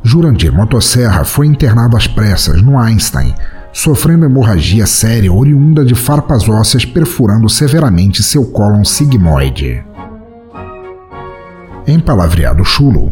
Jurandir 0.02 0.54
Motosserra 0.54 1.26
foi 1.26 1.48
internado 1.48 1.98
às 1.98 2.08
pressas 2.08 2.62
no 2.62 2.80
Einstein, 2.80 3.36
sofrendo 3.74 4.26
hemorragia 4.26 4.88
séria 4.88 5.34
oriunda 5.34 5.84
de 5.84 5.94
farpas 5.94 6.48
ósseas 6.48 6.86
perfurando 6.86 7.50
severamente 7.50 8.24
seu 8.24 8.46
cólon 8.46 8.86
sigmoide. 8.86 9.84
Empalavreado 11.86 12.64
chulo, 12.64 13.12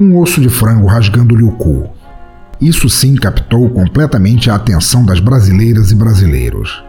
um 0.00 0.18
osso 0.18 0.40
de 0.40 0.48
frango 0.48 0.86
rasgando-lhe 0.86 1.44
o 1.44 1.52
cu. 1.52 1.84
Isso 2.58 2.88
sim 2.88 3.14
captou 3.14 3.68
completamente 3.68 4.48
a 4.48 4.54
atenção 4.54 5.04
das 5.04 5.20
brasileiras 5.20 5.90
e 5.90 5.94
brasileiros 5.94 6.82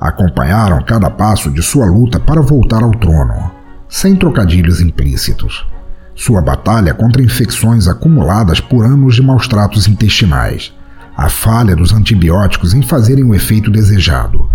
acompanharam 0.00 0.82
cada 0.82 1.10
passo 1.10 1.50
de 1.50 1.62
sua 1.62 1.86
luta 1.86 2.20
para 2.20 2.40
voltar 2.40 2.82
ao 2.82 2.90
trono, 2.92 3.50
sem 3.88 4.14
trocadilhos 4.14 4.80
implícitos. 4.80 5.66
Sua 6.14 6.40
batalha 6.40 6.94
contra 6.94 7.22
infecções 7.22 7.88
acumuladas 7.88 8.60
por 8.60 8.84
anos 8.84 9.14
de 9.14 9.22
maus 9.22 9.46
tratos 9.46 9.86
intestinais, 9.86 10.72
a 11.16 11.28
falha 11.28 11.74
dos 11.74 11.92
antibióticos 11.92 12.74
em 12.74 12.82
fazerem 12.82 13.24
o 13.24 13.34
efeito 13.34 13.70
desejado, 13.70 14.48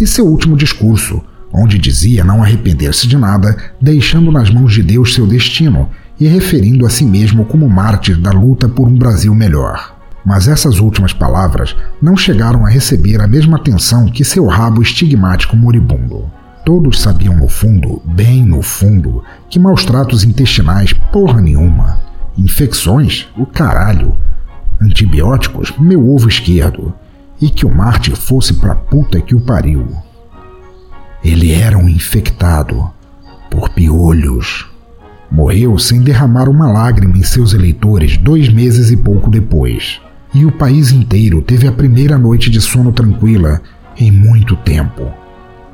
e 0.00 0.06
seu 0.06 0.26
último 0.26 0.56
discurso, 0.56 1.22
onde 1.52 1.78
dizia 1.78 2.22
não 2.22 2.42
arrepender-se 2.42 3.06
de 3.06 3.16
nada, 3.16 3.56
deixando 3.80 4.30
nas 4.30 4.50
mãos 4.50 4.72
de 4.74 4.82
Deus 4.82 5.14
seu 5.14 5.26
destino 5.26 5.88
e 6.18 6.26
referindo 6.26 6.86
a 6.86 6.90
si 6.90 7.04
mesmo 7.04 7.44
como 7.44 7.68
mártir 7.68 8.18
da 8.18 8.30
luta 8.30 8.68
por 8.68 8.88
um 8.88 8.94
Brasil 8.94 9.34
melhor. 9.34 9.95
Mas 10.26 10.48
essas 10.48 10.80
últimas 10.80 11.12
palavras 11.12 11.76
não 12.02 12.16
chegaram 12.16 12.66
a 12.66 12.68
receber 12.68 13.20
a 13.20 13.28
mesma 13.28 13.58
atenção 13.58 14.06
que 14.06 14.24
seu 14.24 14.44
rabo 14.46 14.82
estigmático 14.82 15.56
moribundo. 15.56 16.28
Todos 16.64 17.00
sabiam 17.00 17.36
no 17.36 17.46
fundo, 17.46 18.02
bem 18.04 18.44
no 18.44 18.60
fundo, 18.60 19.22
que 19.48 19.56
maus 19.56 19.84
tratos 19.84 20.24
intestinais, 20.24 20.92
porra 21.12 21.40
nenhuma. 21.40 22.00
Infecções? 22.36 23.28
O 23.38 23.46
caralho. 23.46 24.16
Antibióticos? 24.82 25.72
Meu 25.78 26.10
ovo 26.10 26.28
esquerdo. 26.28 26.92
E 27.40 27.48
que 27.48 27.64
o 27.64 27.72
Marte 27.72 28.10
fosse 28.10 28.54
pra 28.54 28.74
puta 28.74 29.20
que 29.20 29.36
o 29.36 29.40
pariu. 29.40 29.86
Ele 31.22 31.52
era 31.52 31.78
um 31.78 31.88
infectado 31.88 32.90
por 33.48 33.68
piolhos. 33.68 34.66
Morreu 35.30 35.78
sem 35.78 36.02
derramar 36.02 36.48
uma 36.48 36.66
lágrima 36.66 37.16
em 37.16 37.22
seus 37.22 37.52
eleitores 37.52 38.16
dois 38.16 38.48
meses 38.48 38.90
e 38.90 38.96
pouco 38.96 39.30
depois 39.30 40.00
e 40.36 40.44
o 40.44 40.52
país 40.52 40.92
inteiro 40.92 41.40
teve 41.40 41.66
a 41.66 41.72
primeira 41.72 42.18
noite 42.18 42.50
de 42.50 42.60
sono 42.60 42.92
tranquila 42.92 43.62
em 43.96 44.12
muito 44.12 44.54
tempo, 44.54 45.10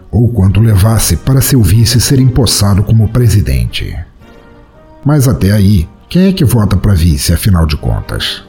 ou 0.08 0.28
quanto 0.28 0.60
levasse 0.60 1.16
para 1.16 1.40
seu 1.40 1.60
vice 1.60 2.00
ser 2.00 2.20
empossado 2.20 2.84
como 2.84 3.08
presidente. 3.08 3.92
Mas 5.04 5.26
até 5.26 5.50
aí, 5.50 5.88
quem 6.08 6.28
é 6.28 6.32
que 6.32 6.44
vota 6.44 6.76
para 6.76 6.94
vice, 6.94 7.32
afinal 7.32 7.66
de 7.66 7.76
contas? 7.76 8.44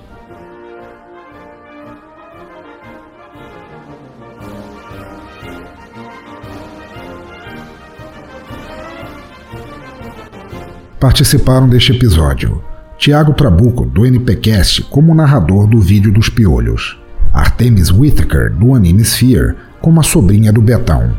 Participaram 11.00 11.68
deste 11.68 11.92
episódio 11.92 12.73
Tiago 13.04 13.34
Trabuco, 13.34 13.86
do 13.86 14.06
NPcast, 14.06 14.84
como 14.84 15.14
narrador 15.14 15.68
do 15.68 15.78
vídeo 15.82 16.10
dos 16.10 16.30
piolhos, 16.30 16.98
Artemis 17.34 17.92
Whittaker, 17.92 18.50
do 18.54 18.74
Anime 18.74 19.02
Sphere, 19.02 19.56
como 19.82 20.00
a 20.00 20.04
sobrinha 20.04 20.54
do 20.54 20.62
Betão, 20.62 21.12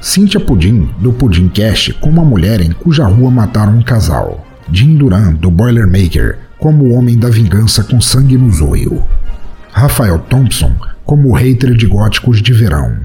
Cynthia 0.00 0.38
Pudim, 0.38 0.88
do 1.00 1.12
Pudimcast, 1.12 1.94
como 1.94 2.20
a 2.20 2.24
mulher 2.24 2.60
em 2.60 2.70
cuja 2.70 3.04
rua 3.06 3.28
mataram 3.28 3.76
um 3.76 3.82
casal, 3.82 4.46
Jim 4.70 4.94
Duran, 4.94 5.32
do 5.32 5.50
Boilermaker, 5.50 6.38
como 6.60 6.84
o 6.84 6.92
homem 6.92 7.18
da 7.18 7.28
vingança 7.28 7.82
com 7.82 8.00
sangue 8.00 8.38
no 8.38 8.48
zoio, 8.52 9.02
Rafael 9.72 10.20
Thompson, 10.20 10.76
como 11.04 11.30
o 11.30 11.32
hater 11.32 11.74
de 11.74 11.86
góticos 11.86 12.40
de 12.40 12.52
verão, 12.52 12.98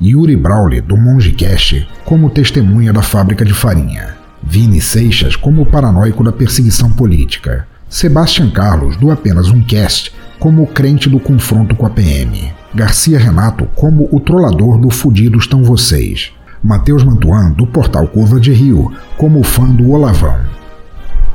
Yuri 0.00 0.34
Brawley, 0.34 0.80
do 0.80 0.96
Mongecast, 0.96 1.86
como 2.06 2.30
testemunha 2.30 2.90
da 2.90 3.02
fábrica 3.02 3.44
de 3.44 3.52
farinha. 3.52 4.15
Vini 4.48 4.80
Seixas 4.80 5.34
como 5.34 5.62
o 5.62 5.66
paranoico 5.66 6.22
da 6.22 6.30
perseguição 6.30 6.88
política, 6.88 7.66
Sebastian 7.88 8.48
Carlos, 8.50 8.96
do 8.96 9.10
Apenas 9.10 9.48
um 9.48 9.60
Cast, 9.60 10.14
como 10.38 10.62
o 10.62 10.66
crente 10.66 11.10
do 11.10 11.18
confronto 11.18 11.74
com 11.74 11.84
a 11.84 11.90
PM, 11.90 12.52
Garcia 12.72 13.18
Renato 13.18 13.66
como 13.74 14.08
o 14.12 14.20
trollador 14.20 14.78
do 14.78 14.88
Fudidos 14.88 15.44
Estão 15.44 15.64
Vocês, 15.64 16.32
Matheus 16.62 17.02
Mantuan, 17.02 17.50
do 17.50 17.66
portal 17.66 18.06
Curva 18.06 18.38
de 18.38 18.52
Rio, 18.52 18.92
como 19.16 19.40
o 19.40 19.44
fã 19.44 19.66
do 19.66 19.90
Olavão, 19.90 20.38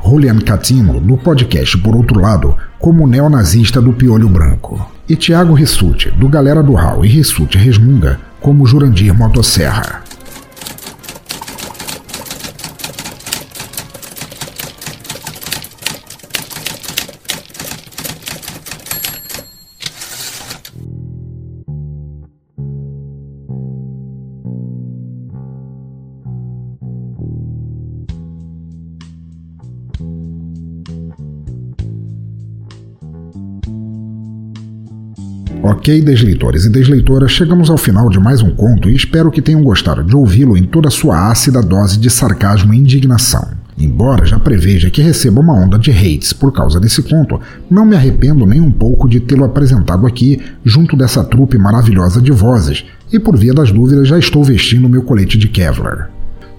Julian 0.04 0.38
Catino, 0.38 0.98
do 0.98 1.16
podcast 1.16 1.76
Por 1.78 1.94
Outro 1.94 2.18
Lado, 2.18 2.56
como 2.78 3.04
o 3.04 3.06
neonazista 3.06 3.80
do 3.80 3.92
Piolho 3.92 4.28
Branco, 4.28 4.90
e 5.08 5.14
Tiago 5.14 5.54
Rissuti, 5.54 6.10
do 6.10 6.28
Galera 6.28 6.62
do 6.62 6.72
Hall 6.72 7.04
e 7.04 7.08
Rissuti 7.08 7.58
Resmunga, 7.58 8.18
como 8.40 8.66
Jurandir 8.66 9.14
Motosserra. 9.14 10.01
Ok, 35.82 36.00
desleitores 36.00 36.64
e 36.64 36.70
desleitoras, 36.70 37.32
chegamos 37.32 37.68
ao 37.68 37.76
final 37.76 38.08
de 38.08 38.20
mais 38.20 38.40
um 38.40 38.52
conto 38.52 38.88
e 38.88 38.94
espero 38.94 39.32
que 39.32 39.42
tenham 39.42 39.64
gostado 39.64 40.04
de 40.04 40.14
ouvi-lo 40.14 40.56
em 40.56 40.62
toda 40.62 40.86
a 40.86 40.92
sua 40.92 41.28
ácida 41.28 41.60
dose 41.60 41.98
de 41.98 42.08
sarcasmo 42.08 42.72
e 42.72 42.78
indignação. 42.78 43.48
Embora 43.76 44.24
já 44.24 44.38
preveja 44.38 44.92
que 44.92 45.02
receba 45.02 45.40
uma 45.40 45.54
onda 45.54 45.76
de 45.76 45.90
hates 45.90 46.32
por 46.32 46.52
causa 46.52 46.78
desse 46.78 47.02
conto, 47.02 47.40
não 47.68 47.84
me 47.84 47.96
arrependo 47.96 48.46
nem 48.46 48.60
um 48.60 48.70
pouco 48.70 49.08
de 49.08 49.18
tê-lo 49.18 49.42
apresentado 49.42 50.06
aqui 50.06 50.40
junto 50.64 50.96
dessa 50.96 51.24
trupe 51.24 51.58
maravilhosa 51.58 52.22
de 52.22 52.30
vozes, 52.30 52.84
e 53.12 53.18
por 53.18 53.36
via 53.36 53.52
das 53.52 53.72
dúvidas 53.72 54.06
já 54.06 54.16
estou 54.16 54.44
vestindo 54.44 54.88
meu 54.88 55.02
colete 55.02 55.36
de 55.36 55.48
Kevlar. 55.48 56.12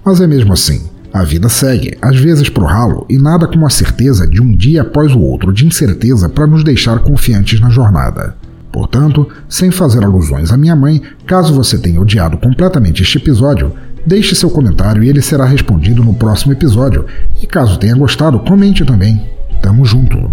Mas 0.04 0.20
é 0.20 0.26
mesmo 0.26 0.52
assim, 0.52 0.82
a 1.10 1.24
vida 1.24 1.48
segue, 1.48 1.96
às 2.02 2.20
vezes 2.20 2.50
pro 2.50 2.66
ralo, 2.66 3.06
e 3.08 3.16
nada 3.16 3.48
como 3.48 3.64
a 3.64 3.70
certeza 3.70 4.26
de 4.26 4.42
um 4.42 4.54
dia 4.54 4.82
após 4.82 5.14
o 5.14 5.20
outro 5.20 5.50
de 5.50 5.64
incerteza 5.64 6.28
para 6.28 6.46
nos 6.46 6.62
deixar 6.62 6.98
confiantes 6.98 7.58
na 7.58 7.70
jornada. 7.70 8.36
Portanto, 8.74 9.28
sem 9.48 9.70
fazer 9.70 10.02
alusões 10.02 10.50
à 10.50 10.56
minha 10.56 10.74
mãe, 10.74 11.00
caso 11.28 11.54
você 11.54 11.78
tenha 11.78 12.00
odiado 12.00 12.36
completamente 12.36 13.04
este 13.04 13.18
episódio, 13.18 13.72
deixe 14.04 14.34
seu 14.34 14.50
comentário 14.50 15.04
e 15.04 15.08
ele 15.08 15.22
será 15.22 15.44
respondido 15.44 16.02
no 16.02 16.12
próximo 16.12 16.52
episódio. 16.52 17.06
E 17.40 17.46
caso 17.46 17.78
tenha 17.78 17.94
gostado, 17.94 18.40
comente 18.40 18.84
também. 18.84 19.30
Tamo 19.62 19.84
junto. 19.84 20.28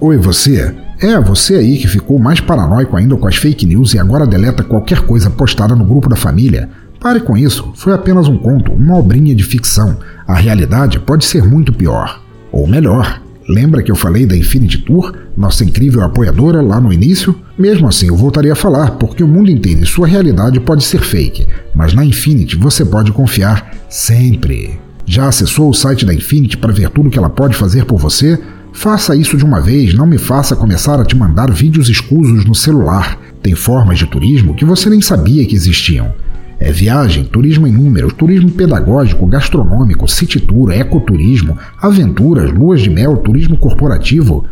Oi, 0.00 0.16
você? 0.16 0.74
É, 1.00 1.20
você 1.20 1.54
aí 1.54 1.78
que 1.78 1.86
ficou 1.86 2.18
mais 2.18 2.40
paranoico 2.40 2.96
ainda 2.96 3.16
com 3.16 3.28
as 3.28 3.36
fake 3.36 3.64
news 3.64 3.94
e 3.94 3.98
agora 4.00 4.26
deleta 4.26 4.64
qualquer 4.64 5.02
coisa 5.02 5.30
postada 5.30 5.76
no 5.76 5.84
grupo 5.84 6.08
da 6.08 6.16
família? 6.16 6.68
Pare 6.98 7.20
com 7.20 7.36
isso, 7.36 7.72
foi 7.76 7.92
apenas 7.92 8.26
um 8.26 8.36
conto, 8.36 8.72
uma 8.72 8.98
obrinha 8.98 9.36
de 9.36 9.44
ficção. 9.44 9.98
A 10.26 10.34
realidade 10.34 10.98
pode 10.98 11.24
ser 11.24 11.44
muito 11.44 11.72
pior. 11.72 12.20
Ou 12.50 12.66
melhor. 12.66 13.27
Lembra 13.48 13.82
que 13.82 13.90
eu 13.90 13.96
falei 13.96 14.26
da 14.26 14.36
Infinity 14.36 14.76
Tour, 14.76 15.14
nossa 15.34 15.64
incrível 15.64 16.02
apoiadora, 16.02 16.60
lá 16.60 16.78
no 16.78 16.92
início? 16.92 17.34
Mesmo 17.58 17.88
assim, 17.88 18.08
eu 18.08 18.16
voltaria 18.16 18.52
a 18.52 18.56
falar, 18.56 18.92
porque 18.92 19.24
o 19.24 19.28
mundo 19.28 19.50
inteiro 19.50 19.82
e 19.82 19.86
sua 19.86 20.06
realidade 20.06 20.60
pode 20.60 20.84
ser 20.84 21.00
fake, 21.00 21.46
mas 21.74 21.94
na 21.94 22.04
Infinity 22.04 22.56
você 22.56 22.84
pode 22.84 23.10
confiar 23.10 23.74
sempre. 23.88 24.78
Já 25.06 25.28
acessou 25.28 25.70
o 25.70 25.74
site 25.74 26.04
da 26.04 26.12
Infinity 26.12 26.58
para 26.58 26.74
ver 26.74 26.90
tudo 26.90 27.08
que 27.08 27.18
ela 27.18 27.30
pode 27.30 27.56
fazer 27.56 27.86
por 27.86 27.98
você? 27.98 28.38
Faça 28.74 29.16
isso 29.16 29.34
de 29.38 29.44
uma 29.46 29.62
vez, 29.62 29.94
não 29.94 30.06
me 30.06 30.18
faça 30.18 30.54
começar 30.54 31.00
a 31.00 31.04
te 31.04 31.16
mandar 31.16 31.50
vídeos 31.50 31.88
escusos 31.88 32.44
no 32.44 32.54
celular. 32.54 33.18
Tem 33.42 33.54
formas 33.54 33.98
de 33.98 34.06
turismo 34.06 34.54
que 34.54 34.66
você 34.66 34.90
nem 34.90 35.00
sabia 35.00 35.46
que 35.46 35.54
existiam. 35.54 36.12
É 36.60 36.72
viagem, 36.72 37.22
turismo 37.24 37.68
em 37.68 37.72
números, 37.72 38.12
turismo 38.14 38.50
pedagógico, 38.50 39.24
gastronômico, 39.26 40.08
city 40.08 40.40
tour, 40.40 40.72
ecoturismo, 40.72 41.56
aventuras, 41.80 42.50
luas 42.50 42.80
de 42.80 42.90
mel, 42.90 43.16
turismo 43.18 43.56
corporativo. 43.56 44.44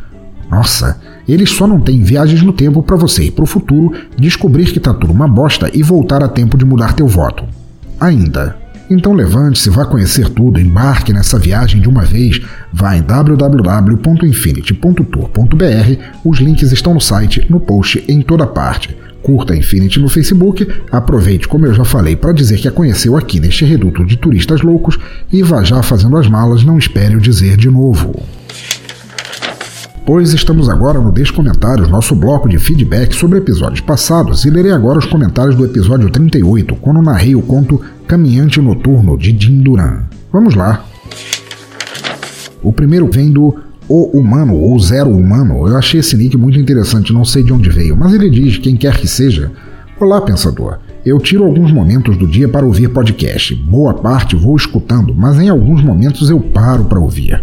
Nossa, 0.48 1.00
eles 1.26 1.50
só 1.50 1.66
não 1.66 1.80
têm 1.80 2.04
viagens 2.04 2.42
no 2.42 2.52
tempo 2.52 2.80
para 2.80 2.94
você 2.94 3.24
ir 3.24 3.32
para 3.32 3.42
o 3.42 3.46
futuro, 3.46 3.92
descobrir 4.16 4.66
que 4.66 4.78
tá 4.78 4.94
tudo 4.94 5.12
uma 5.12 5.26
bosta 5.26 5.68
e 5.74 5.82
voltar 5.82 6.22
a 6.22 6.28
tempo 6.28 6.56
de 6.56 6.64
mudar 6.64 6.92
teu 6.92 7.08
voto. 7.08 7.42
Ainda. 7.98 8.56
Então 8.88 9.12
levante-se, 9.12 9.68
vá 9.68 9.84
conhecer 9.84 10.28
tudo, 10.28 10.60
embarque 10.60 11.12
nessa 11.12 11.40
viagem 11.40 11.80
de 11.80 11.88
uma 11.88 12.02
vez, 12.02 12.40
vá 12.72 12.96
em 12.96 13.02
www.infinity.tour.br, 13.02 16.00
os 16.24 16.38
links 16.38 16.70
estão 16.70 16.94
no 16.94 17.00
site, 17.00 17.44
no 17.50 17.58
post, 17.58 18.04
em 18.06 18.22
toda 18.22 18.46
parte 18.46 18.96
curta 19.26 19.54
a 19.54 19.56
Infinity 19.56 19.98
no 19.98 20.08
Facebook, 20.08 20.68
aproveite, 20.88 21.48
como 21.48 21.66
eu 21.66 21.74
já 21.74 21.84
falei, 21.84 22.14
para 22.14 22.30
dizer 22.30 22.58
que 22.58 22.68
a 22.68 22.70
conheceu 22.70 23.16
aqui 23.16 23.40
neste 23.40 23.64
reduto 23.64 24.04
de 24.04 24.16
turistas 24.16 24.60
loucos 24.62 24.96
e 25.32 25.42
vá 25.42 25.64
já 25.64 25.82
fazendo 25.82 26.16
as 26.16 26.28
malas, 26.28 26.62
não 26.62 26.78
espere 26.78 27.16
o 27.16 27.20
dizer 27.20 27.56
de 27.56 27.68
novo. 27.68 28.14
Pois 30.06 30.32
estamos 30.32 30.68
agora 30.68 31.00
no 31.00 31.10
Descomentários, 31.10 31.88
nosso 31.88 32.14
bloco 32.14 32.48
de 32.48 32.56
feedback 32.56 33.16
sobre 33.16 33.38
episódios 33.38 33.80
passados, 33.80 34.44
e 34.44 34.50
lerei 34.50 34.70
agora 34.70 35.00
os 35.00 35.06
comentários 35.06 35.56
do 35.56 35.64
episódio 35.64 36.08
38, 36.08 36.76
quando 36.76 37.02
narrei 37.02 37.34
o 37.34 37.42
conto 37.42 37.82
Caminhante 38.06 38.60
Noturno 38.60 39.18
de 39.18 39.36
Jim 39.36 39.60
Duran. 39.60 40.04
Vamos 40.32 40.54
lá! 40.54 40.84
O 42.62 42.72
primeiro 42.72 43.10
vem 43.10 43.32
do 43.32 43.65
o 43.88 44.18
Humano 44.18 44.56
ou 44.56 44.78
Zero 44.80 45.10
Humano, 45.10 45.68
eu 45.68 45.76
achei 45.76 46.00
esse 46.00 46.16
nick 46.16 46.36
muito 46.36 46.58
interessante, 46.58 47.12
não 47.12 47.24
sei 47.24 47.42
de 47.42 47.52
onde 47.52 47.70
veio, 47.70 47.96
mas 47.96 48.12
ele 48.12 48.28
diz, 48.28 48.58
quem 48.58 48.76
quer 48.76 48.96
que 48.96 49.06
seja: 49.06 49.52
Olá, 50.00 50.20
pensador. 50.20 50.78
Eu 51.04 51.20
tiro 51.20 51.44
alguns 51.44 51.70
momentos 51.70 52.16
do 52.16 52.26
dia 52.26 52.48
para 52.48 52.66
ouvir 52.66 52.88
podcast. 52.88 53.54
Boa 53.54 53.94
parte 53.94 54.34
vou 54.34 54.56
escutando, 54.56 55.14
mas 55.14 55.38
em 55.38 55.48
alguns 55.48 55.82
momentos 55.82 56.28
eu 56.28 56.40
paro 56.40 56.84
para 56.84 56.98
ouvir. 56.98 57.40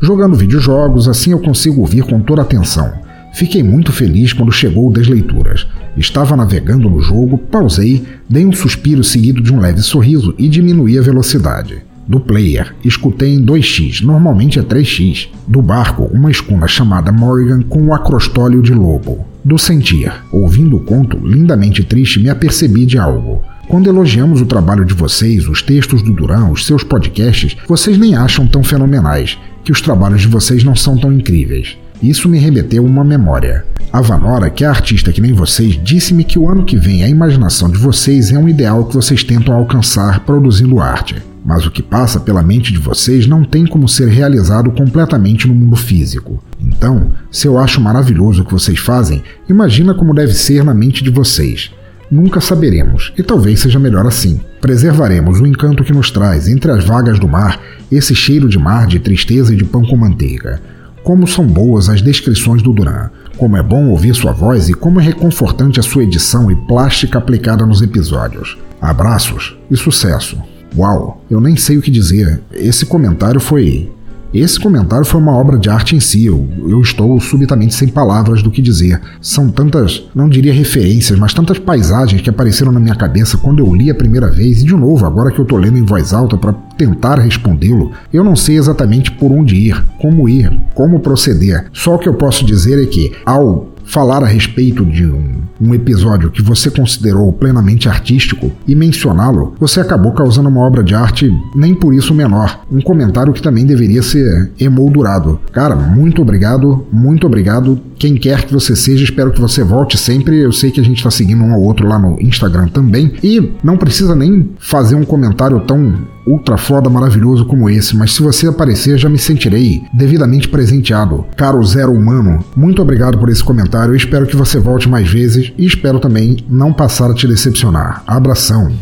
Jogando 0.00 0.36
videojogos, 0.36 1.06
assim 1.06 1.32
eu 1.32 1.38
consigo 1.38 1.82
ouvir 1.82 2.02
com 2.04 2.18
toda 2.18 2.40
atenção. 2.40 2.90
Fiquei 3.34 3.62
muito 3.62 3.92
feliz 3.92 4.32
quando 4.32 4.50
chegou 4.50 4.88
o 4.88 4.92
Desleituras. 4.92 5.66
Estava 5.96 6.34
navegando 6.34 6.88
no 6.88 7.02
jogo, 7.02 7.36
pausei, 7.36 8.04
dei 8.28 8.46
um 8.46 8.52
suspiro 8.52 9.04
seguido 9.04 9.42
de 9.42 9.52
um 9.52 9.60
leve 9.60 9.82
sorriso 9.82 10.34
e 10.38 10.48
diminuí 10.48 10.98
a 10.98 11.02
velocidade. 11.02 11.82
Do 12.06 12.20
player, 12.20 12.74
escutei 12.84 13.34
em 13.34 13.44
2x, 13.44 14.02
normalmente 14.02 14.58
é 14.58 14.62
3x. 14.62 15.28
Do 15.48 15.62
barco, 15.62 16.04
uma 16.12 16.30
escuna 16.30 16.68
chamada 16.68 17.10
Morrigan 17.10 17.62
com 17.62 17.86
o 17.86 17.94
acrostólio 17.94 18.60
de 18.60 18.74
lobo. 18.74 19.24
Do 19.42 19.58
sentir, 19.58 20.12
ouvindo 20.30 20.76
o 20.76 20.80
conto, 20.80 21.16
lindamente 21.16 21.82
triste, 21.82 22.20
me 22.20 22.28
apercebi 22.28 22.84
de 22.84 22.98
algo. 22.98 23.42
Quando 23.68 23.88
elogiamos 23.88 24.42
o 24.42 24.46
trabalho 24.46 24.84
de 24.84 24.92
vocês, 24.92 25.48
os 25.48 25.62
textos 25.62 26.02
do 26.02 26.12
Duran, 26.12 26.50
os 26.50 26.66
seus 26.66 26.84
podcasts, 26.84 27.56
vocês 27.66 27.96
nem 27.96 28.14
acham 28.14 28.46
tão 28.46 28.62
fenomenais, 28.62 29.38
que 29.64 29.72
os 29.72 29.80
trabalhos 29.80 30.20
de 30.20 30.28
vocês 30.28 30.62
não 30.62 30.76
são 30.76 30.98
tão 30.98 31.10
incríveis. 31.10 31.78
Isso 32.04 32.28
me 32.28 32.38
remeteu 32.38 32.84
uma 32.84 33.02
memória. 33.02 33.64
A 33.90 34.02
Vanora, 34.02 34.50
que 34.50 34.62
é 34.62 34.66
artista 34.66 35.10
que 35.10 35.22
nem 35.22 35.32
vocês, 35.32 35.80
disse-me 35.82 36.22
que 36.22 36.38
o 36.38 36.46
ano 36.46 36.62
que 36.62 36.76
vem 36.76 37.02
a 37.02 37.08
imaginação 37.08 37.70
de 37.70 37.78
vocês 37.78 38.30
é 38.30 38.38
um 38.38 38.46
ideal 38.46 38.84
que 38.84 38.94
vocês 38.94 39.24
tentam 39.24 39.54
alcançar 39.54 40.20
produzindo 40.20 40.80
arte. 40.80 41.16
Mas 41.42 41.64
o 41.64 41.70
que 41.70 41.82
passa 41.82 42.20
pela 42.20 42.42
mente 42.42 42.74
de 42.74 42.78
vocês 42.78 43.26
não 43.26 43.42
tem 43.42 43.66
como 43.66 43.88
ser 43.88 44.08
realizado 44.08 44.70
completamente 44.72 45.48
no 45.48 45.54
mundo 45.54 45.76
físico. 45.76 46.44
Então, 46.60 47.12
se 47.30 47.46
eu 47.46 47.58
acho 47.58 47.80
maravilhoso 47.80 48.42
o 48.42 48.44
que 48.44 48.52
vocês 48.52 48.78
fazem, 48.78 49.22
imagina 49.48 49.94
como 49.94 50.14
deve 50.14 50.34
ser 50.34 50.62
na 50.62 50.74
mente 50.74 51.02
de 51.02 51.08
vocês. 51.08 51.70
Nunca 52.10 52.38
saberemos, 52.38 53.14
e 53.16 53.22
talvez 53.22 53.60
seja 53.60 53.78
melhor 53.78 54.06
assim. 54.06 54.42
Preservaremos 54.60 55.40
o 55.40 55.46
encanto 55.46 55.82
que 55.82 55.92
nos 55.92 56.10
traz, 56.10 56.48
entre 56.48 56.70
as 56.70 56.84
vagas 56.84 57.18
do 57.18 57.26
mar, 57.26 57.58
esse 57.90 58.14
cheiro 58.14 58.46
de 58.46 58.58
mar, 58.58 58.86
de 58.86 58.98
tristeza 58.98 59.54
e 59.54 59.56
de 59.56 59.64
pão 59.64 59.82
com 59.82 59.96
manteiga. 59.96 60.60
Como 61.04 61.26
são 61.26 61.46
boas 61.46 61.90
as 61.90 62.00
descrições 62.00 62.62
do 62.62 62.72
Duran, 62.72 63.10
como 63.36 63.58
é 63.58 63.62
bom 63.62 63.90
ouvir 63.90 64.14
sua 64.14 64.32
voz 64.32 64.70
e 64.70 64.74
como 64.74 64.98
é 64.98 65.04
reconfortante 65.04 65.78
a 65.78 65.82
sua 65.82 66.02
edição 66.02 66.50
e 66.50 66.56
plástica 66.56 67.18
aplicada 67.18 67.66
nos 67.66 67.82
episódios. 67.82 68.56
Abraços 68.80 69.54
e 69.70 69.76
sucesso. 69.76 70.42
Uau, 70.74 71.22
eu 71.30 71.42
nem 71.42 71.56
sei 71.56 71.76
o 71.76 71.82
que 71.82 71.90
dizer. 71.90 72.40
Esse 72.50 72.86
comentário 72.86 73.38
foi 73.38 73.92
esse 74.40 74.58
comentário 74.58 75.04
foi 75.04 75.20
uma 75.20 75.36
obra 75.36 75.58
de 75.58 75.70
arte 75.70 75.94
em 75.94 76.00
si. 76.00 76.26
Eu, 76.26 76.48
eu, 76.68 76.80
estou 76.80 77.20
subitamente 77.20 77.74
sem 77.74 77.88
palavras 77.88 78.42
do 78.42 78.50
que 78.50 78.60
dizer. 78.60 79.00
São 79.20 79.48
tantas, 79.48 80.04
não 80.14 80.28
diria 80.28 80.52
referências, 80.52 81.18
mas 81.18 81.34
tantas 81.34 81.58
paisagens 81.58 82.20
que 82.20 82.30
apareceram 82.30 82.72
na 82.72 82.80
minha 82.80 82.94
cabeça 82.94 83.36
quando 83.36 83.60
eu 83.60 83.74
li 83.74 83.90
a 83.90 83.94
primeira 83.94 84.30
vez. 84.30 84.62
E 84.62 84.64
de 84.64 84.74
novo, 84.74 85.06
agora 85.06 85.30
que 85.30 85.38
eu 85.38 85.44
estou 85.44 85.58
lendo 85.58 85.78
em 85.78 85.84
voz 85.84 86.12
alta 86.12 86.36
para 86.36 86.52
tentar 86.76 87.18
respondê-lo, 87.18 87.92
eu 88.12 88.24
não 88.24 88.34
sei 88.34 88.56
exatamente 88.56 89.12
por 89.12 89.30
onde 89.30 89.54
ir, 89.54 89.84
como 90.00 90.28
ir, 90.28 90.52
como 90.74 91.00
proceder. 91.00 91.66
Só 91.72 91.94
o 91.94 91.98
que 91.98 92.08
eu 92.08 92.14
posso 92.14 92.44
dizer 92.44 92.82
é 92.82 92.86
que, 92.86 93.12
ao 93.24 93.73
falar 93.84 94.22
a 94.22 94.26
respeito 94.26 94.84
de 94.84 95.06
um, 95.06 95.42
um 95.60 95.74
episódio 95.74 96.30
que 96.30 96.42
você 96.42 96.70
considerou 96.70 97.32
plenamente 97.32 97.88
artístico 97.88 98.50
e 98.66 98.74
mencioná-lo, 98.74 99.54
você 99.58 99.80
acabou 99.80 100.12
causando 100.12 100.48
uma 100.48 100.60
obra 100.60 100.82
de 100.82 100.94
arte 100.94 101.32
nem 101.54 101.74
por 101.74 101.94
isso 101.94 102.14
menor. 102.14 102.60
Um 102.70 102.80
comentário 102.80 103.32
que 103.32 103.42
também 103.42 103.64
deveria 103.64 104.02
ser 104.02 104.50
emoldurado. 104.58 105.40
Cara, 105.52 105.76
muito 105.76 106.22
obrigado, 106.22 106.86
muito 106.92 107.26
obrigado. 107.26 107.80
Quem 107.98 108.16
quer 108.16 108.44
que 108.44 108.52
você 108.52 108.74
seja, 108.74 109.04
espero 109.04 109.30
que 109.30 109.40
você 109.40 109.62
volte 109.62 109.96
sempre. 109.96 110.38
Eu 110.40 110.52
sei 110.52 110.70
que 110.70 110.80
a 110.80 110.84
gente 110.84 110.98
está 110.98 111.10
seguindo 111.10 111.42
um 111.42 111.52
ao 111.52 111.62
outro 111.62 111.86
lá 111.86 111.98
no 111.98 112.20
Instagram 112.20 112.68
também. 112.68 113.12
E 113.22 113.52
não 113.62 113.76
precisa 113.76 114.14
nem 114.14 114.50
fazer 114.58 114.94
um 114.94 115.04
comentário 115.04 115.60
tão 115.60 115.94
ultra 116.26 116.56
foda 116.56 116.88
maravilhoso 116.88 117.44
como 117.44 117.68
esse, 117.68 117.96
mas 117.96 118.12
se 118.12 118.22
você 118.22 118.46
aparecer, 118.46 118.98
já 118.98 119.08
me 119.08 119.18
sentirei 119.18 119.82
devidamente 119.92 120.48
presenteado. 120.48 121.24
Caro 121.36 121.62
Zero 121.64 121.92
Humano, 121.92 122.44
muito 122.56 122.80
obrigado 122.80 123.18
por 123.18 123.28
esse 123.28 123.42
comentário. 123.42 123.94
espero 123.94 124.26
que 124.26 124.36
você 124.36 124.58
volte 124.58 124.88
mais 124.88 125.10
vezes 125.10 125.52
e 125.56 125.66
espero 125.66 125.98
também 125.98 126.38
não 126.48 126.72
passar 126.72 127.10
a 127.10 127.14
te 127.14 127.26
decepcionar. 127.26 128.02
Abração. 128.06 128.72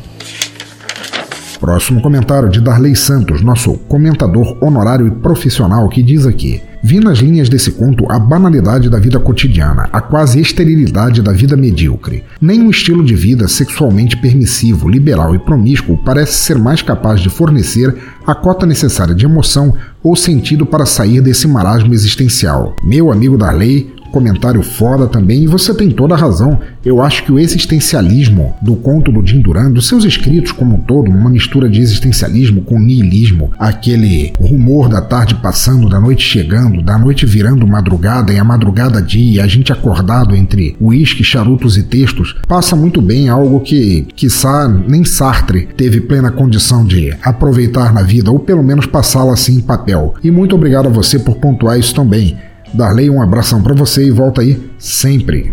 Próximo 1.61 2.03
comentário 2.03 2.49
de 2.49 2.61
Darley 2.61 2.97
Santos, 2.97 3.41
nosso 3.41 3.75
comentador 3.89 4.57
honorário 4.61 5.07
e 5.07 5.11
profissional, 5.13 5.89
que 5.89 6.03
diz 6.03 6.27
aqui: 6.27 6.61
Vi 6.85 6.99
nas 6.99 7.19
linhas 7.19 7.49
desse 7.49 7.71
conto 7.71 8.11
a 8.11 8.19
banalidade 8.19 8.91
da 8.91 8.99
vida 8.99 9.21
cotidiana, 9.21 9.89
a 9.93 10.01
quase 10.01 10.41
esterilidade 10.41 11.23
da 11.23 11.31
vida 11.31 11.57
medíocre. 11.57 12.25
Nenhum 12.41 12.71
estilo 12.71 13.05
de 13.05 13.15
vida 13.15 13.47
sexualmente 13.47 14.17
permissivo, 14.17 14.89
liberal 14.89 15.33
e 15.33 15.39
promíscuo 15.39 15.97
parece 16.05 16.33
ser 16.33 16.59
mais 16.59 16.83
capaz 16.83 17.21
de 17.21 17.31
fornecer 17.31 17.97
a 18.27 18.35
cota 18.35 18.67
necessária 18.67 19.15
de 19.15 19.25
emoção 19.25 19.77
ou 20.03 20.17
sentido 20.17 20.67
para 20.67 20.85
sair 20.85 21.21
desse 21.21 21.47
marasmo 21.47 21.95
existencial. 21.95 22.75
Meu 22.83 23.13
amigo 23.13 23.39
Darley, 23.39 23.95
comentário 24.13 24.63
foda 24.63 25.09
também, 25.09 25.43
e 25.43 25.47
você 25.49 25.75
tem 25.75 25.91
toda 25.91 26.15
a 26.15 26.19
razão. 26.19 26.61
Eu 26.85 27.03
acho 27.03 27.25
que 27.25 27.33
o 27.33 27.39
existencialismo 27.39 28.55
do 28.63 28.77
conto 28.77 29.11
do 29.11 29.27
Jim 29.27 29.41
Duran, 29.41 29.71
dos 29.71 29.89
seus 29.89 30.05
escritos 30.05 30.53
como 30.53 30.77
um 30.77 30.81
todo, 30.81 31.11
uma 31.11 31.31
mistura 31.31 31.69
de 31.69 31.81
existencialismo 31.81 32.63
com 32.63 32.79
niilismo, 32.79 33.51
aquele 33.59 34.33
rumor 34.39 34.89
da 34.89 35.01
tarde 35.01 35.35
passando, 35.37 35.89
da 35.89 35.99
noite 35.99 36.23
chegando, 36.23 36.83
da 36.83 36.99
noite 36.99 37.25
virando 37.27 37.67
madrugada 37.67 38.33
e 38.33 38.39
a 38.39 38.45
madrugada 38.45 39.01
dia, 39.01 39.43
a 39.43 39.47
gente 39.47 39.73
acordado 39.73 40.37
entre 40.37 40.77
uísque, 40.81 41.25
charutos 41.25 41.77
e 41.77 41.83
textos, 41.83 42.37
passa 42.47 42.77
muito 42.77 43.01
bem 43.01 43.29
algo 43.29 43.61
que, 43.61 44.07
quiçá, 44.15 44.69
nem 44.69 45.05
Sartre 45.05 45.69
teve 45.77 46.01
plena 46.01 46.31
condição 46.31 46.85
de 46.85 47.15
aproveitar 47.23 47.93
na 47.93 48.03
vida, 48.03 48.31
ou 48.31 48.39
pelo 48.39 48.63
menos 48.63 48.87
passá-la 48.87 49.33
assim 49.33 49.57
em 49.57 49.61
papel. 49.61 50.15
E 50.23 50.31
muito 50.31 50.55
obrigado 50.55 50.87
a 50.87 50.91
você 50.91 51.19
por 51.19 51.37
pontuar 51.37 51.79
isso 51.79 51.95
também. 51.95 52.37
Darley, 52.75 53.11
um 53.11 53.23
abração 53.23 53.63
para 53.63 53.75
você 53.75 54.05
e 54.05 54.11
volta 54.11 54.41
aí 54.41 54.71
sempre. 54.79 55.53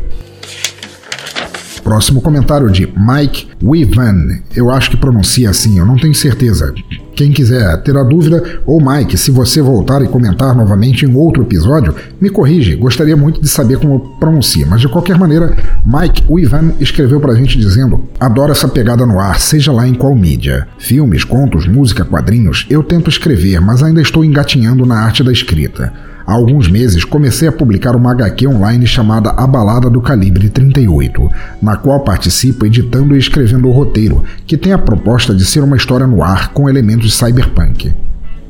Próximo 1.83 2.21
comentário 2.21 2.69
de 2.69 2.87
Mike 2.95 3.47
Wivan. 3.63 4.39
Eu 4.55 4.69
acho 4.69 4.91
que 4.91 4.97
pronuncia 4.97 5.49
assim, 5.49 5.79
eu 5.79 5.85
não 5.85 5.95
tenho 5.95 6.13
certeza. 6.13 6.73
Quem 7.15 7.31
quiser 7.31 7.81
ter 7.81 7.97
a 7.97 8.03
dúvida, 8.03 8.61
ou 8.65 8.79
Mike, 8.79 9.17
se 9.17 9.31
você 9.31 9.61
voltar 9.61 10.01
e 10.01 10.07
comentar 10.07 10.55
novamente 10.55 11.05
em 11.05 11.13
outro 11.15 11.43
episódio, 11.43 11.93
me 12.21 12.29
corrige. 12.29 12.75
Gostaria 12.75 13.17
muito 13.17 13.41
de 13.41 13.49
saber 13.49 13.77
como 13.77 14.17
pronuncia. 14.19 14.65
Mas 14.65 14.81
de 14.81 14.87
qualquer 14.87 15.17
maneira, 15.17 15.53
Mike 15.85 16.23
Wivan 16.29 16.73
escreveu 16.79 17.19
pra 17.19 17.33
gente 17.33 17.57
dizendo: 17.57 18.07
Adoro 18.19 18.51
essa 18.51 18.67
pegada 18.67 19.05
no 19.05 19.19
ar, 19.19 19.39
seja 19.39 19.71
lá 19.71 19.87
em 19.87 19.93
qual 19.93 20.15
mídia. 20.15 20.67
Filmes, 20.77 21.23
contos, 21.23 21.67
música, 21.67 22.05
quadrinhos. 22.05 22.65
Eu 22.69 22.83
tento 22.83 23.09
escrever, 23.09 23.59
mas 23.59 23.83
ainda 23.83 24.01
estou 24.01 24.23
engatinhando 24.23 24.85
na 24.85 24.99
arte 24.99 25.23
da 25.23 25.31
escrita. 25.31 25.91
Há 26.29 26.33
alguns 26.33 26.69
meses 26.69 27.03
comecei 27.03 27.47
a 27.47 27.51
publicar 27.51 27.95
uma 27.95 28.11
HQ 28.11 28.47
online 28.49 28.85
chamada 28.85 29.31
A 29.31 29.47
Balada 29.47 29.89
do 29.89 29.99
Calibre 29.99 30.47
38, 30.47 31.27
na 31.59 31.75
qual 31.75 32.01
participo 32.01 32.67
editando 32.67 33.15
e 33.15 33.17
escrevendo 33.17 33.67
o 33.67 33.71
roteiro, 33.71 34.23
que 34.45 34.55
tem 34.55 34.71
a 34.71 34.77
proposta 34.77 35.33
de 35.33 35.43
ser 35.43 35.63
uma 35.63 35.75
história 35.75 36.05
no 36.05 36.21
ar 36.21 36.53
com 36.53 36.69
elementos 36.69 37.17
cyberpunk. 37.17 37.91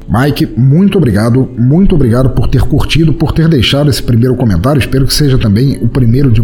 Mike, 0.10 0.56
muito 0.58 0.98
obrigado, 0.98 1.50
muito 1.58 1.96
obrigado 1.96 2.32
por 2.32 2.50
ter 2.50 2.64
curtido, 2.64 3.14
por 3.14 3.32
ter 3.32 3.48
deixado 3.48 3.90
esse 3.90 4.04
primeiro 4.04 4.36
comentário. 4.36 4.78
Espero 4.78 5.08
que 5.08 5.14
seja 5.14 5.38
também 5.38 5.78
o 5.82 5.88
primeiro 5.88 6.30
de 6.30 6.44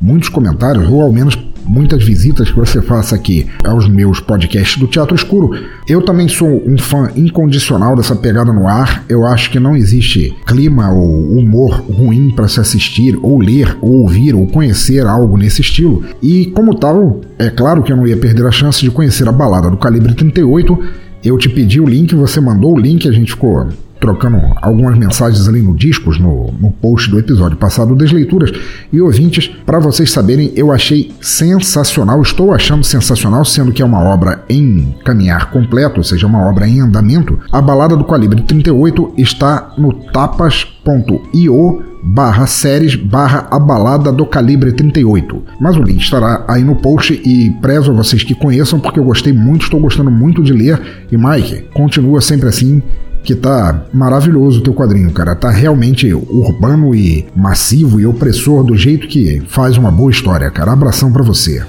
muitos 0.00 0.28
comentários, 0.28 0.88
ou 0.88 1.02
ao 1.02 1.12
menos 1.12 1.36
muitas 1.66 2.02
visitas 2.04 2.50
que 2.50 2.56
você 2.56 2.80
faça 2.80 3.14
aqui 3.14 3.46
aos 3.64 3.88
meus 3.88 4.20
podcasts 4.20 4.78
do 4.78 4.86
Teatro 4.86 5.14
Escuro. 5.14 5.50
Eu 5.88 6.02
também 6.02 6.28
sou 6.28 6.62
um 6.66 6.78
fã 6.78 7.10
incondicional 7.16 7.96
dessa 7.96 8.14
pegada 8.14 8.52
no 8.52 8.66
ar. 8.66 9.04
Eu 9.08 9.26
acho 9.26 9.50
que 9.50 9.58
não 9.58 9.76
existe 9.76 10.34
clima 10.46 10.90
ou 10.90 11.32
humor 11.32 11.80
ruim 11.90 12.30
para 12.30 12.48
se 12.48 12.60
assistir, 12.60 13.18
ou 13.22 13.38
ler, 13.38 13.76
ou 13.80 14.02
ouvir, 14.02 14.34
ou 14.34 14.46
conhecer 14.46 15.06
algo 15.06 15.36
nesse 15.36 15.60
estilo. 15.60 16.04
E 16.22 16.46
como 16.46 16.74
tal, 16.74 17.20
é 17.38 17.50
claro 17.50 17.82
que 17.82 17.92
eu 17.92 17.96
não 17.96 18.06
ia 18.06 18.16
perder 18.16 18.46
a 18.46 18.52
chance 18.52 18.80
de 18.80 18.90
conhecer 18.90 19.28
a 19.28 19.32
balada 19.32 19.70
do 19.70 19.76
calibre 19.76 20.14
38. 20.14 20.78
Eu 21.24 21.36
te 21.38 21.48
pedi 21.48 21.80
o 21.80 21.86
link, 21.86 22.14
você 22.14 22.40
mandou 22.40 22.74
o 22.74 22.78
link, 22.78 23.08
a 23.08 23.12
gente 23.12 23.32
ficou 23.32 23.66
trocando 24.06 24.40
algumas 24.62 24.96
mensagens 24.96 25.48
ali 25.48 25.60
no 25.60 25.74
Discos, 25.74 26.20
no, 26.20 26.52
no 26.52 26.70
post 26.70 27.10
do 27.10 27.18
episódio 27.18 27.56
passado 27.56 27.96
das 27.96 28.12
leituras. 28.12 28.52
E 28.92 29.00
ouvintes, 29.00 29.48
para 29.66 29.80
vocês 29.80 30.12
saberem, 30.12 30.52
eu 30.54 30.70
achei 30.70 31.12
sensacional, 31.20 32.22
estou 32.22 32.54
achando 32.54 32.84
sensacional, 32.84 33.44
sendo 33.44 33.72
que 33.72 33.82
é 33.82 33.84
uma 33.84 33.98
obra 34.00 34.44
em 34.48 34.94
caminhar 35.04 35.50
completo, 35.50 35.98
ou 35.98 36.04
seja, 36.04 36.24
uma 36.26 36.48
obra 36.48 36.68
em 36.68 36.80
andamento. 36.80 37.40
A 37.50 37.60
Balada 37.60 37.96
do 37.96 38.04
Calibre 38.04 38.42
38 38.42 39.14
está 39.16 39.72
no 39.76 39.92
tapas.io 39.92 41.82
barra 42.08 42.46
séries 42.46 42.94
barra 42.94 43.48
a 43.50 43.58
balada 43.58 44.12
do 44.12 44.24
calibre 44.24 44.70
38. 44.70 45.42
Mas 45.60 45.76
o 45.76 45.82
link 45.82 46.00
estará 46.00 46.44
aí 46.46 46.62
no 46.62 46.76
post 46.76 47.12
e 47.12 47.50
prezo 47.60 47.90
a 47.90 47.94
vocês 47.94 48.22
que 48.22 48.32
conheçam 48.32 48.78
porque 48.78 49.00
eu 49.00 49.04
gostei 49.04 49.32
muito, 49.32 49.62
estou 49.62 49.80
gostando 49.80 50.10
muito 50.10 50.40
de 50.40 50.52
ler. 50.52 50.80
E 51.10 51.16
Mike, 51.16 51.64
continua 51.74 52.20
sempre 52.20 52.48
assim 52.48 52.80
que 53.26 53.34
tá 53.34 53.84
maravilhoso 53.92 54.60
o 54.60 54.62
teu 54.62 54.72
quadrinho, 54.72 55.10
cara. 55.10 55.34
Tá 55.34 55.50
realmente 55.50 56.14
urbano 56.14 56.94
e 56.94 57.26
massivo 57.34 58.00
e 58.00 58.06
opressor 58.06 58.62
do 58.62 58.76
jeito 58.76 59.08
que 59.08 59.42
faz 59.48 59.76
uma 59.76 59.90
boa 59.90 60.10
história, 60.10 60.48
cara. 60.50 60.72
Abração 60.72 61.12
para 61.12 61.24
você. 61.24 61.62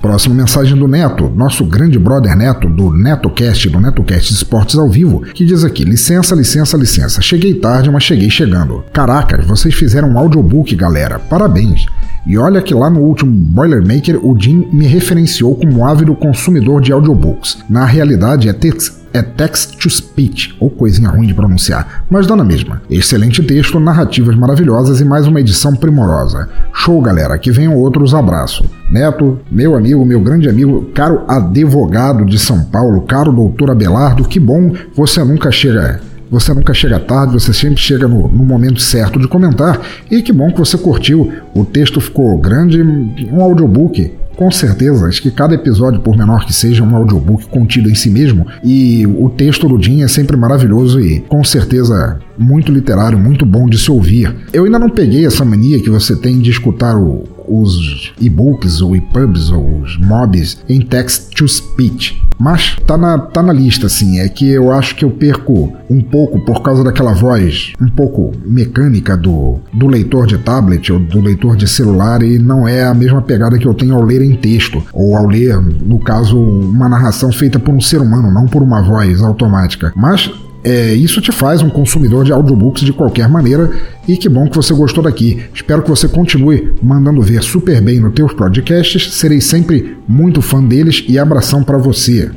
Próxima 0.00 0.34
mensagem 0.34 0.76
do 0.76 0.86
Neto, 0.86 1.28
nosso 1.34 1.64
grande 1.64 1.98
brother 1.98 2.36
Neto, 2.36 2.68
do 2.68 2.92
NetoCast, 2.92 3.68
do 3.68 3.80
NetoCast 3.80 4.32
Esportes 4.32 4.78
ao 4.78 4.88
vivo, 4.88 5.22
que 5.22 5.44
diz 5.44 5.64
aqui: 5.64 5.84
licença, 5.84 6.36
licença, 6.36 6.76
licença. 6.76 7.20
Cheguei 7.20 7.54
tarde, 7.54 7.90
mas 7.90 8.04
cheguei 8.04 8.30
chegando. 8.30 8.84
Caracas, 8.92 9.44
vocês 9.44 9.74
fizeram 9.74 10.10
um 10.10 10.18
audiobook, 10.18 10.76
galera. 10.76 11.18
Parabéns. 11.18 11.86
E 12.26 12.36
olha 12.36 12.60
que 12.60 12.74
lá 12.74 12.90
no 12.90 13.00
último 13.00 13.32
Boilermaker 13.32 14.18
o 14.22 14.38
Jim 14.38 14.68
me 14.70 14.86
referenciou 14.86 15.56
como 15.56 15.84
ávido 15.84 16.14
consumidor 16.14 16.80
de 16.80 16.92
audiobooks. 16.92 17.58
Na 17.68 17.86
realidade 17.86 18.48
é 18.48 18.52
text, 18.52 18.92
é 19.12 19.22
text 19.22 19.76
to 19.76 19.88
speech, 19.88 20.56
ou 20.60 20.70
coisinha 20.70 21.08
ruim 21.08 21.26
de 21.26 21.34
pronunciar, 21.34 22.04
mas 22.10 22.26
dá 22.26 22.36
na 22.36 22.44
mesma. 22.44 22.82
Excelente 22.90 23.42
texto, 23.42 23.80
narrativas 23.80 24.36
maravilhosas 24.36 25.00
e 25.00 25.04
mais 25.04 25.26
uma 25.26 25.40
edição 25.40 25.74
primorosa. 25.74 26.48
Show, 26.72 27.00
galera, 27.00 27.38
que 27.38 27.50
venham 27.50 27.74
outros 27.74 28.14
abraço. 28.14 28.64
Neto, 28.90 29.38
meu 29.50 29.76
amigo, 29.76 30.04
meu 30.04 30.20
grande 30.20 30.48
amigo, 30.48 30.90
caro 30.94 31.24
advogado 31.28 32.24
de 32.24 32.38
São 32.38 32.64
Paulo, 32.64 33.02
caro 33.02 33.32
doutor 33.32 33.70
Abelardo, 33.70 34.24
que 34.24 34.40
bom 34.40 34.72
você 34.94 35.22
nunca 35.24 35.50
chega 35.50 36.00
você 36.30 36.52
nunca 36.52 36.74
chega 36.74 36.98
tarde, 37.00 37.32
você 37.32 37.54
sempre 37.54 37.80
chega 37.80 38.06
no, 38.06 38.28
no, 38.28 38.44
momento 38.44 38.80
certo 38.82 39.18
de 39.18 39.26
comentar. 39.26 39.80
E 40.10 40.20
que 40.20 40.32
bom 40.32 40.52
que 40.52 40.58
você 40.58 40.76
curtiu. 40.76 41.32
O 41.54 41.64
texto 41.64 42.00
ficou 42.00 42.36
grande, 42.38 42.82
um 42.82 43.40
audiobook. 43.40 44.12
Com 44.38 44.52
certeza, 44.52 45.08
acho 45.08 45.20
que 45.20 45.32
cada 45.32 45.52
episódio, 45.52 46.00
por 46.00 46.16
menor 46.16 46.46
que 46.46 46.52
seja, 46.52 46.84
é 46.84 46.86
um 46.86 46.94
audiobook 46.94 47.48
contido 47.48 47.90
em 47.90 47.94
si 47.96 48.08
mesmo. 48.08 48.46
E 48.62 49.04
o 49.04 49.28
texto 49.28 49.66
do 49.68 49.82
Jim 49.82 50.02
é 50.02 50.06
sempre 50.06 50.36
maravilhoso 50.36 51.00
e, 51.00 51.18
com 51.22 51.42
certeza, 51.42 52.20
muito 52.38 52.70
literário, 52.70 53.18
muito 53.18 53.44
bom 53.44 53.68
de 53.68 53.76
se 53.76 53.90
ouvir. 53.90 54.32
Eu 54.52 54.64
ainda 54.64 54.78
não 54.78 54.90
peguei 54.90 55.26
essa 55.26 55.44
mania 55.44 55.82
que 55.82 55.90
você 55.90 56.14
tem 56.14 56.38
de 56.38 56.52
escutar 56.52 56.96
o, 56.96 57.24
os 57.48 58.12
e-books 58.20 58.80
ou 58.80 58.96
e-pubs 58.96 59.50
ou 59.50 59.80
os 59.80 59.98
mobs 59.98 60.58
em 60.68 60.80
text-to-speech. 60.80 62.22
Mas 62.38 62.76
tá 62.86 62.96
na, 62.96 63.18
tá 63.18 63.42
na 63.42 63.52
lista, 63.52 63.86
assim. 63.86 64.20
É 64.20 64.28
que 64.28 64.48
eu 64.48 64.70
acho 64.70 64.94
que 64.94 65.04
eu 65.04 65.10
perco 65.10 65.72
um 65.90 66.00
pouco 66.00 66.38
por 66.40 66.62
causa 66.62 66.84
daquela 66.84 67.12
voz 67.12 67.72
um 67.80 67.88
pouco 67.88 68.32
mecânica 68.46 69.16
do, 69.16 69.56
do 69.72 69.86
leitor 69.88 70.26
de 70.26 70.38
tablet 70.38 70.92
ou 70.92 71.00
do 71.00 71.20
leitor 71.20 71.56
de 71.56 71.66
celular 71.66 72.22
e 72.22 72.38
não 72.38 72.68
é 72.68 72.84
a 72.84 72.94
mesma 72.94 73.20
pegada 73.20 73.58
que 73.58 73.66
eu 73.66 73.74
tenho 73.74 73.94
ao 73.94 74.04
ler 74.04 74.22
em 74.22 74.36
texto 74.36 74.82
ou 74.92 75.16
ao 75.16 75.26
ler, 75.26 75.60
no 75.60 75.98
caso, 75.98 76.38
uma 76.38 76.88
narração 76.88 77.32
feita 77.32 77.58
por 77.58 77.74
um 77.74 77.80
ser 77.80 78.00
humano, 78.00 78.30
não 78.30 78.46
por 78.46 78.62
uma 78.62 78.82
voz 78.82 79.20
automática. 79.20 79.92
Mas 79.96 80.30
é, 80.68 80.92
isso 80.92 81.22
te 81.22 81.32
faz 81.32 81.62
um 81.62 81.70
consumidor 81.70 82.26
de 82.26 82.32
audiobooks 82.32 82.82
de 82.82 82.92
qualquer 82.92 83.26
maneira 83.26 83.70
e 84.06 84.18
que 84.18 84.28
bom 84.28 84.46
que 84.46 84.54
você 84.54 84.74
gostou 84.74 85.02
daqui. 85.02 85.42
Espero 85.54 85.82
que 85.82 85.88
você 85.88 86.06
continue 86.06 86.74
mandando 86.82 87.22
ver 87.22 87.42
super 87.42 87.80
bem 87.80 87.98
nos 87.98 88.12
teus 88.12 88.34
podcasts. 88.34 89.14
Serei 89.14 89.40
sempre 89.40 89.96
muito 90.06 90.42
fã 90.42 90.62
deles 90.62 91.02
e 91.08 91.18
abração 91.18 91.62
para 91.62 91.78
você. 91.78 92.30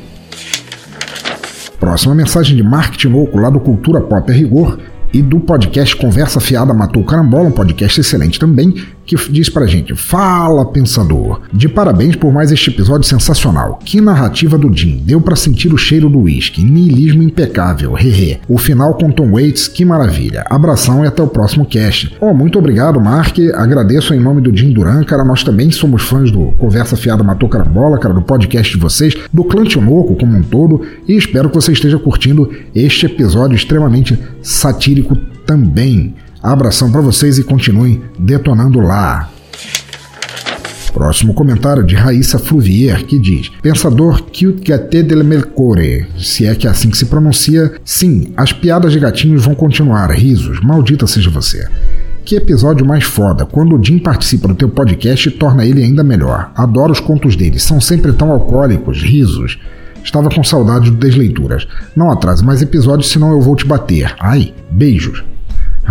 Próxima 1.77 2.15
mensagem 2.15 2.55
de 2.55 2.63
Mark 2.63 2.95
Tinoco, 2.95 3.37
lá 3.37 3.49
do 3.49 3.59
Cultura 3.59 3.99
Pop 3.99 4.31
a 4.31 4.33
Rigor, 4.33 4.77
e 5.13 5.21
do 5.21 5.41
podcast 5.41 5.93
Conversa 5.97 6.39
Fiada 6.39 6.73
Matou 6.73 7.03
Carambola, 7.03 7.49
um 7.49 7.51
podcast 7.51 7.99
excelente 7.99 8.39
também, 8.39 8.73
que 9.15 9.31
diz 9.31 9.49
pra 9.49 9.65
gente: 9.65 9.95
Fala, 9.95 10.65
pensador! 10.65 11.41
De 11.51 11.67
parabéns 11.67 12.15
por 12.15 12.31
mais 12.31 12.51
este 12.51 12.69
episódio 12.69 13.07
sensacional. 13.07 13.79
Que 13.83 13.99
narrativa 13.99 14.57
do 14.57 14.75
Jim, 14.75 15.01
deu 15.05 15.19
para 15.19 15.35
sentir 15.35 15.73
o 15.73 15.77
cheiro 15.77 16.09
do 16.09 16.19
uísque, 16.19 16.63
niilismo 16.63 17.23
impecável, 17.23 17.97
hehe. 17.97 18.39
O 18.47 18.57
final 18.57 18.93
com 18.93 19.11
Tom 19.11 19.31
Waits, 19.31 19.67
que 19.67 19.83
maravilha. 19.83 20.43
Abração 20.49 21.03
e 21.03 21.07
até 21.07 21.21
o 21.21 21.27
próximo 21.27 21.65
cast. 21.65 22.15
Oh, 22.19 22.33
muito 22.33 22.57
obrigado, 22.57 22.99
Mark. 23.01 23.37
Agradeço 23.55 24.13
em 24.13 24.19
nome 24.19 24.41
do 24.41 24.55
Jim 24.55 24.71
Duran, 24.71 25.03
cara. 25.03 25.23
Nós 25.23 25.43
também 25.43 25.71
somos 25.71 26.03
fãs 26.03 26.31
do 26.31 26.51
Conversa 26.53 26.95
Fiada 26.95 27.23
Matou 27.23 27.49
Carambola, 27.49 27.97
cara, 27.97 28.13
do 28.13 28.21
podcast 28.21 28.73
de 28.73 28.81
vocês, 28.81 29.15
do 29.33 29.43
Clã 29.43 29.63
Tinoco 29.63 30.15
como 30.15 30.37
um 30.37 30.43
todo, 30.43 30.81
e 31.07 31.15
espero 31.15 31.49
que 31.49 31.55
você 31.55 31.71
esteja 31.71 31.97
curtindo 31.97 32.51
este 32.73 33.05
episódio 33.05 33.55
extremamente 33.55 34.17
satírico 34.41 35.15
também. 35.45 36.15
Abração 36.41 36.91
para 36.91 37.01
vocês 37.01 37.37
e 37.37 37.43
continuem 37.43 38.01
detonando 38.17 38.79
lá. 38.79 39.29
Próximo 40.91 41.33
comentário 41.35 41.83
de 41.83 41.95
Raíssa 41.95 42.39
Fluvier, 42.39 43.05
que 43.05 43.19
diz: 43.19 43.49
Pensador 43.61 44.23
cute 44.23 45.03
del 45.03 45.23
Melcore, 45.23 46.07
se 46.17 46.45
é 46.45 46.55
que 46.55 46.67
é 46.67 46.69
assim 46.69 46.89
que 46.89 46.97
se 46.97 47.05
pronuncia, 47.05 47.73
sim, 47.85 48.33
as 48.35 48.51
piadas 48.51 48.91
de 48.91 48.99
gatinhos 48.99 49.45
vão 49.45 49.53
continuar, 49.53 50.09
risos, 50.11 50.59
maldita 50.61 51.05
seja 51.05 51.29
você. 51.29 51.67
Que 52.25 52.35
episódio 52.35 52.85
mais 52.85 53.03
foda, 53.03 53.45
quando 53.45 53.75
o 53.75 53.83
Jim 53.83 53.99
participa 53.99 54.47
do 54.47 54.55
teu 54.55 54.69
podcast 54.69 55.29
torna 55.31 55.65
ele 55.65 55.83
ainda 55.83 56.03
melhor. 56.03 56.51
Adoro 56.55 56.91
os 56.91 56.99
contos 56.99 57.35
dele, 57.35 57.59
são 57.59 57.79
sempre 57.79 58.13
tão 58.13 58.31
alcoólicos, 58.31 59.01
risos. 59.01 59.59
Estava 60.03 60.29
com 60.29 60.43
saudade 60.43 60.89
do 60.89 60.97
Desleituras. 60.97 61.67
Não 61.95 62.09
atrase 62.11 62.43
mais 62.43 62.61
episódios, 62.61 63.11
senão 63.11 63.31
eu 63.31 63.41
vou 63.41 63.55
te 63.55 63.65
bater. 63.65 64.15
Ai, 64.19 64.53
beijos. 64.71 65.23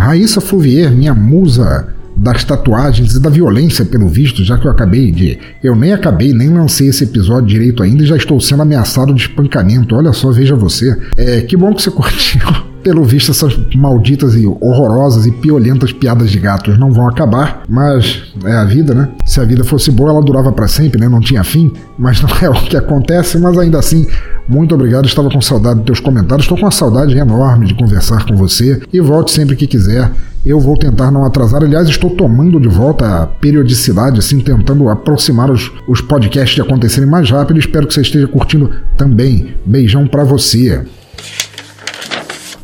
Raíssa 0.01 0.41
Fluvier, 0.41 0.91
minha 0.91 1.13
musa 1.13 1.87
das 2.17 2.43
tatuagens 2.43 3.13
e 3.13 3.19
da 3.19 3.29
violência, 3.29 3.85
pelo 3.85 4.07
visto, 4.07 4.43
já 4.43 4.57
que 4.57 4.65
eu 4.65 4.71
acabei 4.71 5.11
de. 5.11 5.37
Eu 5.63 5.75
nem 5.75 5.93
acabei, 5.93 6.33
nem 6.33 6.49
lancei 6.49 6.89
esse 6.89 7.03
episódio 7.03 7.47
direito 7.47 7.83
ainda 7.83 8.03
e 8.03 8.07
já 8.07 8.17
estou 8.17 8.39
sendo 8.41 8.63
ameaçado 8.63 9.13
de 9.13 9.21
espancamento. 9.21 9.95
Olha 9.95 10.11
só, 10.11 10.31
veja 10.31 10.55
você. 10.55 10.97
É, 11.15 11.41
que 11.41 11.55
bom 11.55 11.73
que 11.73 11.83
você 11.83 11.91
curtiu. 11.91 12.70
Pelo 12.83 13.03
visto, 13.03 13.31
essas 13.31 13.57
malditas 13.75 14.35
e 14.35 14.45
horrorosas 14.47 15.25
e 15.25 15.31
piolentas 15.31 15.91
piadas 15.91 16.31
de 16.31 16.39
gatos 16.39 16.79
não 16.79 16.91
vão 16.91 17.07
acabar, 17.07 17.63
mas 17.69 18.33
é 18.43 18.53
a 18.53 18.65
vida, 18.65 18.93
né? 18.93 19.09
Se 19.25 19.39
a 19.39 19.45
vida 19.45 19.63
fosse 19.63 19.91
boa, 19.91 20.09
ela 20.09 20.21
durava 20.21 20.51
para 20.51 20.67
sempre, 20.67 20.99
né? 20.99 21.07
Não 21.07 21.19
tinha 21.19 21.43
fim, 21.43 21.71
mas 21.97 22.21
não 22.21 22.29
é 22.41 22.49
o 22.49 22.53
que 22.53 22.75
acontece, 22.75 23.37
mas 23.37 23.57
ainda 23.57 23.77
assim, 23.77 24.07
muito 24.47 24.73
obrigado. 24.73 25.05
Estava 25.05 25.29
com 25.29 25.41
saudade 25.41 25.75
dos 25.75 25.85
teus 25.85 25.99
comentários, 25.99 26.45
estou 26.45 26.57
com 26.57 26.65
uma 26.65 26.71
saudade 26.71 27.17
enorme 27.17 27.67
de 27.67 27.75
conversar 27.75 28.25
com 28.25 28.35
você 28.35 28.81
e 28.91 28.99
volte 28.99 29.31
sempre 29.31 29.55
que 29.55 29.67
quiser. 29.67 30.11
Eu 30.43 30.59
vou 30.59 30.75
tentar 30.75 31.11
não 31.11 31.23
atrasar. 31.23 31.63
Aliás, 31.63 31.87
estou 31.87 32.09
tomando 32.09 32.59
de 32.59 32.67
volta 32.67 33.21
a 33.21 33.27
periodicidade, 33.27 34.17
assim, 34.17 34.39
tentando 34.39 34.89
aproximar 34.89 35.51
os, 35.51 35.71
os 35.87 36.01
podcasts 36.01 36.55
de 36.55 36.61
acontecerem 36.61 37.07
mais 37.07 37.29
rápido. 37.29 37.59
Espero 37.59 37.85
que 37.85 37.93
você 37.93 38.01
esteja 38.01 38.27
curtindo 38.27 38.71
também. 38.97 39.53
Beijão 39.63 40.07
para 40.07 40.23
você. 40.23 40.83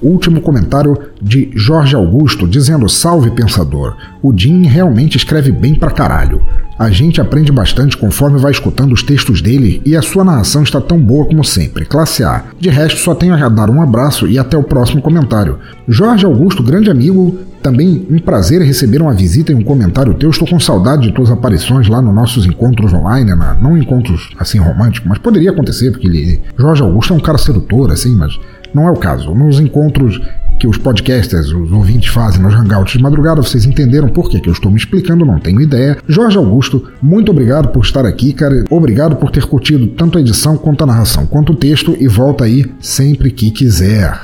Último 0.02 0.42
comentário 0.42 0.96
de 1.22 1.52
Jorge 1.56 1.96
Augusto 1.96 2.48
dizendo: 2.48 2.88
Salve 2.88 3.32
pensador, 3.32 3.96
o 4.22 4.32
Jim 4.36 4.64
realmente 4.64 5.18
escreve 5.18 5.52
bem 5.52 5.74
pra 5.74 5.92
caralho. 5.92 6.42
A 6.78 6.92
gente 6.92 7.20
aprende 7.20 7.52
bastante 7.52 7.98
conforme 7.98 8.38
vai 8.38 8.52
escutando 8.52 8.94
os 8.94 9.02
textos 9.02 9.42
dele 9.42 9.82
e 9.84 9.96
a 9.96 10.02
sua 10.04 10.24
narração 10.24 10.62
está 10.62 10.80
tão 10.80 11.00
boa 11.00 11.26
como 11.26 11.44
sempre. 11.44 11.86
Classe 11.86 12.24
A. 12.24 12.44
De 12.60 12.70
resto, 12.70 13.00
só 13.00 13.16
tenho 13.16 13.34
a 13.34 13.50
dar 13.50 13.72
um 13.72 13.82
abraço 13.82 14.28
e 14.28 14.38
até 14.38 14.56
o 14.56 14.64
próximo 14.64 15.02
comentário. 15.02 15.58
Jorge 15.88 16.24
Augusto, 16.24 16.62
grande 16.62 16.92
amigo, 16.92 17.40
também 17.64 18.06
um 18.12 18.20
prazer 18.20 18.62
receber 18.62 19.02
uma 19.02 19.14
visita 19.14 19.52
e 19.52 19.56
um 19.56 19.64
comentário 19.64 20.14
teu. 20.14 20.30
Estou 20.30 20.48
com 20.48 20.60
saudade 20.60 21.08
de 21.08 21.14
tuas 21.14 21.32
aparições 21.32 21.88
lá 21.88 22.00
nos 22.00 22.14
nossos 22.14 22.46
encontros 22.46 22.94
online, 22.94 23.34
né? 23.34 23.58
não 23.60 23.76
encontros 23.76 24.30
assim 24.38 24.60
românticos, 24.60 25.10
mas 25.10 25.18
poderia 25.18 25.50
acontecer, 25.50 25.90
porque 25.90 26.08
ele. 26.08 26.42
Jorge 26.58 26.84
Augusto 26.84 27.14
é 27.14 27.18
um 27.18 27.20
cara 27.20 27.40
sedutor, 27.40 27.92
assim, 27.92 28.16
mas 28.16 28.40
não 28.74 28.88
é 28.88 28.92
o 28.92 28.96
caso. 28.96 29.34
Nos 29.34 29.60
encontros 29.60 30.22
que 30.60 30.68
os 30.68 30.78
podcasters, 30.78 31.48
os 31.52 31.72
ouvintes 31.72 32.12
fazem 32.12 32.42
nos 32.42 32.54
hangouts 32.54 32.94
de 32.94 33.04
madrugada, 33.04 33.42
vocês 33.42 33.66
entenderam 33.66 34.10
por 34.10 34.30
que, 34.30 34.42
eu 34.48 34.54
estou 34.54 34.72
me 34.72 34.78
explicando, 34.78 35.26
não 35.26 35.40
tenho 35.40 35.62
ideia. 35.62 35.98
Jorge 36.08 36.38
Augusto, 36.38 36.92
muito 37.02 37.32
obrigado 37.32 37.70
por 37.70 37.84
estar 37.84 38.06
aqui, 38.06 38.34
cara. 38.34 38.66
Obrigado 38.70 39.16
por 39.18 39.30
ter 39.30 39.46
curtido 39.46 39.88
tanto 39.88 40.18
a 40.18 40.22
edição 40.22 40.58
quanto 40.58 40.84
a 40.84 40.88
narração, 40.88 41.28
quanto 41.28 41.54
o 41.54 41.56
texto 41.56 41.96
e 42.00 42.08
volta 42.08 42.46
aí 42.46 42.66
sempre 42.80 43.30
que 43.30 43.52
quiser. 43.52 44.20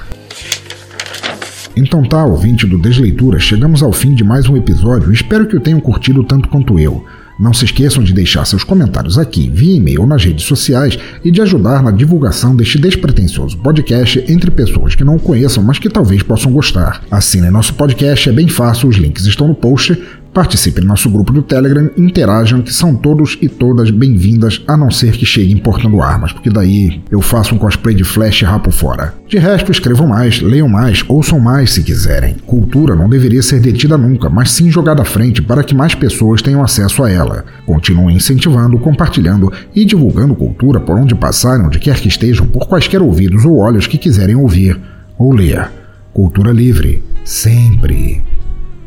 Então 1.76 2.04
tá, 2.04 2.24
ouvinte 2.24 2.68
do 2.68 2.78
Desleitura, 2.78 3.40
chegamos 3.40 3.82
ao 3.82 3.92
fim 3.92 4.14
de 4.14 4.24
mais 4.24 4.48
um 4.48 4.56
episódio. 4.56 5.12
Espero 5.12 5.48
que 5.48 5.56
o 5.56 5.60
tenham 5.60 5.80
curtido 5.80 6.24
tanto 6.24 6.48
quanto 6.48 6.80
eu. 6.80 7.04
Não 7.44 7.52
se 7.52 7.66
esqueçam 7.66 8.02
de 8.02 8.14
deixar 8.14 8.46
seus 8.46 8.64
comentários 8.64 9.18
aqui 9.18 9.50
via 9.50 9.76
e-mail 9.76 10.04
ou 10.04 10.08
nas 10.08 10.24
redes 10.24 10.46
sociais 10.46 10.98
e 11.26 11.30
de 11.30 11.42
ajudar 11.42 11.84
na 11.84 11.92
divulgação 11.92 12.56
deste 12.56 12.80
despretensioso 12.80 13.58
podcast 13.58 14.24
entre 14.30 14.50
pessoas 14.50 14.96
que 14.96 15.04
não 15.04 15.18
o 15.18 15.20
conheçam, 15.20 15.62
mas 15.62 15.78
que 15.78 15.90
talvez 15.90 16.24
possam 16.24 16.54
gostar. 16.54 17.04
Assinem 17.12 17.52
nosso 17.52 17.74
podcast, 17.74 18.30
é 18.30 18.32
bem 18.32 18.48
fácil, 18.48 18.88
os 18.88 18.96
links 18.96 19.26
estão 19.26 19.46
no 19.46 19.56
post. 19.56 20.02
Participe 20.34 20.82
do 20.82 20.88
nosso 20.88 21.12
grupo 21.12 21.32
do 21.32 21.44
Telegram, 21.44 21.92
interajam, 21.96 22.64
que 22.64 22.74
são 22.74 22.96
todos 22.96 23.38
e 23.40 23.48
todas 23.48 23.92
bem-vindas, 23.92 24.64
a 24.68 24.76
não 24.76 24.90
ser 24.90 25.12
que 25.12 25.28
cheguem 25.28 25.58
portando 25.58 26.02
armas, 26.02 26.34
porque 26.34 26.50
daí 26.50 27.04
eu 27.12 27.22
faço 27.22 27.54
um 27.54 27.60
cosplay 27.60 27.94
de 27.94 28.04
Flash 28.04 28.42
e 28.42 28.46
rapo 28.46 28.72
fora. 28.72 29.14
De 29.28 29.38
resto, 29.38 29.72
escrevam 29.72 30.08
mais, 30.08 30.42
leiam 30.42 30.68
mais, 30.68 31.06
ouçam 31.08 31.40
mais 31.40 31.72
se 31.72 31.84
quiserem. 31.84 32.36
Cultura 32.48 32.96
não 32.96 33.08
deveria 33.08 33.44
ser 33.44 33.60
detida 33.60 33.96
nunca, 33.96 34.28
mas 34.28 34.50
sim 34.50 34.72
jogada 34.72 35.04
à 35.04 35.06
frente 35.06 35.40
para 35.40 35.64
que 35.64 35.76
mais 35.76 35.94
pessoas 35.94 36.42
tenham 36.42 36.64
acesso 36.64 37.04
a 37.04 37.12
ela. 37.12 37.46
Continuem 37.68 38.16
incentivando, 38.16 38.80
compartilhando 38.80 39.54
e 39.76 39.86
divulgando 39.86 40.36
cultura 40.36 40.80
por 40.80 40.98
onde 40.98 41.14
passarem, 41.14 41.68
onde 41.68 41.78
quer 41.78 42.00
que 42.00 42.08
estejam, 42.08 42.48
por 42.48 42.68
quaisquer 42.68 43.04
ouvidos 43.04 43.46
ou 43.46 43.60
olhos 43.60 43.86
que 43.86 44.00
quiserem 44.00 44.36
ouvir 44.36 44.82
ou 45.16 45.32
ler. 45.32 45.70
Cultura 46.12 46.52
livre, 46.52 47.04
sempre. 47.24 48.33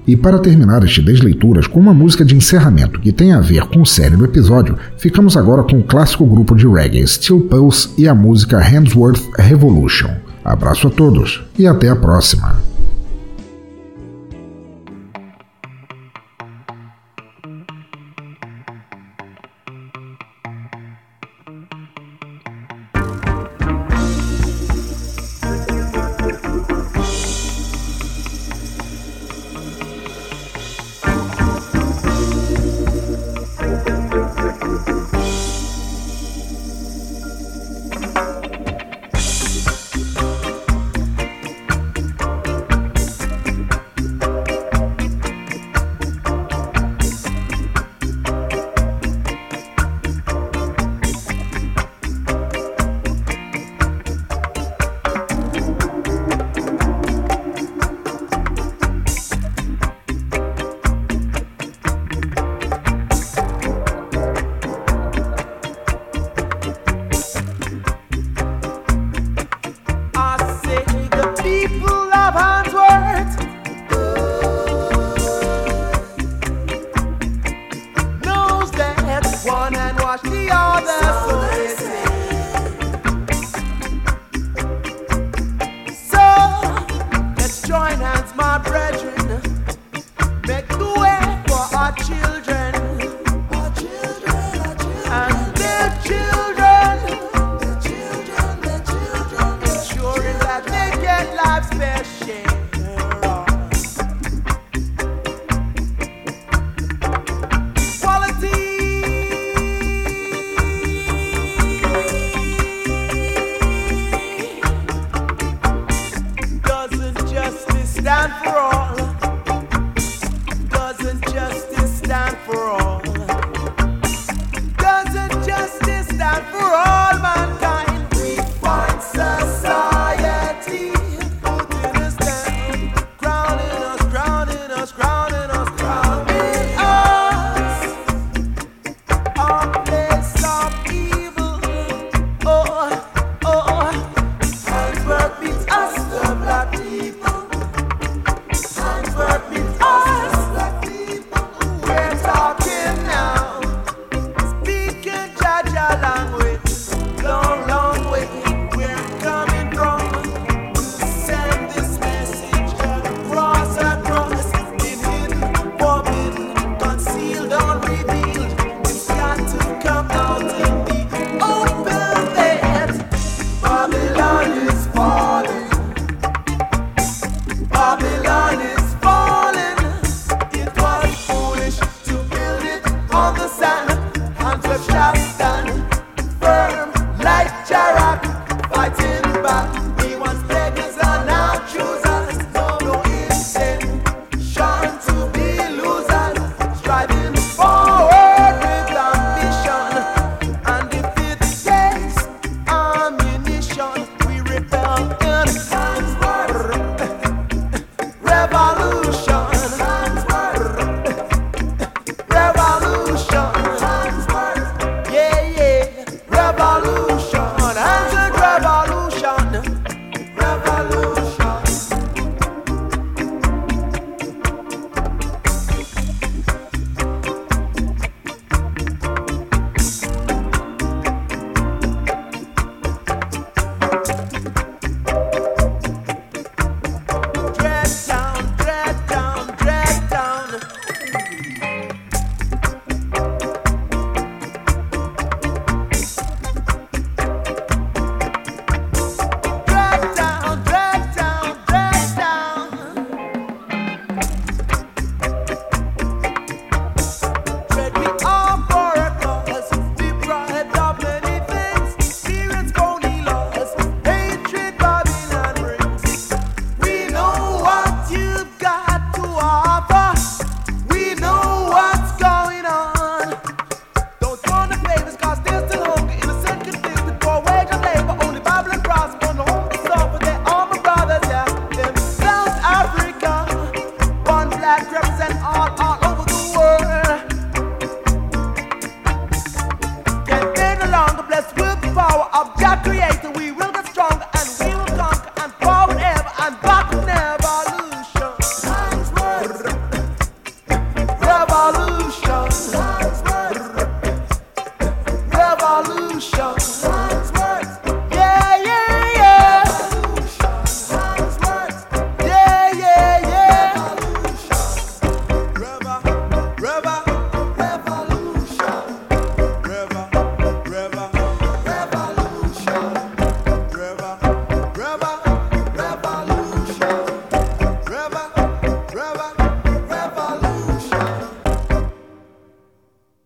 E 0.06 0.16
para 0.16 0.38
terminar 0.38 0.84
este 0.84 1.02
Desleituras 1.02 1.66
com 1.66 1.80
uma 1.80 1.92
música 1.92 2.24
de 2.24 2.36
encerramento 2.36 3.00
que 3.00 3.10
tem 3.10 3.32
a 3.32 3.40
ver 3.40 3.62
com 3.62 3.82
o 3.82 3.86
série 3.86 4.16
do 4.16 4.24
episódio, 4.24 4.78
ficamos 4.96 5.36
agora 5.36 5.64
com 5.64 5.78
o 5.78 5.84
clássico 5.84 6.24
grupo 6.24 6.54
de 6.54 6.66
reggae 6.66 7.06
Steel 7.06 7.40
Pulse 7.40 7.90
e 7.98 8.06
a 8.06 8.14
música 8.14 8.58
Handsworth 8.58 9.22
Revolution. 9.36 10.10
Abraço 10.44 10.86
a 10.86 10.90
todos 10.90 11.42
e 11.58 11.66
até 11.66 11.88
a 11.88 11.96
próxima! 11.96 12.75